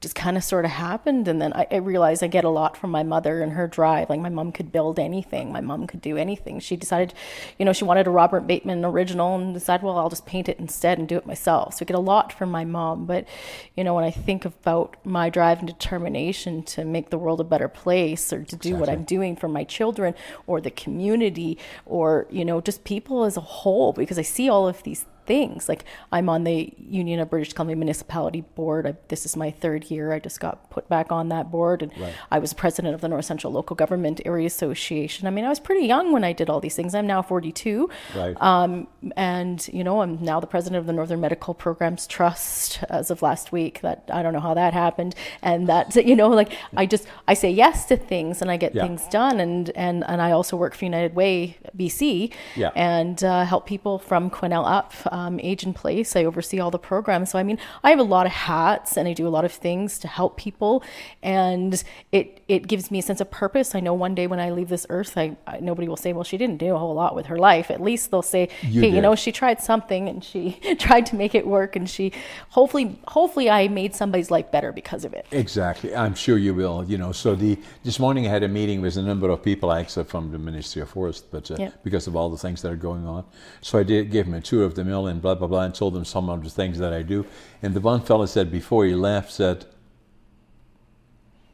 just 0.00 0.14
kind 0.14 0.38
of 0.38 0.42
sort 0.42 0.64
of 0.64 0.70
happened. 0.70 1.28
And 1.28 1.42
then 1.42 1.52
I, 1.52 1.66
I, 1.70 1.76
realized 1.76 2.22
I 2.22 2.26
get 2.26 2.44
a 2.44 2.48
lot 2.48 2.74
from 2.74 2.90
my 2.90 3.02
mother 3.02 3.42
and 3.42 3.52
her 3.52 3.66
drive. 3.66 4.08
Like 4.08 4.20
my 4.20 4.30
mom 4.30 4.50
could 4.50 4.72
build 4.72 4.98
anything, 4.98 5.52
my 5.52 5.60
mom 5.60 5.86
could 5.86 6.00
do 6.00 6.16
anything. 6.16 6.58
She 6.58 6.74
decided, 6.74 7.12
you 7.58 7.66
know, 7.66 7.74
she 7.74 7.84
wanted 7.84 8.06
a 8.06 8.10
Robert 8.10 8.46
Bateman 8.46 8.82
original 8.84 9.34
and 9.36 9.52
decided, 9.52 9.84
well, 9.84 9.98
I'll 9.98 10.08
just 10.08 10.24
paint 10.24 10.48
it 10.48 10.58
instead 10.58 10.98
and 10.98 11.06
do 11.06 11.18
it 11.18 11.26
myself. 11.26 11.74
So 11.74 11.84
I 11.84 11.86
get 11.86 11.96
a 11.96 12.00
lot 12.00 12.32
from 12.32 12.50
my 12.50 12.64
mom. 12.64 13.04
But, 13.04 13.28
you 13.76 13.84
know, 13.84 13.94
when 13.94 14.04
I 14.04 14.10
think 14.10 14.46
about 14.46 14.96
my 15.04 15.28
drive 15.28 15.58
and 15.58 15.68
determination 15.68 16.62
to 16.64 16.84
make 16.84 17.10
the 17.10 17.18
world 17.18 17.40
a 17.40 17.44
better 17.44 17.68
place 17.68 18.32
or 18.32 18.42
to 18.44 18.56
do 18.56 18.70
exactly. 18.70 18.72
what 18.80 18.88
I'm 18.88 19.04
doing 19.04 19.36
for 19.36 19.48
my 19.48 19.64
children 19.64 20.14
or 20.46 20.62
the 20.62 20.70
community 20.70 21.58
or, 21.84 22.26
you 22.30 22.46
know, 22.46 22.62
just 22.62 22.84
people 22.84 23.24
as 23.24 23.36
a 23.36 23.42
whole, 23.42 23.92
because 23.92 24.18
I 24.18 24.22
see 24.22 24.48
all 24.48 24.66
of 24.66 24.82
these 24.82 25.04
things. 25.26 25.68
Like 25.68 25.84
I'm 26.12 26.28
on 26.28 26.44
the 26.44 26.72
Union 26.78 27.20
of 27.20 27.30
British 27.30 27.52
Columbia 27.52 27.76
Municipality 27.76 28.42
Board. 28.42 28.86
I, 28.86 28.96
this 29.08 29.24
is 29.24 29.36
my 29.36 29.50
third 29.50 29.90
year. 29.90 30.12
I 30.12 30.18
just 30.18 30.40
got 30.40 30.70
put 30.70 30.88
back 30.88 31.12
on 31.12 31.28
that 31.28 31.50
board, 31.50 31.82
and 31.82 31.92
right. 31.98 32.14
I 32.30 32.38
was 32.38 32.52
president 32.52 32.94
of 32.94 33.00
the 33.00 33.08
North 33.08 33.24
Central 33.24 33.52
Local 33.52 33.76
Government 33.76 34.20
Area 34.24 34.46
Association. 34.46 35.26
I 35.26 35.30
mean, 35.30 35.44
I 35.44 35.48
was 35.48 35.60
pretty 35.60 35.86
young 35.86 36.12
when 36.12 36.24
I 36.24 36.32
did 36.32 36.50
all 36.50 36.60
these 36.60 36.74
things. 36.74 36.94
I'm 36.94 37.06
now 37.06 37.22
42, 37.22 37.90
right. 38.14 38.36
um, 38.40 38.88
and 39.16 39.66
you 39.72 39.84
know, 39.84 40.02
I'm 40.02 40.22
now 40.22 40.40
the 40.40 40.46
president 40.46 40.80
of 40.80 40.86
the 40.86 40.92
Northern 40.92 41.20
Medical 41.20 41.54
Programs 41.54 42.06
Trust 42.06 42.82
as 42.90 43.10
of 43.10 43.22
last 43.22 43.52
week. 43.52 43.80
That 43.82 44.04
I 44.12 44.22
don't 44.22 44.32
know 44.32 44.40
how 44.40 44.54
that 44.54 44.72
happened, 44.72 45.14
and 45.42 45.68
that 45.68 45.94
you 46.06 46.16
know, 46.16 46.28
like 46.28 46.52
I 46.76 46.86
just 46.86 47.06
I 47.28 47.34
say 47.34 47.50
yes 47.50 47.86
to 47.86 47.96
things 47.96 48.42
and 48.42 48.50
I 48.50 48.56
get 48.56 48.74
yeah. 48.74 48.82
things 48.82 49.06
done, 49.08 49.40
and 49.40 49.70
and 49.70 50.04
and 50.06 50.20
I 50.20 50.32
also 50.32 50.56
work 50.56 50.74
for 50.74 50.84
United 50.84 51.14
Way 51.14 51.58
BC, 51.76 52.32
yeah. 52.56 52.70
and 52.74 53.22
uh, 53.22 53.44
help 53.44 53.66
people 53.66 53.98
from 53.98 54.30
Quesnel 54.30 54.66
up 54.66 54.92
um, 55.10 55.38
age 55.40 55.64
in 55.64 55.74
place. 55.74 56.16
I 56.16 56.24
oversee 56.24 56.60
all 56.60 56.70
the 56.70 56.78
programs. 56.78 57.30
So, 57.30 57.38
I 57.38 57.42
mean, 57.42 57.58
I 57.82 57.90
have 57.90 57.98
a 57.98 58.04
lot 58.04 58.26
of 58.26 58.32
hats 58.32 58.96
and 58.96 59.06
I 59.06 59.12
do 59.12 59.26
a 59.26 59.30
lot 59.30 59.44
of 59.44 59.52
things 59.52 59.98
to 60.00 60.08
help 60.08 60.36
people. 60.36 60.82
And 61.22 61.82
it, 62.12 62.42
it 62.48 62.66
gives 62.66 62.90
me 62.90 63.00
a 63.00 63.02
sense 63.02 63.20
of 63.20 63.30
purpose. 63.30 63.74
I 63.74 63.80
know 63.80 63.94
one 63.94 64.14
day 64.14 64.26
when 64.26 64.40
I 64.40 64.50
leave 64.50 64.68
this 64.68 64.86
earth, 64.88 65.16
I, 65.18 65.36
I 65.46 65.60
nobody 65.60 65.88
will 65.88 65.96
say, 65.96 66.12
well, 66.12 66.24
she 66.24 66.38
didn't 66.38 66.58
do 66.58 66.74
a 66.74 66.78
whole 66.78 66.94
lot 66.94 67.14
with 67.14 67.26
her 67.26 67.38
life. 67.38 67.70
At 67.70 67.82
least 67.82 68.10
they'll 68.10 68.22
say, 68.22 68.48
you 68.62 68.80
hey, 68.80 68.88
did. 68.88 68.96
you 68.96 69.02
know, 69.02 69.14
she 69.14 69.32
tried 69.32 69.60
something 69.60 70.08
and 70.08 70.22
she 70.24 70.52
tried 70.78 71.06
to 71.06 71.16
make 71.16 71.34
it 71.34 71.46
work. 71.46 71.76
And 71.76 71.88
she 71.88 72.12
hopefully, 72.50 72.98
hopefully 73.08 73.50
I 73.50 73.68
made 73.68 73.94
somebody's 73.94 74.30
life 74.30 74.50
better 74.50 74.72
because 74.72 75.04
of 75.04 75.12
it. 75.12 75.26
Exactly. 75.32 75.94
I'm 75.94 76.14
sure 76.14 76.38
you 76.38 76.54
will, 76.54 76.84
you 76.84 76.98
know. 76.98 77.12
So 77.12 77.34
the, 77.34 77.58
this 77.84 77.98
morning 77.98 78.26
I 78.26 78.30
had 78.30 78.42
a 78.42 78.48
meeting 78.48 78.80
with 78.80 78.96
a 78.96 79.02
number 79.02 79.28
of 79.28 79.42
people, 79.42 79.70
except 79.72 80.10
from 80.10 80.30
the 80.30 80.38
Ministry 80.38 80.82
of 80.82 80.88
Forest, 80.88 81.26
but 81.30 81.50
uh, 81.50 81.70
because 81.82 82.06
of 82.06 82.16
all 82.16 82.30
the 82.30 82.38
things 82.38 82.62
that 82.62 82.72
are 82.72 82.76
going 82.76 83.06
on. 83.06 83.24
So 83.60 83.78
I 83.78 83.82
did 83.82 84.10
give 84.10 84.26
them 84.26 84.34
a 84.34 84.40
tour 84.40 84.64
of 84.64 84.74
the 84.74 84.84
mill 84.84 84.99
and 85.06 85.20
blah, 85.20 85.34
blah, 85.34 85.46
blah, 85.46 85.62
and 85.62 85.74
told 85.74 85.94
them 85.94 86.04
some 86.04 86.28
of 86.28 86.42
the 86.42 86.50
things 86.50 86.78
that 86.78 86.92
I 86.92 87.02
do. 87.02 87.26
And 87.62 87.74
the 87.74 87.80
one 87.80 88.02
fellow 88.02 88.26
said 88.26 88.50
before 88.50 88.84
he 88.84 88.94
left, 88.94 89.32
said, 89.32 89.66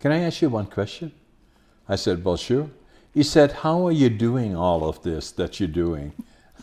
Can 0.01 0.13
I 0.13 0.19
ask 0.19 0.43
you 0.43 0.49
one 0.49 0.67
question? 0.67 1.13
I 1.89 1.97
said, 1.97 2.25
Well, 2.25 2.37
sure. 2.37 2.71
He 3.13 3.23
said, 3.23 3.53
How 3.53 3.87
are 3.87 3.93
you 3.93 4.11
doing 4.11 4.55
all 4.55 4.89
of 4.89 5.03
this 5.03 5.31
that 5.33 5.59
you're 5.59 5.69
doing? 5.69 6.13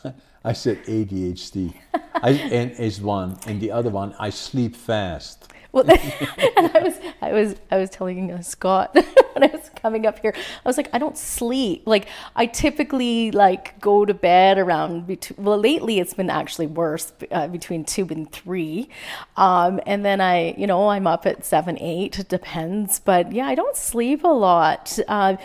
I 0.46 0.54
said, 0.54 0.84
ADHD. 0.86 1.74
I, 2.16 2.32
and 2.32 2.72
is 2.72 3.02
one. 3.02 3.38
And 3.48 3.62
the 3.62 3.72
other 3.72 3.90
one, 3.90 4.14
I 4.20 4.30
sleep 4.30 4.76
fast. 4.76 5.52
Well, 5.72 5.86
and 5.90 6.72
I 6.76 6.80
was, 6.80 7.00
I 7.22 7.32
was, 7.32 7.56
I 7.72 7.78
was 7.78 7.90
telling 7.90 8.32
uh, 8.32 8.42
Scott 8.42 8.94
when 9.34 9.44
I 9.44 9.48
was 9.48 9.63
coming 9.84 10.08
up 10.08 10.18
here. 10.20 10.34
I 10.36 10.68
was 10.68 10.78
like, 10.78 10.90
I 10.94 10.98
don't 10.98 11.18
sleep. 11.18 11.84
Like 11.86 12.08
I 12.36 12.48
typically 12.48 13.30
like 13.32 13.80
go 13.80 14.06
to 14.06 14.14
bed 14.14 14.58
around 14.58 15.06
between. 15.06 15.46
Well, 15.46 15.60
lately 15.60 16.00
it's 16.00 16.16
been 16.16 16.30
actually 16.32 16.68
worse 16.68 17.12
uh, 17.32 17.48
between 17.48 17.84
two 17.84 18.08
and 18.10 18.32
three, 18.32 18.90
um, 19.38 19.80
and 19.86 20.04
then 20.04 20.22
I, 20.22 20.56
you 20.58 20.66
know, 20.66 20.88
I'm 20.88 21.06
up 21.06 21.26
at 21.28 21.46
seven, 21.46 21.78
eight. 21.80 22.18
It 22.18 22.30
depends, 22.30 23.00
but 23.00 23.32
yeah, 23.32 23.46
I 23.46 23.56
don't 23.56 23.76
sleep 23.76 24.24
a 24.24 24.28
lot. 24.28 24.98
Uh, 25.08 25.36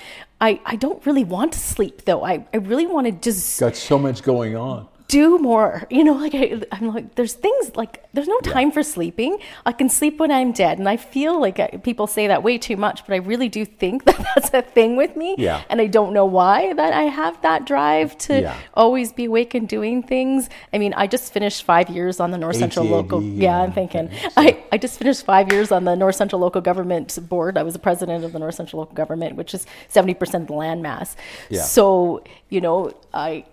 I, 0.40 0.60
I 0.64 0.76
don't 0.76 1.04
really 1.04 1.24
want 1.24 1.52
to 1.54 1.58
sleep 1.58 2.04
though. 2.04 2.24
I, 2.24 2.46
I 2.54 2.58
really 2.58 2.86
want 2.86 3.06
to 3.08 3.12
just 3.12 3.58
got 3.58 3.74
so 3.74 3.98
much 3.98 4.22
going 4.22 4.56
on 4.56 4.86
do 5.08 5.38
more. 5.38 5.86
You 5.90 6.04
know, 6.04 6.12
like 6.12 6.34
I, 6.34 6.60
am 6.70 6.94
like, 6.94 7.14
there's 7.14 7.32
things 7.32 7.74
like 7.74 8.04
there's 8.12 8.28
no 8.28 8.38
time 8.40 8.68
yeah. 8.68 8.74
for 8.74 8.82
sleeping. 8.82 9.38
I 9.64 9.72
can 9.72 9.88
sleep 9.88 10.20
when 10.20 10.30
I'm 10.30 10.52
dead, 10.52 10.78
and 10.78 10.88
I 10.88 10.98
feel 10.98 11.40
like 11.40 11.58
I, 11.58 11.68
people 11.82 12.06
say 12.06 12.26
that 12.26 12.42
way 12.42 12.58
too 12.58 12.76
much, 12.76 13.06
but 13.06 13.14
I 13.14 13.16
really 13.16 13.48
do 13.48 13.64
think 13.64 14.04
that 14.06 14.18
that's 14.34 14.50
a 14.52 14.62
thing 14.62 14.96
with 14.96 15.16
me. 15.16 15.34
Yeah. 15.38 15.62
And 15.70 15.80
I 15.80 15.86
don't 15.86 16.12
know 16.12 16.26
why 16.26 16.74
that 16.74 16.92
I 16.92 17.04
have 17.04 17.40
that 17.42 17.64
drive 17.66 18.16
to 18.18 18.42
yeah. 18.42 18.56
always 18.74 19.12
be 19.12 19.24
awake 19.24 19.54
and 19.54 19.66
doing 19.66 20.02
things. 20.02 20.50
I 20.72 20.78
mean, 20.78 20.92
I 20.94 21.06
just 21.06 21.32
finished 21.32 21.62
five 21.62 21.88
years 21.88 22.20
on 22.20 22.30
the 22.30 22.38
North 22.38 22.56
Central 22.56 22.84
Local. 22.84 23.22
Yeah, 23.22 23.44
yeah 23.44 23.62
I'm 23.62 23.72
thinking. 23.72 24.10
So. 24.10 24.28
I, 24.36 24.62
I 24.72 24.78
just 24.78 24.98
finished 24.98 25.24
five 25.24 25.50
years 25.50 25.72
on 25.72 25.84
the 25.84 25.96
North 25.96 26.16
Central 26.16 26.40
Local 26.40 26.60
Government 26.60 27.18
Board. 27.28 27.56
I 27.56 27.62
was 27.62 27.72
the 27.72 27.80
president 27.80 28.24
of 28.24 28.32
the 28.32 28.38
North 28.38 28.56
Central 28.56 28.80
Local 28.80 28.94
Government, 28.94 29.36
which 29.36 29.54
is 29.54 29.66
70% 29.90 30.34
of 30.42 30.46
the 30.48 30.52
land 30.52 30.82
mass. 30.82 31.16
Yeah. 31.48 31.62
So 31.62 32.22
you 32.50 32.60
know, 32.60 32.92
I 33.12 33.44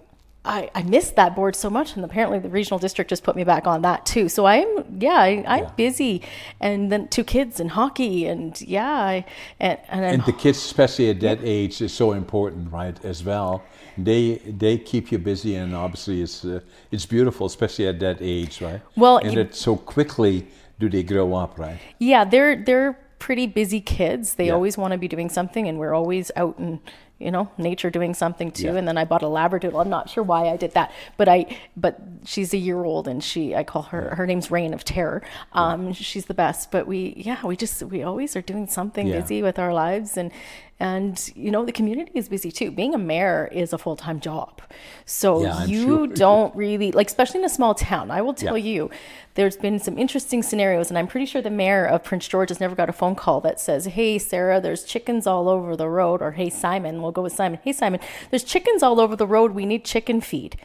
I, 0.46 0.70
I 0.76 0.84
missed 0.84 1.16
that 1.16 1.36
board 1.36 1.56
so 1.56 1.70
much, 1.70 1.96
and 1.96 2.06
apparently 2.06 2.40
the 2.40 2.50
regional 2.50 2.80
district 2.80 3.10
just 3.10 3.24
put 3.24 3.36
me 3.36 3.44
back 3.44 3.66
on 3.66 3.82
that 3.82 4.06
too. 4.06 4.30
So 4.30 4.46
I'm, 4.46 5.00
yeah, 5.00 5.20
I, 5.20 5.28
am 5.28 5.46
yeah. 5.46 5.72
busy, 5.76 6.22
and 6.60 6.92
then 6.92 7.08
two 7.08 7.24
kids 7.24 7.60
and 7.60 7.72
hockey, 7.72 8.28
and 8.28 8.60
yeah, 8.62 8.92
I, 8.92 9.26
and 9.60 9.80
and, 9.90 10.06
and 10.06 10.26
the 10.26 10.34
kids, 10.34 10.58
especially 10.60 11.10
at 11.10 11.20
that 11.22 11.40
age, 11.42 11.82
is 11.82 11.94
so 11.94 12.14
important, 12.14 12.72
right? 12.72 13.04
As 13.04 13.24
well, 13.24 13.64
they 13.98 14.36
they 14.46 14.78
keep 14.78 15.12
you 15.12 15.18
busy, 15.18 15.56
and 15.56 15.76
obviously 15.76 16.22
it's 16.22 16.46
uh, 16.46 16.60
it's 16.92 17.06
beautiful, 17.06 17.48
especially 17.48 17.88
at 17.88 18.00
that 18.00 18.18
age, 18.22 18.62
right? 18.62 18.82
Well, 18.96 19.18
and 19.18 19.34
you, 19.34 19.40
it 19.42 19.56
so 19.56 19.76
quickly 19.76 20.48
do 20.80 20.90
they 20.90 21.04
grow 21.04 21.34
up, 21.34 21.58
right? 21.58 21.80
Yeah, 22.00 22.24
they're 22.24 22.64
they're 22.64 23.00
pretty 23.18 23.48
busy 23.48 23.82
kids. 23.82 24.36
They 24.36 24.48
yeah. 24.48 24.54
always 24.54 24.78
want 24.78 24.92
to 24.92 24.98
be 24.98 25.08
doing 25.08 25.30
something, 25.30 25.68
and 25.68 25.80
we're 25.80 25.94
always 25.94 26.32
out 26.36 26.58
and 26.60 26.80
you 27.20 27.32
know 27.32 27.50
nature 27.58 27.90
doing 27.90 28.14
something 28.14 28.52
too 28.52 28.66
yeah. 28.66 28.76
and 28.76 28.88
then 28.88 28.98
i 28.98 29.06
bought 29.06 29.24
a 29.24 29.26
labradoodle 29.26 29.80
i'm 29.80 29.90
not 29.90 30.10
sure 30.10 30.24
why 30.24 30.50
i 30.50 30.58
did 30.58 30.72
that 30.72 30.92
but 31.18 31.30
i 31.30 31.46
but 31.78 32.00
she's 32.26 32.54
a 32.54 32.58
year 32.58 32.84
old 32.84 33.08
and 33.08 33.24
she 33.24 33.56
i 33.56 33.64
call 33.64 33.84
her 33.84 34.14
her 34.16 34.28
name's 34.28 34.52
reign 34.52 34.74
of 34.74 34.84
terror 34.84 35.22
um, 35.54 35.88
yeah. 35.88 35.94
she's 35.94 36.26
the 36.26 36.34
best 36.34 36.72
but 36.72 36.88
we 36.88 37.14
yeah 37.18 37.46
we 37.46 37.56
just 37.56 37.82
we 37.84 38.04
always 38.04 38.36
are 38.36 38.42
doing 38.42 38.68
something 38.68 39.10
busy 39.10 39.42
with 39.42 39.58
our 39.58 39.74
lives 39.74 40.18
and 40.18 40.32
and 40.80 41.32
you 41.36 41.52
know 41.52 41.64
the 41.66 41.72
community 41.72 42.12
is 42.16 42.28
busy 42.28 42.52
too 42.52 42.70
being 42.70 42.94
a 42.94 42.98
mayor 42.98 43.50
is 43.52 43.72
a 43.72 43.78
full-time 43.78 44.20
job 44.20 44.62
so 45.06 45.64
you 45.66 45.84
sure. 45.84 46.08
don't 46.08 46.56
really 46.56 46.92
like 46.92 47.08
especially 47.08 47.40
in 47.40 47.46
a 47.46 47.50
small 47.50 47.74
town 47.74 48.12
i 48.12 48.22
will 48.22 48.34
tell 48.34 48.58
you 48.58 48.90
there's 49.36 49.58
been 49.58 49.80
some 49.80 49.98
interesting 49.98 50.42
scenarios, 50.42 50.90
and 50.90 50.98
I'm 50.98 51.08
pretty 51.08 51.26
sure 51.26 51.42
the 51.42 51.50
mayor 51.50 51.86
of 51.86 52.06
Prince 52.06 52.28
George 52.28 52.50
has 52.50 52.62
never 52.62 52.74
got 52.74 52.88
a 52.88 52.94
phone 52.94 53.16
call 53.16 53.42
that 53.42 53.60
says, 53.60 53.86
Hey, 53.86 54.18
Sarah, 54.18 54.62
there's 54.62 54.84
chickens 54.84 55.28
all 55.28 55.50
over 55.50 55.76
the 55.76 55.90
road, 55.90 56.22
or 56.22 56.32
Hey, 56.32 56.50
Simon, 56.50 57.02
we'll 57.02 57.12
go 57.12 57.22
with 57.22 57.34
Simon. 57.34 57.60
Hey, 57.62 57.74
Simon, 57.74 58.00
there's 58.32 58.46
chickens 58.46 58.82
all 58.82 59.00
over 59.00 59.16
the 59.16 59.28
road. 59.28 59.52
We 59.52 59.66
need 59.66 59.84
chicken 59.84 60.22
feed. 60.22 60.58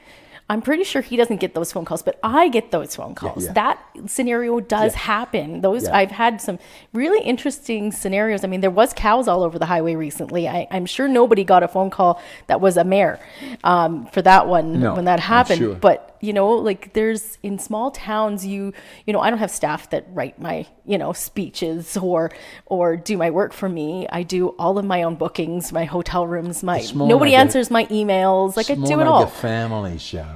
I'm 0.50 0.62
pretty 0.62 0.82
sure 0.82 1.00
he 1.00 1.16
doesn't 1.16 1.36
get 1.36 1.54
those 1.54 1.70
phone 1.70 1.84
calls, 1.84 2.02
but 2.02 2.18
I 2.24 2.48
get 2.48 2.72
those 2.72 2.96
phone 2.96 3.14
calls. 3.14 3.44
Yeah, 3.44 3.50
yeah. 3.50 3.52
That 3.52 4.10
scenario 4.10 4.58
does 4.58 4.94
yeah. 4.94 4.98
happen. 4.98 5.60
Those 5.60 5.86
I've 5.86 6.10
had 6.10 6.40
some 6.40 6.58
really 6.92 7.22
interesting 7.22 7.92
scenarios. 7.92 8.42
I 8.42 8.48
mean, 8.48 8.60
there 8.60 8.68
was 8.68 8.92
cows 8.92 9.28
all 9.28 9.44
over 9.44 9.60
the 9.60 9.66
highway 9.66 9.94
recently. 9.94 10.48
I, 10.48 10.66
am 10.72 10.86
sure 10.86 11.06
nobody 11.06 11.44
got 11.44 11.62
a 11.62 11.68
phone 11.68 11.88
call 11.88 12.20
that 12.48 12.60
was 12.60 12.76
a 12.76 12.82
mayor 12.82 13.20
um, 13.62 14.06
for 14.06 14.22
that 14.22 14.48
one 14.48 14.80
no, 14.80 14.94
when 14.94 15.04
that 15.04 15.20
happened. 15.20 15.58
Sure. 15.58 15.76
But 15.76 16.09
you 16.20 16.32
know, 16.32 16.48
like 16.50 16.92
there's 16.92 17.38
in 17.42 17.58
small 17.58 17.90
towns, 17.90 18.46
you 18.46 18.72
you 19.06 19.12
know, 19.12 19.20
I 19.20 19.30
don't 19.30 19.38
have 19.38 19.50
staff 19.50 19.90
that 19.90 20.06
write 20.10 20.40
my 20.40 20.66
you 20.84 20.98
know 20.98 21.12
speeches 21.12 21.96
or 21.96 22.30
or 22.66 22.96
do 22.96 23.16
my 23.16 23.30
work 23.30 23.52
for 23.52 23.68
me. 23.68 24.06
I 24.10 24.22
do 24.22 24.48
all 24.58 24.78
of 24.78 24.84
my 24.84 25.02
own 25.02 25.16
bookings, 25.16 25.72
my 25.72 25.84
hotel 25.84 26.26
rooms. 26.26 26.62
My 26.62 26.84
nobody 26.94 27.32
like 27.32 27.40
answers 27.40 27.70
a, 27.70 27.72
my 27.72 27.86
emails. 27.86 28.56
Like 28.56 28.70
I 28.70 28.74
do 28.74 28.82
it 28.82 28.96
like 28.96 29.06
all. 29.06 29.24
A 29.24 29.26
family 29.26 29.98
show 29.98 30.26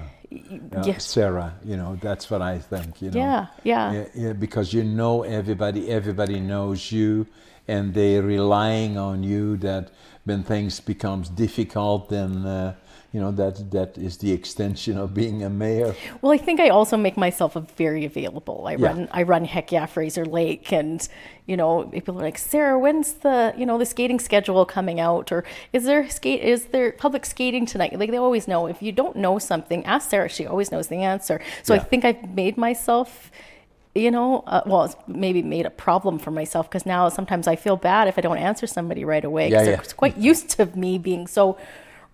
uh, 0.74 0.82
yes. 0.84 1.04
Sarah. 1.04 1.54
You 1.64 1.76
know, 1.76 1.96
that's 2.00 2.30
what 2.30 2.42
I 2.42 2.58
think. 2.58 3.02
You 3.02 3.10
know, 3.10 3.18
yeah, 3.18 3.46
yeah. 3.62 3.92
yeah, 3.92 4.04
yeah 4.14 4.32
because 4.32 4.72
you 4.72 4.84
know 4.84 5.22
everybody, 5.22 5.90
everybody 5.90 6.40
knows 6.40 6.90
you, 6.92 7.26
and 7.68 7.94
they're 7.94 8.22
relying 8.22 8.98
on 8.98 9.22
you. 9.22 9.56
That 9.58 9.90
when 10.24 10.42
things 10.42 10.80
becomes 10.80 11.28
difficult, 11.28 12.08
then 12.08 12.44
uh, 12.44 12.74
you 13.14 13.20
know 13.20 13.30
that 13.30 13.70
that 13.70 13.96
is 13.96 14.16
the 14.16 14.32
extension 14.32 14.98
of 14.98 15.14
being 15.14 15.44
a 15.44 15.48
mayor. 15.48 15.94
Well, 16.20 16.32
I 16.32 16.36
think 16.36 16.58
I 16.58 16.68
also 16.70 16.96
make 16.96 17.16
myself 17.16 17.54
very 17.76 18.04
available. 18.04 18.66
I 18.66 18.72
yeah. 18.72 18.88
run 18.88 19.08
I 19.12 19.22
run 19.22 19.44
Heck 19.44 19.70
Yeah 19.70 19.86
Fraser 19.86 20.24
Lake, 20.24 20.72
and 20.72 21.08
you 21.46 21.56
know 21.56 21.84
people 21.84 22.18
are 22.18 22.22
like 22.22 22.38
Sarah, 22.38 22.76
when's 22.76 23.12
the 23.12 23.54
you 23.56 23.66
know 23.66 23.78
the 23.78 23.86
skating 23.86 24.18
schedule 24.18 24.66
coming 24.66 24.98
out, 24.98 25.30
or 25.30 25.44
is 25.72 25.84
there 25.84 26.10
skate 26.10 26.42
is 26.42 26.66
there 26.66 26.90
public 26.90 27.24
skating 27.24 27.66
tonight? 27.66 27.96
Like 27.96 28.10
they 28.10 28.16
always 28.16 28.48
know. 28.48 28.66
If 28.66 28.82
you 28.82 28.90
don't 28.90 29.14
know 29.14 29.38
something, 29.38 29.86
ask 29.86 30.10
Sarah. 30.10 30.28
She 30.28 30.44
always 30.44 30.72
knows 30.72 30.88
the 30.88 30.96
answer. 30.96 31.40
So 31.62 31.72
yeah. 31.72 31.80
I 31.80 31.84
think 31.84 32.04
I've 32.04 32.34
made 32.34 32.56
myself 32.58 33.30
you 33.94 34.10
know, 34.10 34.42
uh, 34.48 34.62
well, 34.66 34.82
it's 34.82 34.96
maybe 35.06 35.40
made 35.40 35.66
a 35.66 35.70
problem 35.70 36.18
for 36.18 36.32
myself 36.32 36.68
because 36.68 36.84
now 36.84 37.08
sometimes 37.08 37.46
I 37.46 37.54
feel 37.54 37.76
bad 37.76 38.08
if 38.08 38.18
I 38.18 38.22
don't 38.22 38.38
answer 38.38 38.66
somebody 38.66 39.04
right 39.04 39.24
away 39.24 39.50
because 39.50 39.68
yeah, 39.68 39.74
yeah. 39.74 39.76
they're 39.76 39.94
quite 39.94 40.16
used 40.16 40.50
to 40.56 40.66
me 40.74 40.98
being 40.98 41.28
so 41.28 41.56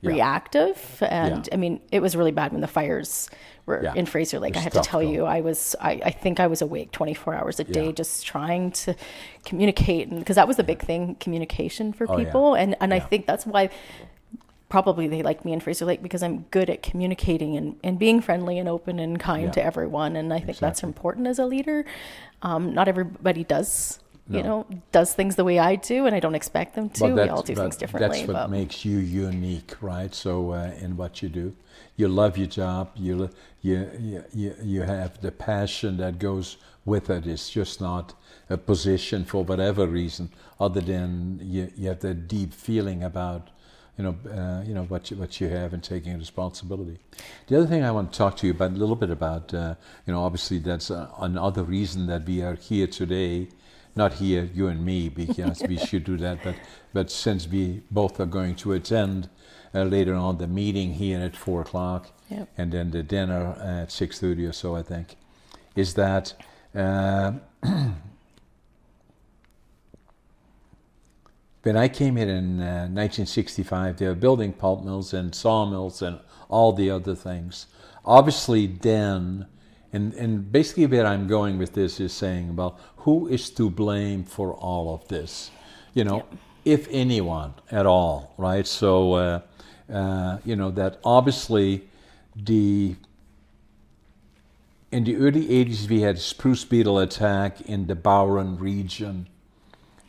yeah. 0.01 0.11
reactive. 0.11 1.03
And 1.03 1.47
yeah. 1.47 1.55
I 1.55 1.57
mean, 1.57 1.81
it 1.91 2.01
was 2.01 2.17
really 2.17 2.33
bad 2.33 2.53
when 2.53 2.61
the 2.61 2.69
fires 2.69 3.29
were 3.67 3.83
yeah. 3.83 3.95
in 3.95 4.07
Fraser 4.07 4.39
Lake. 4.39 4.57
I 4.57 4.61
have 4.61 4.73
to 4.73 4.81
tell 4.81 5.01
though. 5.01 5.11
you, 5.11 5.25
I 5.25 5.41
was, 5.41 5.77
I, 5.81 6.01
I, 6.05 6.11
think 6.11 6.41
I 6.41 6.47
was 6.47 6.63
awake 6.63 6.93
24 6.93 7.35
hours 7.35 7.61
a 7.61 7.65
day 7.65 7.93
just 7.93 8.27
trying 8.27 8.73
to 8.73 8.95
communicate. 9.45 10.11
because 10.11 10.37
that 10.37 10.49
was 10.49 10.57
the 10.57 10.65
big 10.65 10.81
thing, 10.81 11.17
communication 11.17 11.93
for 11.93 12.11
oh, 12.11 12.17
people. 12.17 12.55
And, 12.55 12.77
and 12.81 12.95
I 12.95 13.01
think 13.01 13.27
that's 13.27 13.47
why 13.47 13.71
probably 14.69 15.09
they 15.09 15.23
like 15.23 15.45
me 15.45 15.53
in 15.53 15.61
Fraser 15.61 15.85
Lake 15.85 16.03
because 16.03 16.23
I'm 16.23 16.43
good 16.51 16.71
at 16.71 16.83
communicating 16.83 17.57
and, 17.57 17.77
and 17.83 17.99
being 17.99 18.21
friendly 18.21 18.59
and 18.59 18.69
open 18.69 18.99
and 18.99 19.19
kind 19.19 19.53
to 19.53 19.63
everyone. 19.63 20.17
And 20.17 20.33
I 20.33 20.39
think 20.39 20.51
exactly. 20.51 20.67
that's 20.67 20.83
important 20.83 21.27
as 21.27 21.39
a 21.39 21.45
leader. 21.45 21.85
Um, 22.43 22.73
not 22.73 22.89
everybody 22.89 23.45
does 23.45 23.99
no. 24.31 24.39
you 24.39 24.45
know, 24.45 24.67
does 24.93 25.13
things 25.13 25.37
the 25.37 25.45
way 25.45 25.59
I 25.59 25.75
do, 25.75 26.07
and 26.07 26.15
I 26.15 26.21
don't 26.21 26.35
expect 26.35 26.75
them 26.75 26.89
to. 26.91 27.09
We 27.09 27.29
all 27.29 27.43
do 27.43 27.55
things 27.55 27.77
differently. 27.77 28.19
That's 28.19 28.29
what 28.29 28.35
but. 28.35 28.51
makes 28.51 28.85
you 28.85 28.99
unique, 28.99 29.75
right? 29.81 30.15
So 30.15 30.53
uh, 30.53 30.73
in 30.81 30.97
what 30.97 31.21
you 31.21 31.29
do, 31.29 31.55
you 31.97 32.09
love 32.09 32.39
your 32.39 32.47
job. 32.47 32.93
You 32.95 33.31
you 33.61 34.23
you 34.33 34.55
you 34.63 34.83
have 34.83 35.21
the 35.21 35.33
passion 35.33 35.97
that 35.97 36.19
goes 36.19 36.59
with 36.85 37.11
it. 37.11 37.27
It's 37.27 37.51
just 37.51 37.81
not 37.81 38.15
a 38.49 38.57
position 38.57 39.25
for 39.25 39.45
whatever 39.45 39.87
reason, 39.87 40.31
other 40.61 40.81
than 40.81 41.41
you 41.43 41.73
you 41.77 41.89
have 41.89 42.01
the 42.01 42.15
deep 42.15 42.55
feeling 42.55 43.03
about 43.03 43.51
you 43.99 44.05
know, 44.05 44.17
uh, 44.33 44.63
you 44.65 44.73
know 44.73 44.85
what 44.85 45.11
you, 45.11 45.17
what 45.19 45.41
you 45.43 45.49
have 45.49 45.75
and 45.75 45.83
taking 45.83 46.17
responsibility. 46.19 46.97
The 47.49 47.59
other 47.59 47.67
thing 47.67 47.85
I 47.85 47.91
want 47.91 48.13
to 48.13 48.19
talk 48.19 48.37
to 48.39 48.47
you 48.47 48.53
about 48.55 48.71
a 48.71 48.75
little 48.75 48.97
bit 48.97 49.11
about, 49.11 49.53
uh, 49.53 49.75
you 50.07 50.15
know, 50.15 50.23
obviously 50.23 50.59
that's 50.59 50.91
uh, 50.91 51.11
another 51.19 51.65
reason 51.65 52.07
that 52.07 52.25
we 52.25 52.41
are 52.41 52.55
here 52.55 52.87
today 52.87 53.49
not 54.01 54.15
here, 54.15 54.49
you 54.55 54.67
and 54.69 54.83
me, 54.83 55.11
because 55.11 55.63
we 55.69 55.77
should 55.77 56.05
do 56.05 56.17
that, 56.17 56.43
but, 56.43 56.55
but 56.95 57.11
since 57.11 57.47
we 57.47 57.83
both 57.91 58.19
are 58.19 58.31
going 58.39 58.55
to 58.57 58.73
attend 58.73 59.29
uh, 59.75 59.83
later 59.83 60.15
on 60.15 60.39
the 60.39 60.47
meeting 60.47 60.95
here 60.95 61.21
at 61.21 61.37
4 61.37 61.61
o'clock 61.61 62.11
yep. 62.31 62.49
and 62.57 62.73
then 62.73 62.91
the 62.93 63.03
dinner 63.03 63.53
at 63.61 63.91
6.30 63.91 64.49
or 64.49 64.53
so, 64.53 64.75
I 64.75 64.83
think, 64.83 65.17
is 65.77 65.93
that 65.95 66.33
uh, 66.75 67.33
when 71.63 71.77
I 71.77 71.89
came 71.89 72.17
here 72.17 72.31
in 72.31 72.59
uh, 72.59 72.89
1965, 72.89 73.99
they 73.99 74.07
were 74.07 74.15
building 74.15 74.55
pulp 74.55 74.83
mills 74.83 75.13
and 75.13 75.35
sawmills 75.35 76.01
and 76.01 76.21
all 76.49 76.73
the 76.73 76.91
other 76.91 77.15
things. 77.15 77.67
Obviously, 78.07 78.67
then 78.67 79.47
and, 79.93 80.15
and 80.15 80.53
basically, 80.53 80.87
where 80.87 81.05
I'm 81.05 81.27
going 81.27 81.59
with 81.59 81.75
this 81.75 81.99
is 81.99 82.13
saying, 82.13 82.55
well, 82.55 82.79
who 83.01 83.27
is 83.29 83.51
to 83.51 83.71
blame 83.71 84.25
for 84.25 84.55
all 84.55 84.95
of 84.95 85.09
this? 85.09 85.51
You 85.95 86.05
know, 86.05 86.17
yep. 86.17 86.35
if 86.65 86.89
anyone 86.91 87.55
at 87.71 87.87
all, 87.87 88.35
right? 88.39 88.67
So, 88.67 89.15
uh, 89.15 89.41
uh, 89.93 90.39
you 90.45 90.57
know, 90.57 90.71
that 90.71 90.99
obviously 91.05 91.89
the 92.37 92.97
in 94.93 95.05
the 95.05 95.17
early 95.17 95.47
80s 95.47 95.89
we 95.89 96.01
had 96.01 96.19
spruce 96.19 96.65
beetle 96.65 96.99
attack 96.99 97.61
in 97.63 97.87
the 97.87 97.95
Bowron 97.95 98.61
region, 98.61 99.29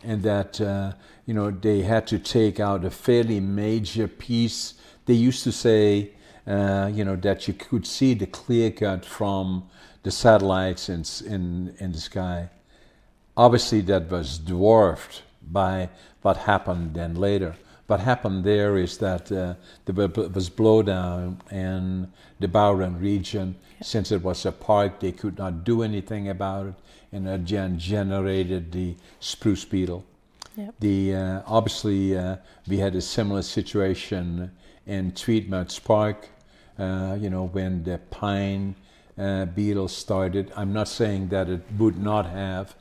and 0.03 0.23
that 0.23 0.59
uh, 0.59 0.93
you 1.25 1.33
know 1.33 1.51
they 1.51 1.81
had 1.81 2.07
to 2.07 2.19
take 2.19 2.59
out 2.59 2.85
a 2.85 2.91
fairly 2.91 3.39
major 3.39 4.07
piece. 4.07 4.75
They 5.05 5.13
used 5.13 5.43
to 5.43 5.51
say 5.51 6.11
uh, 6.47 6.89
you 6.93 7.05
know, 7.05 7.15
that 7.15 7.47
you 7.47 7.53
could 7.53 7.85
see 7.85 8.13
the 8.13 8.25
clear 8.25 8.71
cut 8.71 9.05
from 9.05 9.69
the 10.03 10.11
satellites 10.11 10.89
in, 10.89 11.03
in, 11.31 11.75
in 11.79 11.91
the 11.91 11.99
sky. 11.99 12.49
Obviously, 13.37 13.81
that 13.81 14.09
was 14.09 14.37
dwarfed 14.37 15.23
by 15.51 15.89
what 16.21 16.37
happened 16.37 16.93
then 16.93 17.15
later. 17.15 17.55
What 17.87 17.99
happened 17.99 18.43
there 18.43 18.77
is 18.77 18.97
that 18.99 19.31
uh, 19.31 19.55
there 19.85 20.07
was 20.07 20.49
blowdown 20.49 21.39
in 21.51 22.11
the 22.39 22.47
Bowron 22.47 23.01
region. 23.01 23.55
Since 23.81 24.11
it 24.11 24.23
was 24.23 24.45
a 24.45 24.51
park, 24.51 24.99
they 24.99 25.11
could 25.11 25.37
not 25.37 25.63
do 25.63 25.81
anything 25.81 26.29
about 26.29 26.67
it, 26.67 26.75
and 27.11 27.45
gen- 27.45 27.77
generated 27.79 28.71
the 28.71 28.95
spruce 29.19 29.65
beetle. 29.65 30.05
Yep. 30.55 30.75
The 30.79 31.15
uh, 31.15 31.41
obviously 31.47 32.17
uh, 32.17 32.37
we 32.67 32.77
had 32.77 32.95
a 32.95 33.01
similar 33.01 33.41
situation 33.41 34.51
in 34.85 35.11
Tweedsmuir 35.11 35.83
Park. 35.83 36.29
Uh, 36.79 37.17
you 37.19 37.29
know 37.29 37.47
when 37.47 37.83
the 37.83 37.97
pine 38.09 38.75
uh, 39.17 39.45
beetle 39.45 39.87
started. 39.87 40.51
I'm 40.55 40.73
not 40.73 40.87
saying 40.87 41.29
that 41.29 41.49
it 41.49 41.61
would 41.77 41.97
not 41.97 42.25
have 42.25 42.75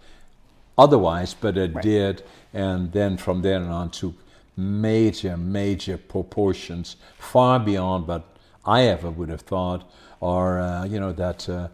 otherwise, 0.85 1.35
but 1.35 1.57
it 1.57 1.74
Right. 1.74 1.83
did, 1.83 2.22
and 2.55 2.93
then 2.93 3.16
from 3.16 3.43
there 3.43 3.62
on 3.81 3.91
to 3.91 4.14
major, 4.57 5.37
major 5.37 5.97
proportions, 5.99 6.97
far 7.18 7.59
beyond 7.61 8.07
what 8.09 8.24
I 8.64 8.81
ever 8.95 9.11
would 9.11 9.28
have 9.28 9.43
thought, 9.43 9.83
or 10.20 10.61
uh, 10.61 10.85
you 10.85 10.99
know 11.01 11.12
that. 11.12 11.49
Uh, 11.49 11.68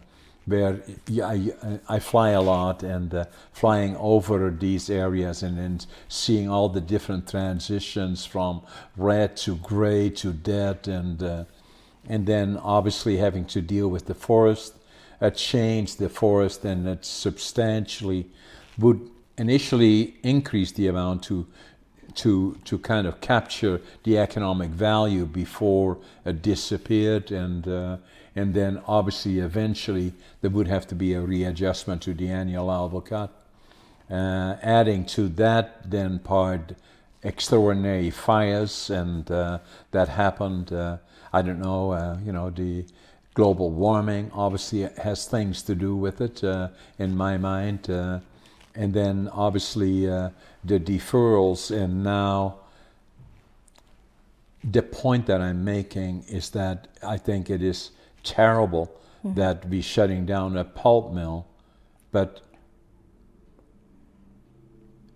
where 0.47 0.81
I, 1.21 1.51
I 1.89 1.99
fly 1.99 2.29
a 2.29 2.41
lot 2.41 2.81
and 2.81 3.13
uh, 3.13 3.25
flying 3.51 3.97
over 3.97 4.49
these 4.49 4.89
areas 4.89 5.43
and 5.43 5.57
then 5.57 5.79
seeing 6.07 6.49
all 6.49 6.69
the 6.69 6.79
different 6.79 7.27
transitions 7.29 8.25
from 8.25 8.61
red 8.95 9.35
to 9.43 9.57
gray 9.57 10.09
to 10.21 10.31
dead 10.31 10.87
and 10.87 11.21
uh, 11.21 11.43
and 12.09 12.25
then 12.25 12.57
obviously 12.63 13.17
having 13.17 13.45
to 13.45 13.61
deal 13.61 13.89
with 13.89 14.05
the 14.05 14.13
forest, 14.13 14.73
uh, 15.19 15.29
change 15.29 15.97
the 15.97 16.07
forest 16.09 16.63
and 16.63 16.87
it 16.87 17.03
substantially 17.03 18.29
would 18.77 19.09
initially 19.37 20.15
increase 20.23 20.71
the 20.71 20.87
amount 20.87 21.23
to 21.23 21.45
to 22.15 22.57
to 22.65 22.79
kind 22.79 23.05
of 23.05 23.21
capture 23.21 23.79
the 24.03 24.17
economic 24.17 24.69
value 24.69 25.25
before 25.25 25.97
it 26.25 26.41
disappeared 26.41 27.31
and 27.31 27.67
uh, 27.67 27.97
and 28.35 28.53
then 28.53 28.81
obviously 28.87 29.39
eventually 29.39 30.13
there 30.41 30.51
would 30.51 30.67
have 30.67 30.87
to 30.87 30.95
be 30.95 31.13
a 31.13 31.21
readjustment 31.21 32.01
to 32.01 32.13
the 32.13 32.29
annual 32.29 32.65
allowable 32.65 33.01
cut. 33.01 33.31
Uh, 34.09 34.55
adding 34.61 35.03
to 35.05 35.27
that 35.27 35.89
then 35.89 36.17
part 36.19 36.73
extraordinary 37.23 38.09
fires 38.09 38.89
and 38.89 39.29
uh, 39.31 39.59
that 39.91 40.07
happened 40.07 40.71
uh, 40.71 40.97
I 41.33 41.41
don't 41.41 41.59
know 41.59 41.91
uh, 41.91 42.17
you 42.23 42.31
know 42.31 42.49
the 42.49 42.85
global 43.33 43.69
warming 43.69 44.31
obviously 44.33 44.89
has 44.97 45.27
things 45.27 45.61
to 45.63 45.75
do 45.75 45.95
with 45.95 46.21
it 46.21 46.43
uh, 46.43 46.69
in 46.97 47.15
my 47.15 47.37
mind 47.37 47.89
and 48.77 48.93
then 48.93 49.27
obviously 49.33 50.07
uh, 50.09 50.29
the 50.63 50.79
deferrals 50.79 51.75
and 51.75 52.03
now 52.03 52.59
the 54.63 54.83
point 54.83 55.25
that 55.25 55.41
I'm 55.41 55.65
making 55.65 56.25
is 56.27 56.51
that 56.51 56.87
I 57.01 57.17
think 57.17 57.49
it 57.49 57.63
is 57.63 57.91
terrible 58.23 58.91
that 59.23 59.65
we're 59.67 59.81
shutting 59.81 60.25
down 60.25 60.55
a 60.57 60.63
pulp 60.63 61.11
mill, 61.11 61.47
but 62.11 62.41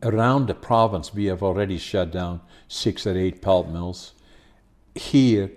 around 0.02 0.48
the 0.48 0.54
province 0.56 1.14
we 1.14 1.26
have 1.26 1.44
already 1.44 1.78
shut 1.78 2.12
down 2.12 2.42
six 2.68 3.06
or 3.06 3.16
eight 3.16 3.42
pulp 3.42 3.68
mills. 3.68 4.14
Here 4.96 5.52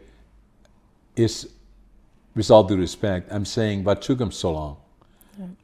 is, 1.17 1.49
with 2.35 2.51
all 2.51 2.65
due 2.65 2.77
respect, 2.77 3.33
I'm 3.33 3.45
saying 3.45 3.85
what 3.85 4.03
took 4.03 4.19
them 4.19 4.31
so 4.31 4.53
long 4.53 4.77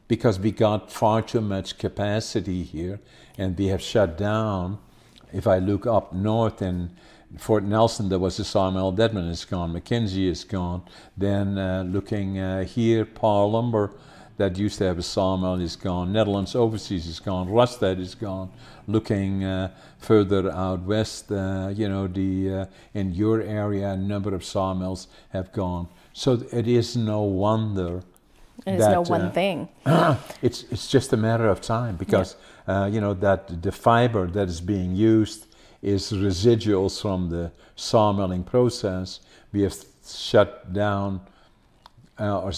because 0.08 0.38
we 0.38 0.50
got 0.50 0.90
far 0.90 1.22
too 1.22 1.40
much 1.40 1.78
capacity 1.78 2.62
here 2.62 3.00
and 3.38 3.56
we 3.56 3.66
have 3.66 3.82
shut 3.82 4.18
down. 4.18 4.78
If 5.32 5.46
I 5.46 5.58
look 5.58 5.86
up 5.86 6.12
north 6.12 6.60
in 6.62 6.90
Fort 7.38 7.62
Nelson, 7.62 8.08
there 8.08 8.18
was 8.18 8.38
a 8.40 8.44
sawmill. 8.44 8.92
Dedman 8.92 9.30
is 9.30 9.44
gone. 9.44 9.72
Mackenzie 9.72 10.28
is 10.28 10.42
gone. 10.42 10.82
Then 11.16 11.56
uh, 11.56 11.84
looking 11.86 12.38
uh, 12.38 12.64
here, 12.64 13.04
Paul 13.04 13.52
Lumber, 13.52 13.92
that 14.36 14.58
used 14.58 14.78
to 14.78 14.84
have 14.84 14.98
a 14.98 15.02
sawmill, 15.02 15.60
is 15.60 15.76
gone. 15.76 16.12
Netherlands 16.12 16.56
Overseas 16.56 17.06
is 17.06 17.20
gone. 17.20 17.48
Rustad 17.48 18.00
is 18.00 18.16
gone. 18.16 18.50
Looking 18.88 19.44
uh, 19.44 19.70
further 19.98 20.50
out 20.50 20.82
west, 20.82 21.30
uh, 21.30 21.70
you 21.72 21.88
know, 21.88 22.08
the 22.08 22.54
uh, 22.54 22.66
in 22.94 23.14
your 23.14 23.42
area, 23.42 23.90
a 23.90 23.96
number 23.96 24.34
of 24.34 24.44
sawmills 24.44 25.06
have 25.28 25.52
gone. 25.52 25.86
So 26.12 26.42
it 26.52 26.66
is 26.66 26.96
no 26.96 27.22
wonder 27.22 28.02
It's 28.74 28.86
no 28.86 29.02
one 29.02 29.22
uh, 29.22 29.30
thing. 29.30 29.68
it's 30.42 30.64
it's 30.70 30.88
just 30.88 31.12
a 31.12 31.16
matter 31.16 31.48
of 31.48 31.60
time 31.60 31.96
because 31.96 32.36
uh, 32.66 32.88
you 32.92 33.00
know 33.00 33.14
that 33.14 33.62
the 33.62 33.72
fiber 33.72 34.26
that 34.28 34.48
is 34.48 34.60
being 34.60 34.94
used 34.94 35.46
is 35.82 36.12
residuals 36.12 37.00
from 37.00 37.30
the 37.30 37.50
sawmilling 37.76 38.44
process. 38.44 39.20
We 39.52 39.62
have 39.62 39.74
shut 40.06 40.72
down. 40.72 41.20
Uh, 42.18 42.38
or, 42.38 42.52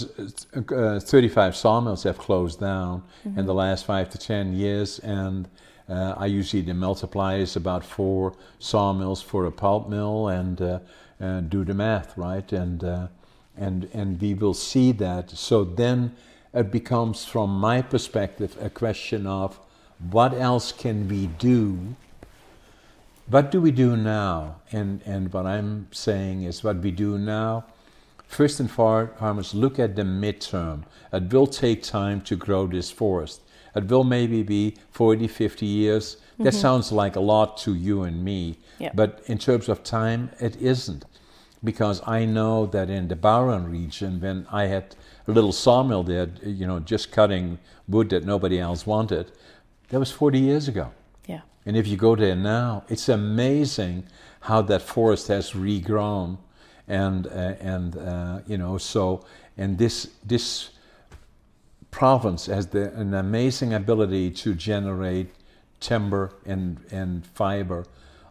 uh, 0.76 0.98
35 0.98 1.54
sawmills 1.54 2.02
have 2.02 2.18
closed 2.18 2.58
down 2.58 3.00
in 3.36 3.46
the 3.46 3.54
last 3.54 3.84
five 3.84 4.10
to 4.10 4.18
ten 4.18 4.52
years, 4.52 4.98
and 4.98 5.48
uh, 5.88 6.14
I 6.16 6.26
usually 6.26 6.62
the 6.62 6.74
multiply 6.74 7.36
is 7.36 7.54
about 7.54 7.84
four 7.84 8.34
sawmills 8.58 9.22
for 9.22 9.46
a 9.46 9.52
pulp 9.52 9.88
mill, 9.88 10.28
and 10.28 10.60
uh, 10.60 10.78
uh, 11.20 11.40
do 11.40 11.64
the 11.64 11.74
math, 11.74 12.16
right? 12.18 12.50
And 12.52 12.82
uh, 12.82 13.06
and 13.56 13.88
and 13.92 14.20
we 14.20 14.34
will 14.34 14.54
see 14.54 14.92
that. 14.92 15.30
So 15.30 15.64
then 15.64 16.14
it 16.54 16.70
becomes, 16.70 17.24
from 17.24 17.50
my 17.58 17.82
perspective, 17.82 18.56
a 18.60 18.68
question 18.68 19.26
of 19.26 19.58
what 20.10 20.34
else 20.34 20.72
can 20.72 21.08
we 21.08 21.26
do 21.26 21.96
what 23.32 23.50
do 23.50 23.60
we 23.60 23.70
do 23.70 23.96
now? 23.96 24.56
And, 24.72 25.00
and 25.06 25.32
what 25.32 25.46
I'm 25.46 25.88
saying 25.90 26.42
is 26.42 26.62
what 26.64 26.76
we 26.76 26.90
do 26.90 27.18
now, 27.18 27.64
first 28.26 28.60
and 28.60 28.70
foremost, 28.70 29.54
look 29.54 29.78
at 29.78 29.96
the 29.96 30.02
midterm. 30.02 30.82
It 31.12 31.32
will 31.32 31.46
take 31.46 31.82
time 31.82 32.20
to 32.22 32.36
grow 32.36 32.66
this 32.66 32.90
forest. 32.90 33.40
It 33.74 33.88
will 33.88 34.04
maybe 34.04 34.42
be 34.42 34.76
40, 34.90 35.28
50 35.28 35.64
years. 35.64 36.18
That 36.38 36.48
mm-hmm. 36.48 36.60
sounds 36.60 36.92
like 36.92 37.16
a 37.16 37.20
lot 37.20 37.56
to 37.58 37.74
you 37.74 38.02
and 38.02 38.22
me. 38.22 38.58
Yeah. 38.78 38.90
But 38.94 39.22
in 39.26 39.38
terms 39.38 39.68
of 39.68 39.82
time, 39.82 40.30
it 40.40 40.56
isn't. 40.56 41.04
Because 41.64 42.02
I 42.06 42.24
know 42.24 42.66
that 42.66 42.90
in 42.90 43.08
the 43.08 43.16
Bowron 43.16 43.70
region, 43.70 44.20
when 44.20 44.46
I 44.50 44.66
had 44.66 44.96
a 45.28 45.32
little 45.32 45.52
sawmill 45.52 46.02
there, 46.02 46.28
you 46.42 46.66
know, 46.66 46.80
just 46.80 47.12
cutting 47.12 47.58
wood 47.86 48.10
that 48.10 48.24
nobody 48.24 48.58
else 48.58 48.84
wanted, 48.84 49.30
that 49.90 49.98
was 49.98 50.10
40 50.10 50.40
years 50.40 50.68
ago. 50.68 50.90
Yeah. 51.26 51.42
And 51.64 51.76
if 51.76 51.86
you 51.86 51.96
go 51.96 52.16
there 52.16 52.34
now, 52.34 52.84
it's 52.88 53.08
amazing 53.08 54.04
how 54.40 54.62
that 54.62 54.82
forest 54.82 55.28
has 55.28 55.52
regrown, 55.52 56.38
and 56.88 57.26
uh, 57.26 57.54
and 57.60 57.96
uh, 57.96 58.40
you 58.46 58.58
know 58.58 58.76
so 58.76 59.24
and 59.56 59.78
this 59.78 60.10
this 60.24 60.70
province 61.90 62.46
has 62.46 62.66
the, 62.68 62.92
an 62.94 63.14
amazing 63.14 63.74
ability 63.74 64.30
to 64.30 64.54
generate 64.54 65.28
timber 65.80 66.32
and 66.44 66.80
and 66.90 67.26
fiber 67.26 67.84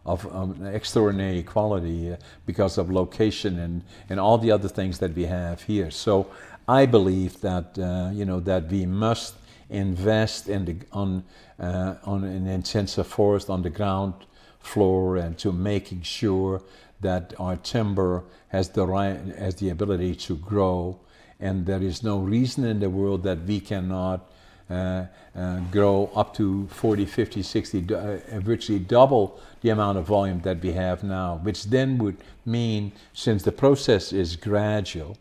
of 0.04 0.26
um, 0.34 0.66
extraordinary 0.66 1.42
quality 1.42 2.12
uh, 2.12 2.16
because 2.46 2.78
of 2.78 2.90
location 2.90 3.58
and 3.58 3.82
and 4.08 4.18
all 4.18 4.38
the 4.38 4.50
other 4.50 4.68
things 4.68 4.98
that 4.98 5.14
we 5.14 5.24
have 5.24 5.62
here. 5.62 5.90
So 5.90 6.26
I 6.68 6.86
believe 6.86 7.40
that 7.40 7.78
uh, 7.78 8.10
you 8.12 8.24
know 8.24 8.40
that 8.40 8.68
we 8.68 8.86
must 8.86 9.34
invest 9.70 10.48
in 10.48 10.64
the 10.64 10.76
on 10.92 11.24
uh, 11.58 11.94
on 12.04 12.24
an 12.24 12.46
intensive 12.46 13.06
forest 13.06 13.48
on 13.48 13.62
the 13.62 13.70
ground 13.70 14.14
floor 14.60 15.16
and 15.16 15.36
to 15.38 15.52
making 15.52 16.02
sure 16.02 16.62
that 17.00 17.34
our 17.38 17.56
timber 17.56 18.24
has 18.48 18.68
the 18.70 18.86
right 18.86 19.16
has 19.38 19.56
the 19.56 19.70
ability 19.70 20.14
to 20.14 20.36
grow 20.36 20.98
and 21.40 21.66
there 21.66 21.82
is 21.82 22.02
no 22.02 22.18
reason 22.18 22.64
in 22.64 22.78
the 22.78 22.88
world 22.88 23.24
that 23.24 23.42
we 23.44 23.58
cannot 23.58 24.30
uh, 24.72 25.06
uh, 25.36 25.60
grow 25.70 26.10
up 26.14 26.34
to 26.34 26.66
40, 26.68 27.04
50, 27.06 27.42
60, 27.42 27.94
uh, 27.94 28.16
virtually 28.40 28.78
double 28.78 29.38
the 29.60 29.68
amount 29.70 29.98
of 29.98 30.06
volume 30.06 30.40
that 30.40 30.62
we 30.62 30.72
have 30.72 31.04
now, 31.04 31.40
which 31.42 31.64
then 31.64 31.98
would 31.98 32.16
mean, 32.44 32.92
since 33.12 33.42
the 33.42 33.52
process 33.52 34.12
is 34.12 34.36
gradual, 34.36 35.16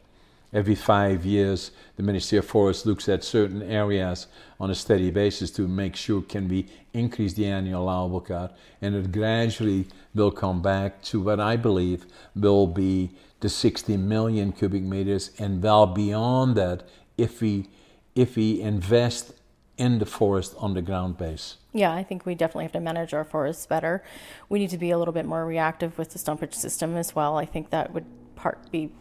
every 0.54 0.76
five 0.76 1.26
years 1.26 1.72
the 1.96 2.04
Ministry 2.04 2.38
of 2.38 2.46
Forests 2.46 2.86
looks 2.86 3.08
at 3.10 3.24
certain 3.24 3.62
areas 3.62 4.28
on 4.60 4.70
a 4.70 4.76
steady 4.76 5.12
basis 5.12 5.52
to 5.52 5.68
make 5.68 5.96
sure 5.96 6.22
can 6.22 6.48
we 6.48 6.68
increase 6.94 7.34
the 7.34 7.46
annual 7.46 7.84
allowable 7.84 8.22
cut, 8.22 8.58
and 8.82 8.96
it 8.96 9.12
gradually 9.12 9.88
will 10.14 10.32
come 10.32 10.62
back 10.62 11.02
to 11.04 11.20
what 11.20 11.40
I 11.40 11.56
believe 11.56 12.06
will 12.36 12.68
be 12.68 13.12
the 13.42 13.50
60 13.50 13.98
million 13.98 14.52
cubic 14.52 14.84
meters, 14.84 15.32
and 15.40 15.62
well 15.62 15.88
beyond 15.88 16.56
that 16.56 16.84
if 17.18 17.42
we 17.42 17.68
if 18.14 18.36
we 18.36 18.62
invest 18.62 19.34
in 19.82 19.98
the 19.98 20.06
forest 20.06 20.54
on 20.60 20.76
the 20.76 20.82
ground 20.82 21.18
base. 21.18 21.58
Yeah, 21.74 21.92
I 21.92 22.04
think 22.04 22.28
we 22.28 22.36
definitely 22.36 22.66
have 22.66 22.72
to 22.74 22.80
manage 22.80 23.16
our 23.16 23.24
forests 23.24 23.66
better. 23.66 24.04
We 24.48 24.60
need 24.60 24.70
to 24.70 24.78
be 24.78 24.92
a 24.92 24.98
little 24.98 25.14
bit 25.14 25.26
more 25.26 25.44
reactive 25.44 25.98
with 25.98 26.12
the 26.12 26.20
stumpage 26.20 26.54
system 26.54 26.96
as 26.96 27.16
well. 27.16 27.38
I 27.38 27.46
think 27.46 27.72
that 27.72 27.92
would 27.92 28.06
part 28.36 28.72
be, 28.72 28.92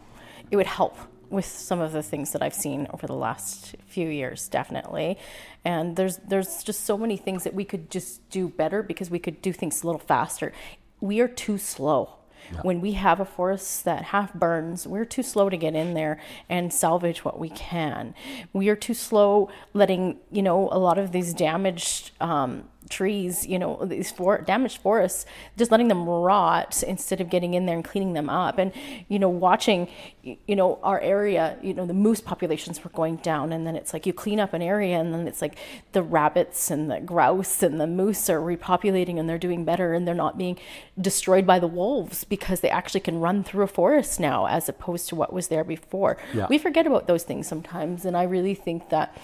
it 0.51 0.57
would 0.57 0.67
help 0.67 0.97
with 1.29 1.45
some 1.45 1.81
of 1.81 1.93
the 1.93 2.03
things 2.03 2.33
that 2.33 2.41
I've 2.41 2.55
seen 2.55 2.87
over 2.95 3.07
the 3.07 3.15
last 3.15 3.77
few 3.87 4.09
years, 4.09 4.49
definitely. 4.49 5.19
And 5.67 5.97
there's 5.97 6.17
there's 6.27 6.63
just 6.65 6.85
so 6.87 6.97
many 6.97 7.19
things 7.19 7.45
that 7.45 7.55
we 7.55 7.65
could 7.65 7.91
just 7.91 8.29
do 8.31 8.49
better 8.49 8.83
because 8.83 9.11
we 9.11 9.19
could 9.19 9.43
do 9.43 9.53
things 9.53 9.83
a 9.83 9.87
little 9.87 10.01
faster. 10.01 10.53
We 11.01 11.21
are 11.21 11.29
too 11.29 11.59
slow. 11.59 12.20
When 12.63 12.81
we 12.81 12.93
have 12.93 13.21
a 13.21 13.25
forest 13.25 13.85
that 13.85 14.05
half 14.05 14.33
burns, 14.35 14.87
we're 14.87 15.05
too 15.05 15.23
slow 15.23 15.49
to 15.49 15.57
get 15.57 15.75
in 15.75 15.95
there 15.95 16.21
and 16.49 16.73
salvage 16.73 17.25
what 17.25 17.39
we 17.39 17.51
can. 17.51 18.15
We 18.53 18.69
are 18.69 18.77
too 18.77 18.95
slow 18.95 19.51
letting, 19.73 20.19
you 20.31 20.43
know, 20.43 20.69
a 20.71 20.79
lot 20.79 20.99
of 20.99 21.13
these 21.13 21.35
damaged 21.35 22.11
um, 22.21 22.65
trees, 22.89 23.47
you 23.47 23.59
know, 23.59 23.85
these 23.85 24.11
for, 24.11 24.39
damaged 24.39 24.79
forests, 24.79 25.27
just 25.57 25.71
letting 25.71 25.89
them 25.89 26.09
rot 26.09 26.83
instead 26.83 27.21
of 27.21 27.29
getting 27.29 27.55
in 27.55 27.67
there 27.67 27.77
and 27.77 27.85
cleaning 27.85 28.15
them 28.15 28.31
up. 28.31 28.59
And, 28.59 28.73
you 29.09 29.19
know, 29.19 29.29
watching, 29.29 29.89
you 30.23 30.57
know, 30.57 30.79
our 30.83 31.01
area, 31.01 31.59
you 31.63 31.75
know, 31.75 31.87
the 31.87 31.95
moose 31.95 32.21
populations 32.21 32.83
were 32.83 32.91
going 32.91 33.17
down. 33.17 33.53
And 33.53 33.67
then 33.67 33.77
it's 33.77 33.93
like 33.93 34.07
you 34.07 34.13
clean 34.13 34.41
up 34.41 34.55
an 34.55 34.63
area 34.63 34.99
and 34.99 35.13
then 35.13 35.29
it's 35.29 35.43
like 35.43 35.57
the 35.93 36.03
rabbits 36.03 36.71
and 36.71 36.91
the 36.91 37.01
grouse 37.01 37.63
and 37.63 37.81
the 37.81 37.87
moose 37.87 38.31
are 38.31 38.41
repopulating 38.41 39.19
and 39.19 39.29
they're 39.29 39.39
doing 39.39 39.65
better 39.65 39.93
and 39.93 40.07
they're 40.07 40.15
not 40.15 40.39
being 40.39 40.59
destroyed 41.01 41.47
by 41.47 41.59
the 41.59 41.67
wolves 41.67 42.25
because 42.25 42.61
they 42.61 42.71
actually 42.71 43.01
can 43.01 43.21
run 43.21 43.45
through 43.45 43.65
a 43.65 43.69
forest 43.69 44.19
now 44.19 44.47
as 44.47 44.69
opposed 44.69 45.09
to 45.09 45.15
what 45.17 45.33
was 45.33 45.49
there 45.49 45.65
before. 45.65 46.17
Yeah. 46.33 46.47
We 46.49 46.59
forget 46.59 46.87
about 46.87 47.07
those 47.07 47.25
things 47.25 47.47
sometimes. 47.47 48.05
And 48.05 48.17
I 48.17 48.25
really 48.25 48.55
think 48.55 48.89
that 48.89 49.17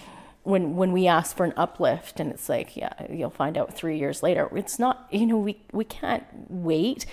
when 0.46 0.76
when 0.76 0.92
we 0.92 1.06
ask 1.06 1.36
for 1.36 1.44
an 1.44 1.52
uplift 1.56 2.20
and 2.20 2.30
it's 2.30 2.48
like 2.48 2.76
yeah 2.76 2.92
you'll 3.10 3.30
find 3.30 3.58
out 3.58 3.74
three 3.74 3.98
years 3.98 4.22
later 4.22 4.48
it's 4.54 4.78
not 4.78 5.06
you 5.10 5.26
know 5.26 5.36
we 5.36 5.60
we 5.72 5.84
can't 5.84 6.24
wait 6.48 7.04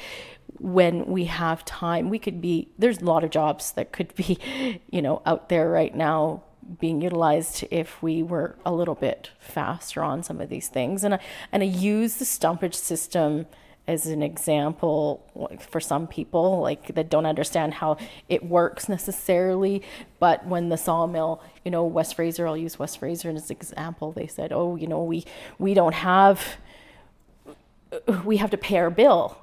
when 0.60 1.06
we 1.06 1.26
have 1.26 1.66
time. 1.66 2.10
We 2.10 2.20
could 2.20 2.42
be 2.42 2.70
there's 2.78 3.00
a 3.00 3.06
lot 3.06 3.24
of 3.24 3.30
jobs 3.30 3.72
that 3.74 3.92
could 3.92 4.16
be 4.16 4.82
you 4.90 5.02
know 5.02 5.22
out 5.26 5.50
there 5.50 5.70
right 5.70 5.96
now 5.96 6.44
being 6.80 7.02
utilized 7.02 7.66
if 7.72 8.02
we 8.02 8.24
were 8.24 8.58
a 8.66 8.74
little 8.74 8.96
bit 8.96 9.32
faster 9.38 10.02
on 10.02 10.24
some 10.24 10.40
of 10.40 10.48
these 10.48 10.70
things. 10.70 11.04
And 11.04 11.16
I, 11.16 11.20
and 11.52 11.62
I 11.62 11.66
use 11.66 12.16
the 12.16 12.26
stumpage 12.26 12.76
system 12.76 13.48
as 13.88 14.06
an 14.06 14.24
example 14.24 15.26
for 15.70 15.82
some 15.82 16.08
people 16.08 16.62
like 16.62 16.96
that 16.96 17.10
don't 17.10 17.26
understand 17.26 17.74
how 17.74 17.98
it 18.30 18.46
works 18.46 18.88
necessarily 18.88 19.82
but 20.20 20.46
when 20.48 20.70
the 20.70 20.78
sawmill 20.78 21.42
you 21.66 21.72
know 21.72 21.84
west 21.84 22.16
fraser 22.16 22.48
i'll 22.48 22.56
use 22.56 22.80
west 22.80 22.98
fraser 23.00 23.30
as 23.30 23.50
an 23.50 23.58
example 23.58 24.14
they 24.14 24.28
said 24.28 24.54
oh 24.54 24.76
you 24.78 24.88
know 24.88 25.04
we 25.04 25.26
we 25.60 25.74
don't 25.74 25.96
have 25.96 26.58
we 28.24 28.38
have 28.38 28.50
to 28.50 28.58
pay 28.58 28.78
our 28.78 28.90
bill 28.90 29.38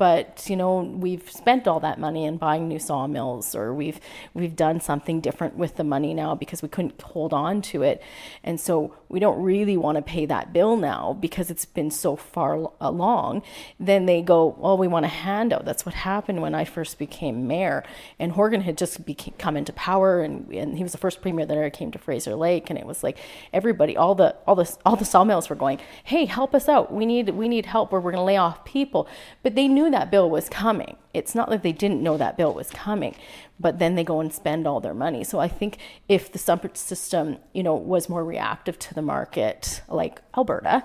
but 0.00 0.48
you 0.48 0.56
know 0.56 0.80
we've 0.80 1.30
spent 1.30 1.68
all 1.68 1.78
that 1.78 2.00
money 2.00 2.24
in 2.24 2.38
buying 2.38 2.66
new 2.66 2.78
sawmills 2.78 3.54
or 3.54 3.74
we've 3.74 4.00
we've 4.32 4.56
done 4.56 4.80
something 4.80 5.20
different 5.20 5.56
with 5.56 5.76
the 5.76 5.84
money 5.84 6.14
now 6.14 6.34
because 6.34 6.62
we 6.62 6.70
couldn't 6.70 6.98
hold 7.02 7.34
on 7.34 7.60
to 7.60 7.82
it. 7.82 8.02
And 8.42 8.58
so 8.58 8.94
we 9.10 9.20
don't 9.20 9.42
really 9.42 9.76
want 9.76 9.96
to 9.96 10.02
pay 10.02 10.24
that 10.24 10.54
bill 10.54 10.78
now 10.78 11.18
because 11.20 11.50
it's 11.50 11.66
been 11.66 11.90
so 11.90 12.16
far 12.16 12.70
along 12.80 13.38
uh, 13.38 13.40
then 13.78 14.06
they 14.06 14.22
go 14.22 14.56
well 14.58 14.78
we 14.78 14.88
want 14.88 15.04
a 15.04 15.08
handout. 15.08 15.66
That's 15.66 15.84
what 15.84 15.94
happened 15.94 16.40
when 16.40 16.54
i 16.54 16.64
first 16.64 16.98
became 16.98 17.46
mayor. 17.46 17.84
And 18.18 18.32
horgan 18.32 18.62
had 18.62 18.78
just 18.78 19.04
became, 19.04 19.34
come 19.36 19.54
into 19.54 19.74
power 19.74 20.22
and, 20.22 20.50
and 20.50 20.78
he 20.78 20.82
was 20.82 20.92
the 20.92 20.98
first 20.98 21.20
premier 21.20 21.44
that 21.44 21.58
ever 21.58 21.68
came 21.68 21.92
to 21.92 21.98
fraser 21.98 22.34
lake. 22.34 22.70
And 22.70 22.78
it 22.78 22.86
was 22.86 23.02
like 23.02 23.18
everybody 23.52 23.98
all 23.98 24.14
the 24.14 24.34
all 24.46 24.54
the 24.54 24.74
all 24.86 24.96
the 24.96 25.04
sawmills 25.04 25.50
were 25.50 25.56
going 25.56 25.78
hey 26.04 26.24
help 26.24 26.54
us 26.54 26.70
out. 26.70 26.90
We 26.90 27.04
need 27.04 27.28
we 27.28 27.50
need 27.50 27.66
help 27.66 27.92
or 27.92 28.00
we're 28.00 28.12
going 28.12 28.22
to 28.22 28.32
lay 28.32 28.38
off 28.38 28.64
people. 28.64 29.06
But 29.42 29.56
they 29.56 29.68
knew 29.68 29.89
that 29.92 30.10
bill 30.10 30.28
was 30.28 30.48
coming. 30.48 30.96
It's 31.12 31.34
not 31.34 31.50
that 31.50 31.62
they 31.62 31.72
didn't 31.72 32.02
know 32.02 32.16
that 32.16 32.36
bill 32.36 32.54
was 32.54 32.70
coming, 32.70 33.14
but 33.58 33.78
then 33.78 33.94
they 33.94 34.04
go 34.04 34.20
and 34.20 34.32
spend 34.32 34.66
all 34.66 34.80
their 34.80 34.94
money. 34.94 35.24
So 35.24 35.38
I 35.38 35.48
think 35.48 35.78
if 36.08 36.32
the 36.32 36.38
stumpage 36.38 36.76
system, 36.76 37.38
you 37.52 37.62
know, 37.62 37.74
was 37.74 38.08
more 38.08 38.24
reactive 38.24 38.78
to 38.80 38.94
the 38.94 39.02
market, 39.02 39.82
like 39.88 40.22
Alberta, 40.36 40.84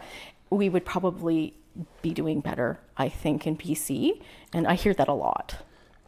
we 0.49 0.69
would 0.69 0.85
probably 0.85 1.53
be 2.01 2.13
doing 2.13 2.39
better. 2.39 2.79
I 2.97 3.09
think 3.09 3.45
in 3.45 3.57
BC, 3.57 4.21
and 4.53 4.67
I 4.67 4.75
hear 4.75 4.93
that 4.93 5.07
a 5.07 5.13
lot. 5.13 5.57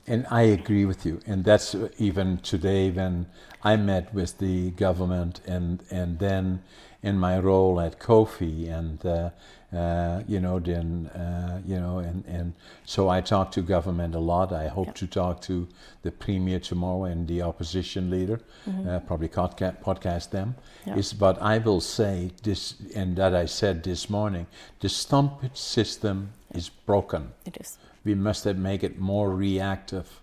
And 0.09 0.25
I 0.31 0.43
agree 0.43 0.85
with 0.85 1.05
you. 1.05 1.19
And 1.27 1.43
that's 1.43 1.75
even 1.97 2.37
today 2.37 2.89
when 2.89 3.27
I 3.61 3.75
met 3.75 4.13
with 4.13 4.37
the 4.37 4.71
government 4.71 5.41
and, 5.45 5.83
and 5.91 6.19
then 6.19 6.63
in 7.03 7.19
my 7.19 7.37
role 7.37 7.81
at 7.81 7.99
COFI 7.99 8.69
and 8.69 9.05
uh, 9.05 9.29
uh, 9.73 10.21
you 10.27 10.39
know, 10.39 10.59
then, 10.59 11.07
uh, 11.07 11.61
you 11.65 11.77
know, 11.77 11.99
and, 11.99 12.23
and 12.25 12.53
so 12.85 13.09
I 13.09 13.19
talk 13.19 13.51
to 13.51 13.61
government 13.61 14.15
a 14.15 14.19
lot. 14.19 14.53
I 14.53 14.67
hope 14.69 14.95
to 14.95 15.07
talk 15.07 15.41
to 15.41 15.67
the 16.03 16.11
premier 16.11 16.59
tomorrow 16.59 17.03
and 17.03 17.27
the 17.27 17.41
opposition 17.41 18.09
leader, 18.09 18.39
mm-hmm. 18.65 18.87
uh, 18.87 18.99
probably 19.01 19.27
podcast, 19.27 19.81
podcast 19.83 20.29
them. 20.29 20.55
Is, 20.95 21.11
but 21.11 21.41
I 21.41 21.57
will 21.57 21.81
say 21.81 22.31
this, 22.43 22.75
and 22.95 23.17
that 23.17 23.35
I 23.35 23.45
said 23.45 23.83
this 23.83 24.09
morning, 24.09 24.47
the 24.79 24.87
stumpage 24.87 25.57
system 25.57 26.31
is 26.53 26.69
broken. 26.69 27.33
It 27.45 27.57
is. 27.59 27.77
We 28.05 28.15
must 28.15 28.45
make 28.45 28.83
it 28.83 28.97
more 28.99 29.35
reactive. 29.35 30.21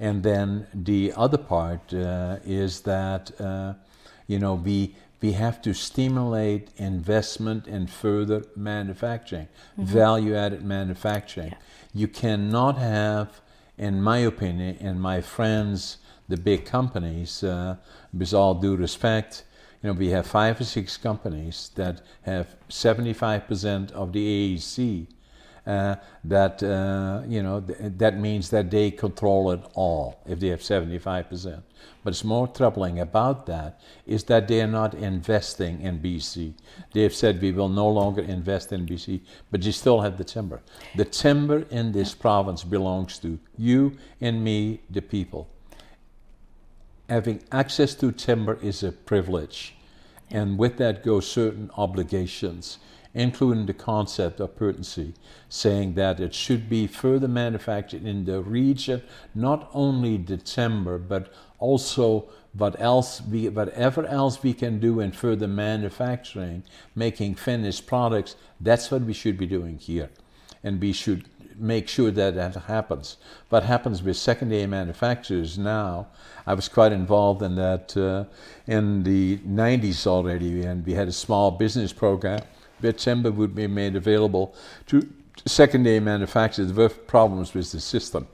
And 0.00 0.24
then 0.24 0.66
the 0.74 1.12
other 1.16 1.38
part 1.38 1.94
uh, 1.94 2.38
is 2.44 2.80
that, 2.80 3.40
uh, 3.40 3.74
you 4.26 4.40
know, 4.40 4.54
we 4.54 4.96
we 5.20 5.32
have 5.32 5.60
to 5.62 5.74
stimulate 5.74 6.70
investment 6.76 7.66
in 7.66 7.86
further 7.86 8.44
manufacturing, 8.56 9.48
mm-hmm. 9.72 9.84
value 9.84 10.34
added 10.34 10.64
manufacturing. 10.64 11.48
Yeah. 11.48 11.58
You 11.92 12.08
cannot 12.08 12.78
have, 12.78 13.40
in 13.76 14.02
my 14.02 14.18
opinion, 14.18 14.78
and 14.80 15.00
my 15.00 15.20
friends, 15.20 15.98
the 16.28 16.36
big 16.36 16.64
companies, 16.64 17.42
uh, 17.42 17.76
with 18.16 18.32
all 18.32 18.54
due 18.54 18.76
respect, 18.76 19.44
you 19.82 19.88
know, 19.88 19.94
we 19.94 20.08
have 20.08 20.26
five 20.26 20.60
or 20.60 20.64
six 20.64 20.96
companies 20.96 21.70
that 21.74 22.02
have 22.22 22.54
75% 22.68 23.92
of 23.92 24.12
the 24.12 24.56
AAC 24.56 25.06
that 25.64 26.62
uh, 26.62 27.22
you 27.28 27.42
know 27.42 27.60
th- 27.60 27.78
that 27.98 28.18
means 28.18 28.50
that 28.50 28.70
they 28.70 28.90
control 28.90 29.50
it 29.52 29.60
all 29.74 30.20
if 30.26 30.40
they 30.40 30.48
have 30.48 30.60
75%. 30.60 31.62
But 32.02 32.10
it's 32.10 32.24
more 32.24 32.48
troubling 32.48 32.98
about 33.00 33.46
that 33.46 33.80
is 34.06 34.24
that 34.24 34.48
they 34.48 34.62
are 34.62 34.66
not 34.66 34.94
investing 34.94 35.80
in 35.80 36.00
BC. 36.00 36.54
They 36.92 37.02
have 37.02 37.14
said 37.14 37.40
we 37.40 37.52
will 37.52 37.68
no 37.68 37.88
longer 37.88 38.22
invest 38.22 38.72
in 38.72 38.86
BC, 38.86 39.20
but 39.50 39.62
you 39.62 39.72
still 39.72 40.00
have 40.00 40.16
the 40.16 40.24
timber. 40.24 40.62
The 40.96 41.04
timber 41.04 41.66
in 41.70 41.92
this 41.92 42.14
province 42.14 42.64
belongs 42.64 43.18
to 43.18 43.38
you 43.56 43.96
and 44.20 44.42
me, 44.42 44.80
the 44.88 45.02
people. 45.02 45.48
Having 47.08 47.42
access 47.50 47.94
to 47.96 48.12
timber 48.12 48.58
is 48.62 48.82
a 48.82 48.92
privilege, 48.92 49.74
and 50.30 50.58
with 50.58 50.76
that 50.78 51.02
go 51.02 51.20
certain 51.20 51.70
obligations 51.76 52.78
including 53.14 53.66
the 53.66 53.74
concept 53.74 54.40
of 54.40 54.50
appurtenancy, 54.50 55.14
saying 55.48 55.94
that 55.94 56.20
it 56.20 56.34
should 56.34 56.68
be 56.68 56.86
further 56.86 57.28
manufactured 57.28 58.04
in 58.04 58.24
the 58.24 58.40
region, 58.40 59.02
not 59.34 59.68
only 59.74 60.16
the 60.16 60.36
timber, 60.36 60.98
but 60.98 61.32
also 61.58 62.28
what 62.52 62.80
else 62.80 63.20
we, 63.22 63.48
whatever 63.48 64.06
else 64.06 64.42
we 64.42 64.52
can 64.52 64.78
do 64.78 65.00
in 65.00 65.12
further 65.12 65.48
manufacturing, 65.48 66.62
making 66.94 67.34
finished 67.34 67.86
products, 67.86 68.36
that's 68.60 68.90
what 68.90 69.02
we 69.02 69.12
should 69.12 69.38
be 69.38 69.46
doing 69.46 69.78
here. 69.78 70.10
And 70.62 70.80
we 70.80 70.92
should 70.92 71.24
make 71.56 71.88
sure 71.88 72.10
that 72.10 72.34
that 72.34 72.54
happens. 72.54 73.16
What 73.50 73.64
happens 73.64 74.02
with 74.02 74.16
secondary 74.16 74.66
manufacturers 74.66 75.58
now, 75.58 76.08
I 76.46 76.54
was 76.54 76.68
quite 76.68 76.92
involved 76.92 77.42
in 77.42 77.54
that 77.56 77.96
uh, 77.96 78.24
in 78.66 79.02
the 79.02 79.38
90s 79.38 80.06
already, 80.06 80.62
and 80.62 80.84
we 80.86 80.94
had 80.94 81.08
a 81.08 81.12
small 81.12 81.50
business 81.50 81.92
program 81.92 82.40
timber 82.92 83.30
would 83.30 83.54
be 83.54 83.66
made 83.66 83.96
available 83.96 84.54
to 84.86 85.08
secondary 85.46 86.00
manufacturers 86.00 86.72
with 86.72 87.06
problems 87.06 87.54
with 87.54 87.72
the 87.72 87.80
system. 87.80 88.26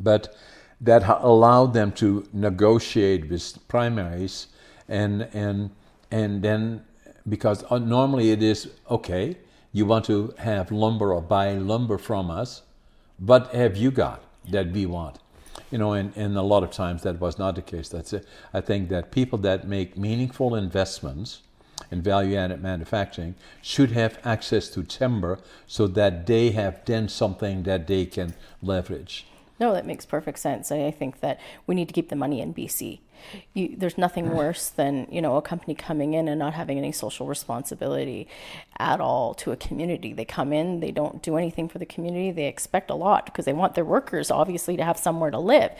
But 0.00 0.34
that 0.80 1.02
allowed 1.08 1.72
them 1.72 1.92
to 1.92 2.28
negotiate 2.32 3.28
with 3.28 3.66
primaries 3.68 4.48
and 4.88 5.22
and 5.32 5.70
and 6.10 6.42
then 6.42 6.84
because 7.28 7.64
uh, 7.70 7.78
normally 7.78 8.30
it 8.30 8.42
is 8.42 8.68
okay 8.90 9.36
you 9.72 9.86
want 9.86 10.04
to 10.04 10.34
have 10.38 10.70
lumber 10.70 11.12
or 11.12 11.22
buy 11.22 11.52
lumber 11.54 11.96
from 11.96 12.30
us 12.30 12.62
but 13.18 13.54
have 13.54 13.76
you 13.76 13.90
got 13.90 14.22
that 14.50 14.70
we 14.72 14.84
want 14.84 15.18
you 15.70 15.78
know 15.78 15.94
and, 15.94 16.12
and 16.16 16.36
a 16.36 16.42
lot 16.42 16.62
of 16.62 16.70
times 16.70 17.02
that 17.02 17.18
was 17.18 17.38
not 17.38 17.54
the 17.54 17.62
case 17.62 17.88
that's 17.88 18.12
it 18.12 18.26
i 18.52 18.60
think 18.60 18.88
that 18.90 19.10
people 19.10 19.38
that 19.38 19.66
make 19.66 19.96
meaningful 19.96 20.54
investments 20.54 21.40
and 21.90 22.02
value 22.02 22.36
added 22.36 22.62
manufacturing 22.62 23.34
should 23.62 23.92
have 23.92 24.18
access 24.24 24.68
to 24.70 24.82
timber 24.82 25.38
so 25.66 25.86
that 25.86 26.26
they 26.26 26.50
have 26.50 26.84
then 26.84 27.08
something 27.08 27.62
that 27.64 27.86
they 27.86 28.06
can 28.06 28.34
leverage. 28.62 29.26
No, 29.60 29.72
that 29.72 29.86
makes 29.86 30.04
perfect 30.04 30.40
sense. 30.40 30.72
I 30.72 30.90
think 30.90 31.20
that 31.20 31.40
we 31.66 31.76
need 31.76 31.86
to 31.86 31.94
keep 31.94 32.08
the 32.08 32.16
money 32.16 32.40
in 32.40 32.52
BC. 32.52 32.98
You, 33.54 33.74
there's 33.78 33.96
nothing 33.96 34.34
worse 34.34 34.68
than 34.68 35.06
you 35.10 35.22
know 35.22 35.36
a 35.36 35.42
company 35.42 35.74
coming 35.74 36.12
in 36.12 36.26
and 36.28 36.38
not 36.38 36.54
having 36.54 36.76
any 36.76 36.90
social 36.90 37.26
responsibility 37.26 38.28
at 38.78 39.00
all 39.00 39.32
to 39.34 39.52
a 39.52 39.56
community. 39.56 40.12
They 40.12 40.24
come 40.24 40.52
in, 40.52 40.80
they 40.80 40.90
don't 40.90 41.22
do 41.22 41.36
anything 41.36 41.68
for 41.68 41.78
the 41.78 41.86
community. 41.86 42.32
They 42.32 42.46
expect 42.46 42.90
a 42.90 42.94
lot 42.94 43.26
because 43.26 43.44
they 43.44 43.52
want 43.52 43.74
their 43.74 43.84
workers 43.84 44.30
obviously 44.30 44.76
to 44.76 44.84
have 44.84 44.98
somewhere 44.98 45.30
to 45.30 45.38
live. 45.38 45.70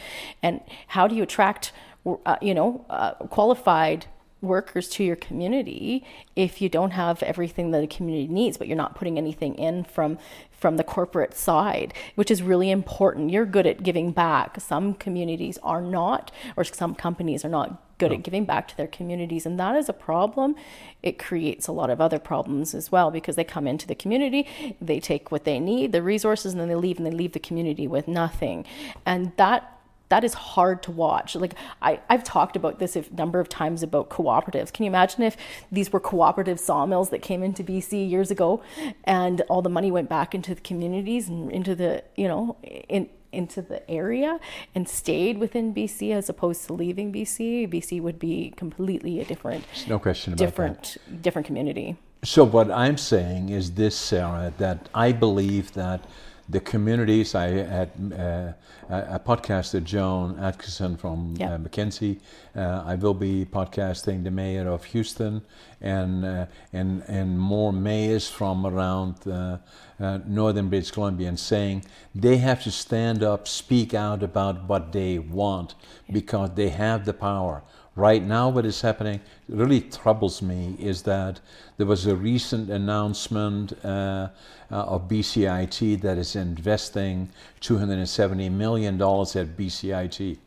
And 0.43 0.61
how 0.87 1.09
do 1.09 1.17
you 1.17 1.25
attract 1.25 1.73
uh, 2.07 2.37
you 2.43 2.55
know, 2.55 2.85
uh, 2.91 3.15
qualified 3.15 4.07
workers 4.45 4.89
to 4.89 5.05
your 5.05 5.17
community 5.17 6.05
if 6.37 6.61
you 6.61 6.69
don't 6.69 6.93
have 6.93 7.23
everything 7.23 7.71
that 7.71 7.83
a 7.83 7.87
community 7.87 8.27
needs 8.27 8.57
but 8.57 8.67
you're 8.67 8.77
not 8.77 8.95
putting 8.95 9.19
anything 9.19 9.55
in 9.55 9.85
from 9.85 10.19
from 10.51 10.77
the 10.77 10.85
corporate 10.85 11.35
side 11.35 11.93
which 12.15 12.31
is 12.31 12.43
really 12.43 12.71
important. 12.71 13.31
You're 13.31 13.45
good 13.45 13.67
at 13.67 13.83
giving 13.83 14.13
back. 14.13 14.61
Some 14.61 14.95
communities 14.95 15.59
are 15.63 15.83
not 15.83 16.31
or 16.57 16.65
some 16.65 16.95
companies 16.95 17.45
are 17.45 17.49
not 17.51 17.83
good 17.99 18.13
at 18.13 18.23
giving 18.23 18.45
back 18.45 18.67
to 18.69 18.77
their 18.77 18.87
communities 18.87 19.47
and 19.47 19.61
that 19.61 19.77
is 19.77 19.89
a 19.89 19.93
problem. 19.93 20.57
It 21.03 21.19
creates 21.19 21.69
a 21.69 21.73
lot 21.73 21.91
of 21.91 22.01
other 22.01 22.19
problems 22.19 22.75
as 22.75 22.91
well 22.91 23.11
because 23.11 23.37
they 23.37 23.45
come 23.45 23.67
into 23.67 23.87
the 23.87 23.95
community 23.95 24.49
they 24.81 25.01
take 25.01 25.31
what 25.31 25.45
they 25.45 25.61
need 25.61 25.93
the 25.93 26.03
resources 26.03 26.53
and 26.53 26.61
then 26.61 26.69
they 26.69 26.75
leave 26.75 26.97
and 26.97 27.07
they 27.07 27.11
leave 27.11 27.33
the 27.33 27.39
community 27.39 27.87
with 27.87 28.09
nothing. 28.09 28.65
And 29.05 29.33
that 29.37 29.74
that 30.15 30.23
is 30.23 30.35
hard 30.35 30.81
to 30.81 30.93
watch. 30.93 31.35
Like 31.35 31.55
I, 31.83 31.99
I've 32.09 32.23
talked 32.23 32.55
about 32.55 32.79
this 32.79 32.95
a 32.95 33.05
number 33.13 33.41
of 33.41 33.49
times 33.49 33.83
about 33.83 34.11
cooperatives. 34.11 34.73
Can 34.73 34.85
you 34.85 34.91
imagine 34.91 35.25
if 35.25 35.37
these 35.73 35.93
were 35.93 35.99
cooperative 35.99 36.61
sawmills 36.61 37.11
that 37.11 37.21
came 37.21 37.43
into 37.43 37.65
BC 37.65 38.09
years 38.09 38.31
ago, 38.31 38.63
and 39.03 39.41
all 39.49 39.61
the 39.61 39.69
money 39.69 39.91
went 39.91 40.09
back 40.09 40.33
into 40.33 40.55
the 40.55 40.61
communities 40.61 41.29
and 41.29 41.51
into 41.51 41.75
the 41.75 42.05
you 42.15 42.29
know 42.29 42.57
in 42.89 43.09
into 43.33 43.61
the 43.61 43.91
area 43.91 44.39
and 44.77 44.89
stayed 44.89 45.39
within 45.39 45.75
BC 45.75 46.15
as 46.15 46.29
opposed 46.29 46.65
to 46.69 46.73
leaving 46.73 47.13
BC, 47.13 47.69
BC 47.69 48.01
would 48.01 48.21
be 48.21 48.53
completely 48.57 49.19
a 49.19 49.25
different, 49.25 49.67
There's 49.67 49.89
no 49.89 49.99
question 49.99 50.35
about 50.35 50.39
different, 50.47 50.97
that. 51.09 51.23
different 51.23 51.45
community. 51.45 51.97
So 52.23 52.45
what 52.45 52.71
I'm 52.71 52.97
saying 52.97 53.49
is 53.49 53.73
this, 53.73 53.97
Sarah, 53.97 54.55
that 54.59 54.89
I 54.95 55.11
believe 55.11 55.73
that 55.73 56.05
the 56.49 56.61
communities. 56.61 57.35
I 57.35 57.49
had 57.49 57.91
uh, 58.19 58.53
I 58.91 59.19
podcasted 59.19 59.85
Joan 59.85 60.39
Atkinson 60.39 60.97
from 60.97 61.35
Yeah. 61.39 61.55
uh, 61.55 61.59
Mackenzie. 61.59 62.21
Uh, 62.55 62.83
I 62.87 62.95
will 62.97 63.15
be 63.15 63.47
podcasting 63.47 64.25
the 64.25 64.31
mayor 64.31 64.69
of 64.69 64.85
Houston 64.85 65.43
and 65.81 66.25
uh, 66.25 66.47
and 66.73 67.03
and 67.09 67.39
more 67.39 67.73
mayors 67.73 68.29
from 68.29 68.67
around 68.67 69.15
uh, 69.27 69.59
uh, 70.01 70.19
northern 70.27 70.69
British 70.69 70.91
Columbia 70.91 71.29
and 71.29 71.39
saying 71.39 71.85
they 72.15 72.37
have 72.39 72.63
to 72.65 72.71
stand 72.71 73.23
up, 73.23 73.49
speak 73.49 73.95
out 73.95 74.23
about 74.23 74.69
what 74.69 74.93
they 74.93 75.19
want 75.19 75.75
because 76.13 76.51
they 76.55 76.69
have 76.69 77.05
the 77.05 77.15
power. 77.15 77.63
Right 77.97 78.25
now, 78.25 78.49
what 78.49 78.67
is 78.67 78.81
happening 78.81 79.21
really 79.49 79.81
troubles 79.81 80.43
me 80.43 80.75
is 80.81 81.03
that 81.03 81.39
there 81.77 81.87
was 81.87 82.07
a 82.07 82.17
recent 82.17 82.69
announcement 82.69 83.73
uh, 83.85 83.89
uh, 83.89 84.75
of 84.75 85.09
BCIT 85.09 86.01
that 86.01 86.19
is 86.19 86.35
investing 86.35 87.31
$270 87.61 88.51
million 88.51 88.95
at 88.95 89.01
BCIT. 89.01 90.39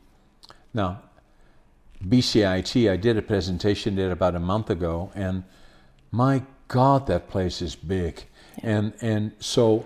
Now, 0.74 1.02
BCIT, 2.06 2.92
I 2.92 2.98
did 2.98 3.18
a 3.18 3.22
presentation 3.22 3.96
there 3.96 4.12
about 4.12 4.36
a 4.36 4.40
month 4.40 4.70
ago, 4.70 5.12
and 5.16 5.46
my 6.12 6.44
God, 6.68 7.08
that 7.08 7.30
place 7.30 7.62
is 7.62 7.76
big. 7.76 8.26
And, 8.62 8.92
and 9.00 9.32
so 9.40 9.86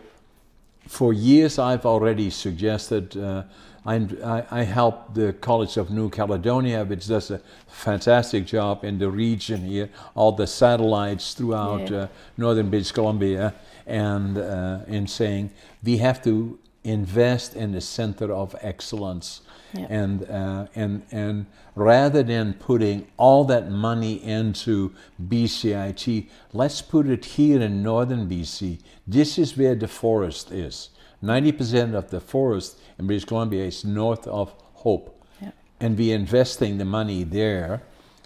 for 0.87 1.13
years 1.13 1.59
I've 1.59 1.85
already 1.85 2.31
suggested. 2.31 3.15
Uh, 3.15 3.43
I, 3.85 3.95
I, 4.23 4.43
I 4.51 4.63
help 4.63 5.13
the 5.13 5.33
College 5.33 5.77
of 5.77 5.89
New 5.89 6.09
Caledonia, 6.09 6.83
which 6.85 7.07
does 7.07 7.31
a 7.31 7.41
fantastic 7.67 8.45
job 8.45 8.83
in 8.83 8.99
the 8.99 9.09
region 9.09 9.61
here, 9.61 9.89
all 10.15 10.31
the 10.33 10.45
satellites 10.47 11.33
throughout 11.33 11.89
Yeah. 11.89 11.97
uh, 11.97 12.07
northern 12.37 12.69
British 12.69 12.91
Columbia, 12.91 13.53
and 13.87 14.37
uh, 14.37 14.79
in 14.87 15.07
saying 15.07 15.49
we 15.83 15.97
have 15.97 16.21
to 16.23 16.59
invest 16.83 17.55
in 17.55 17.71
the 17.71 17.81
center 17.81 18.31
of 18.31 18.55
excellence. 18.61 19.41
Yeah. 19.73 19.87
And, 19.89 20.29
uh, 20.29 20.67
and, 20.75 21.01
and 21.11 21.45
rather 21.75 22.23
than 22.23 22.53
putting 22.55 23.07
all 23.17 23.45
that 23.45 23.69
money 23.71 24.21
into 24.23 24.91
BCIT, 25.29 26.27
let's 26.53 26.81
put 26.81 27.07
it 27.07 27.23
here 27.25 27.61
in 27.61 27.81
northern 27.81 28.27
BC. 28.29 28.79
This 29.07 29.37
is 29.37 29.57
where 29.57 29.75
the 29.75 29.87
forest 29.87 30.51
is. 30.51 30.89
90% 31.23 31.93
of 31.93 32.09
the 32.09 32.19
forest 32.19 32.79
in 32.97 33.07
British 33.07 33.25
Columbia 33.25 33.65
is 33.65 33.85
north 33.85 34.27
of 34.27 34.53
Hope. 34.73 35.23
Yeah. 35.41 35.51
And 35.79 35.97
we're 35.97 36.15
investing 36.15 36.77
the 36.77 36.85
money 36.85 37.23
there. 37.23 37.83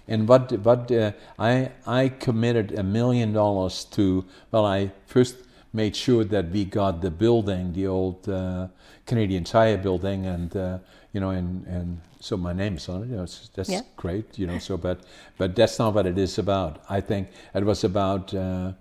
And 0.08 0.28
what, 0.28 0.52
what 0.52 0.90
uh, 0.90 1.12
I, 1.38 1.72
I 1.86 2.08
committed 2.08 2.78
a 2.78 2.82
million 2.82 3.32
dollars 3.32 3.84
to, 3.92 4.24
well, 4.52 4.64
I 4.64 4.92
first 5.06 5.36
made 5.72 5.94
sure 5.94 6.24
that 6.24 6.50
we 6.50 6.64
got 6.64 7.02
the 7.02 7.10
building, 7.10 7.72
the 7.72 7.86
old 7.86 8.28
uh, 8.28 8.68
Canadian 9.04 9.44
Tire 9.44 9.76
building, 9.76 10.24
and, 10.26 10.56
uh, 10.56 10.78
you 11.12 11.20
know, 11.20 11.30
and, 11.30 11.66
and 11.66 12.00
so 12.20 12.36
my 12.36 12.52
name 12.52 12.76
is 12.76 12.88
on 12.88 13.02
it. 13.02 13.08
You 13.08 13.16
know, 13.16 13.24
it's, 13.24 13.50
that's 13.54 13.68
Yeah. 13.68 13.82
great, 13.96 14.38
you 14.38 14.46
know, 14.46 14.58
so, 14.58 14.76
but, 14.76 15.00
but 15.36 15.54
that's 15.54 15.78
not 15.78 15.92
what 15.94 16.06
it 16.06 16.16
is 16.16 16.38
about. 16.38 16.82
I 16.88 17.00
think 17.00 17.28
it 17.54 17.64
was 17.64 17.84
about 17.84 18.32
uh, 18.32 18.72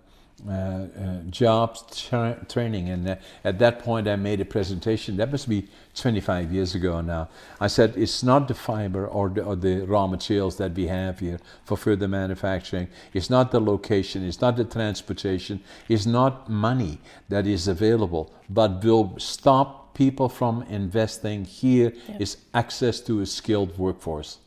uh, 0.47 0.51
uh, 0.51 1.19
jobs 1.29 1.83
tra- 2.07 2.45
training. 2.49 2.89
And 2.89 3.07
uh, 3.07 3.15
at 3.43 3.57
that 3.59 3.79
point, 3.79 4.07
I 4.07 4.15
made 4.17 4.41
a 4.41 4.45
presentation. 4.45 5.15
That 5.17 5.31
must 5.31 5.47
be 5.47 5.67
25 5.95 6.51
years 6.51 6.75
ago 6.75 6.99
now. 7.01 7.29
I 7.59 7.67
said, 7.67 7.93
it's 7.95 8.21
not 8.21 8.47
the 8.49 8.53
fiber 8.53 9.07
or 9.07 9.29
the, 9.29 9.43
or 9.43 9.55
the 9.55 9.85
raw 9.85 10.07
materials 10.07 10.57
that 10.57 10.73
we 10.73 10.87
have 10.87 11.19
here 11.19 11.39
for 11.63 11.77
further 11.77 12.07
manufacturing. 12.07 12.89
It's 13.13 13.29
not 13.29 13.51
the 13.51 13.61
location. 13.61 14.27
It's 14.27 14.41
not 14.41 14.57
the 14.57 14.65
transportation. 14.65 15.61
It's 15.87 16.05
not 16.05 16.49
money 16.49 16.99
that 17.29 17.47
is 17.47 17.67
available, 17.67 18.33
but 18.49 18.83
will 18.83 19.17
stop 19.17 19.95
people 19.95 20.27
from 20.27 20.63
investing 20.63 21.45
here 21.45 21.93
is 22.19 22.37
access 22.53 22.99
to 22.99 23.21
a 23.21 23.25
skilled 23.25 23.77
workforce. 23.77 24.39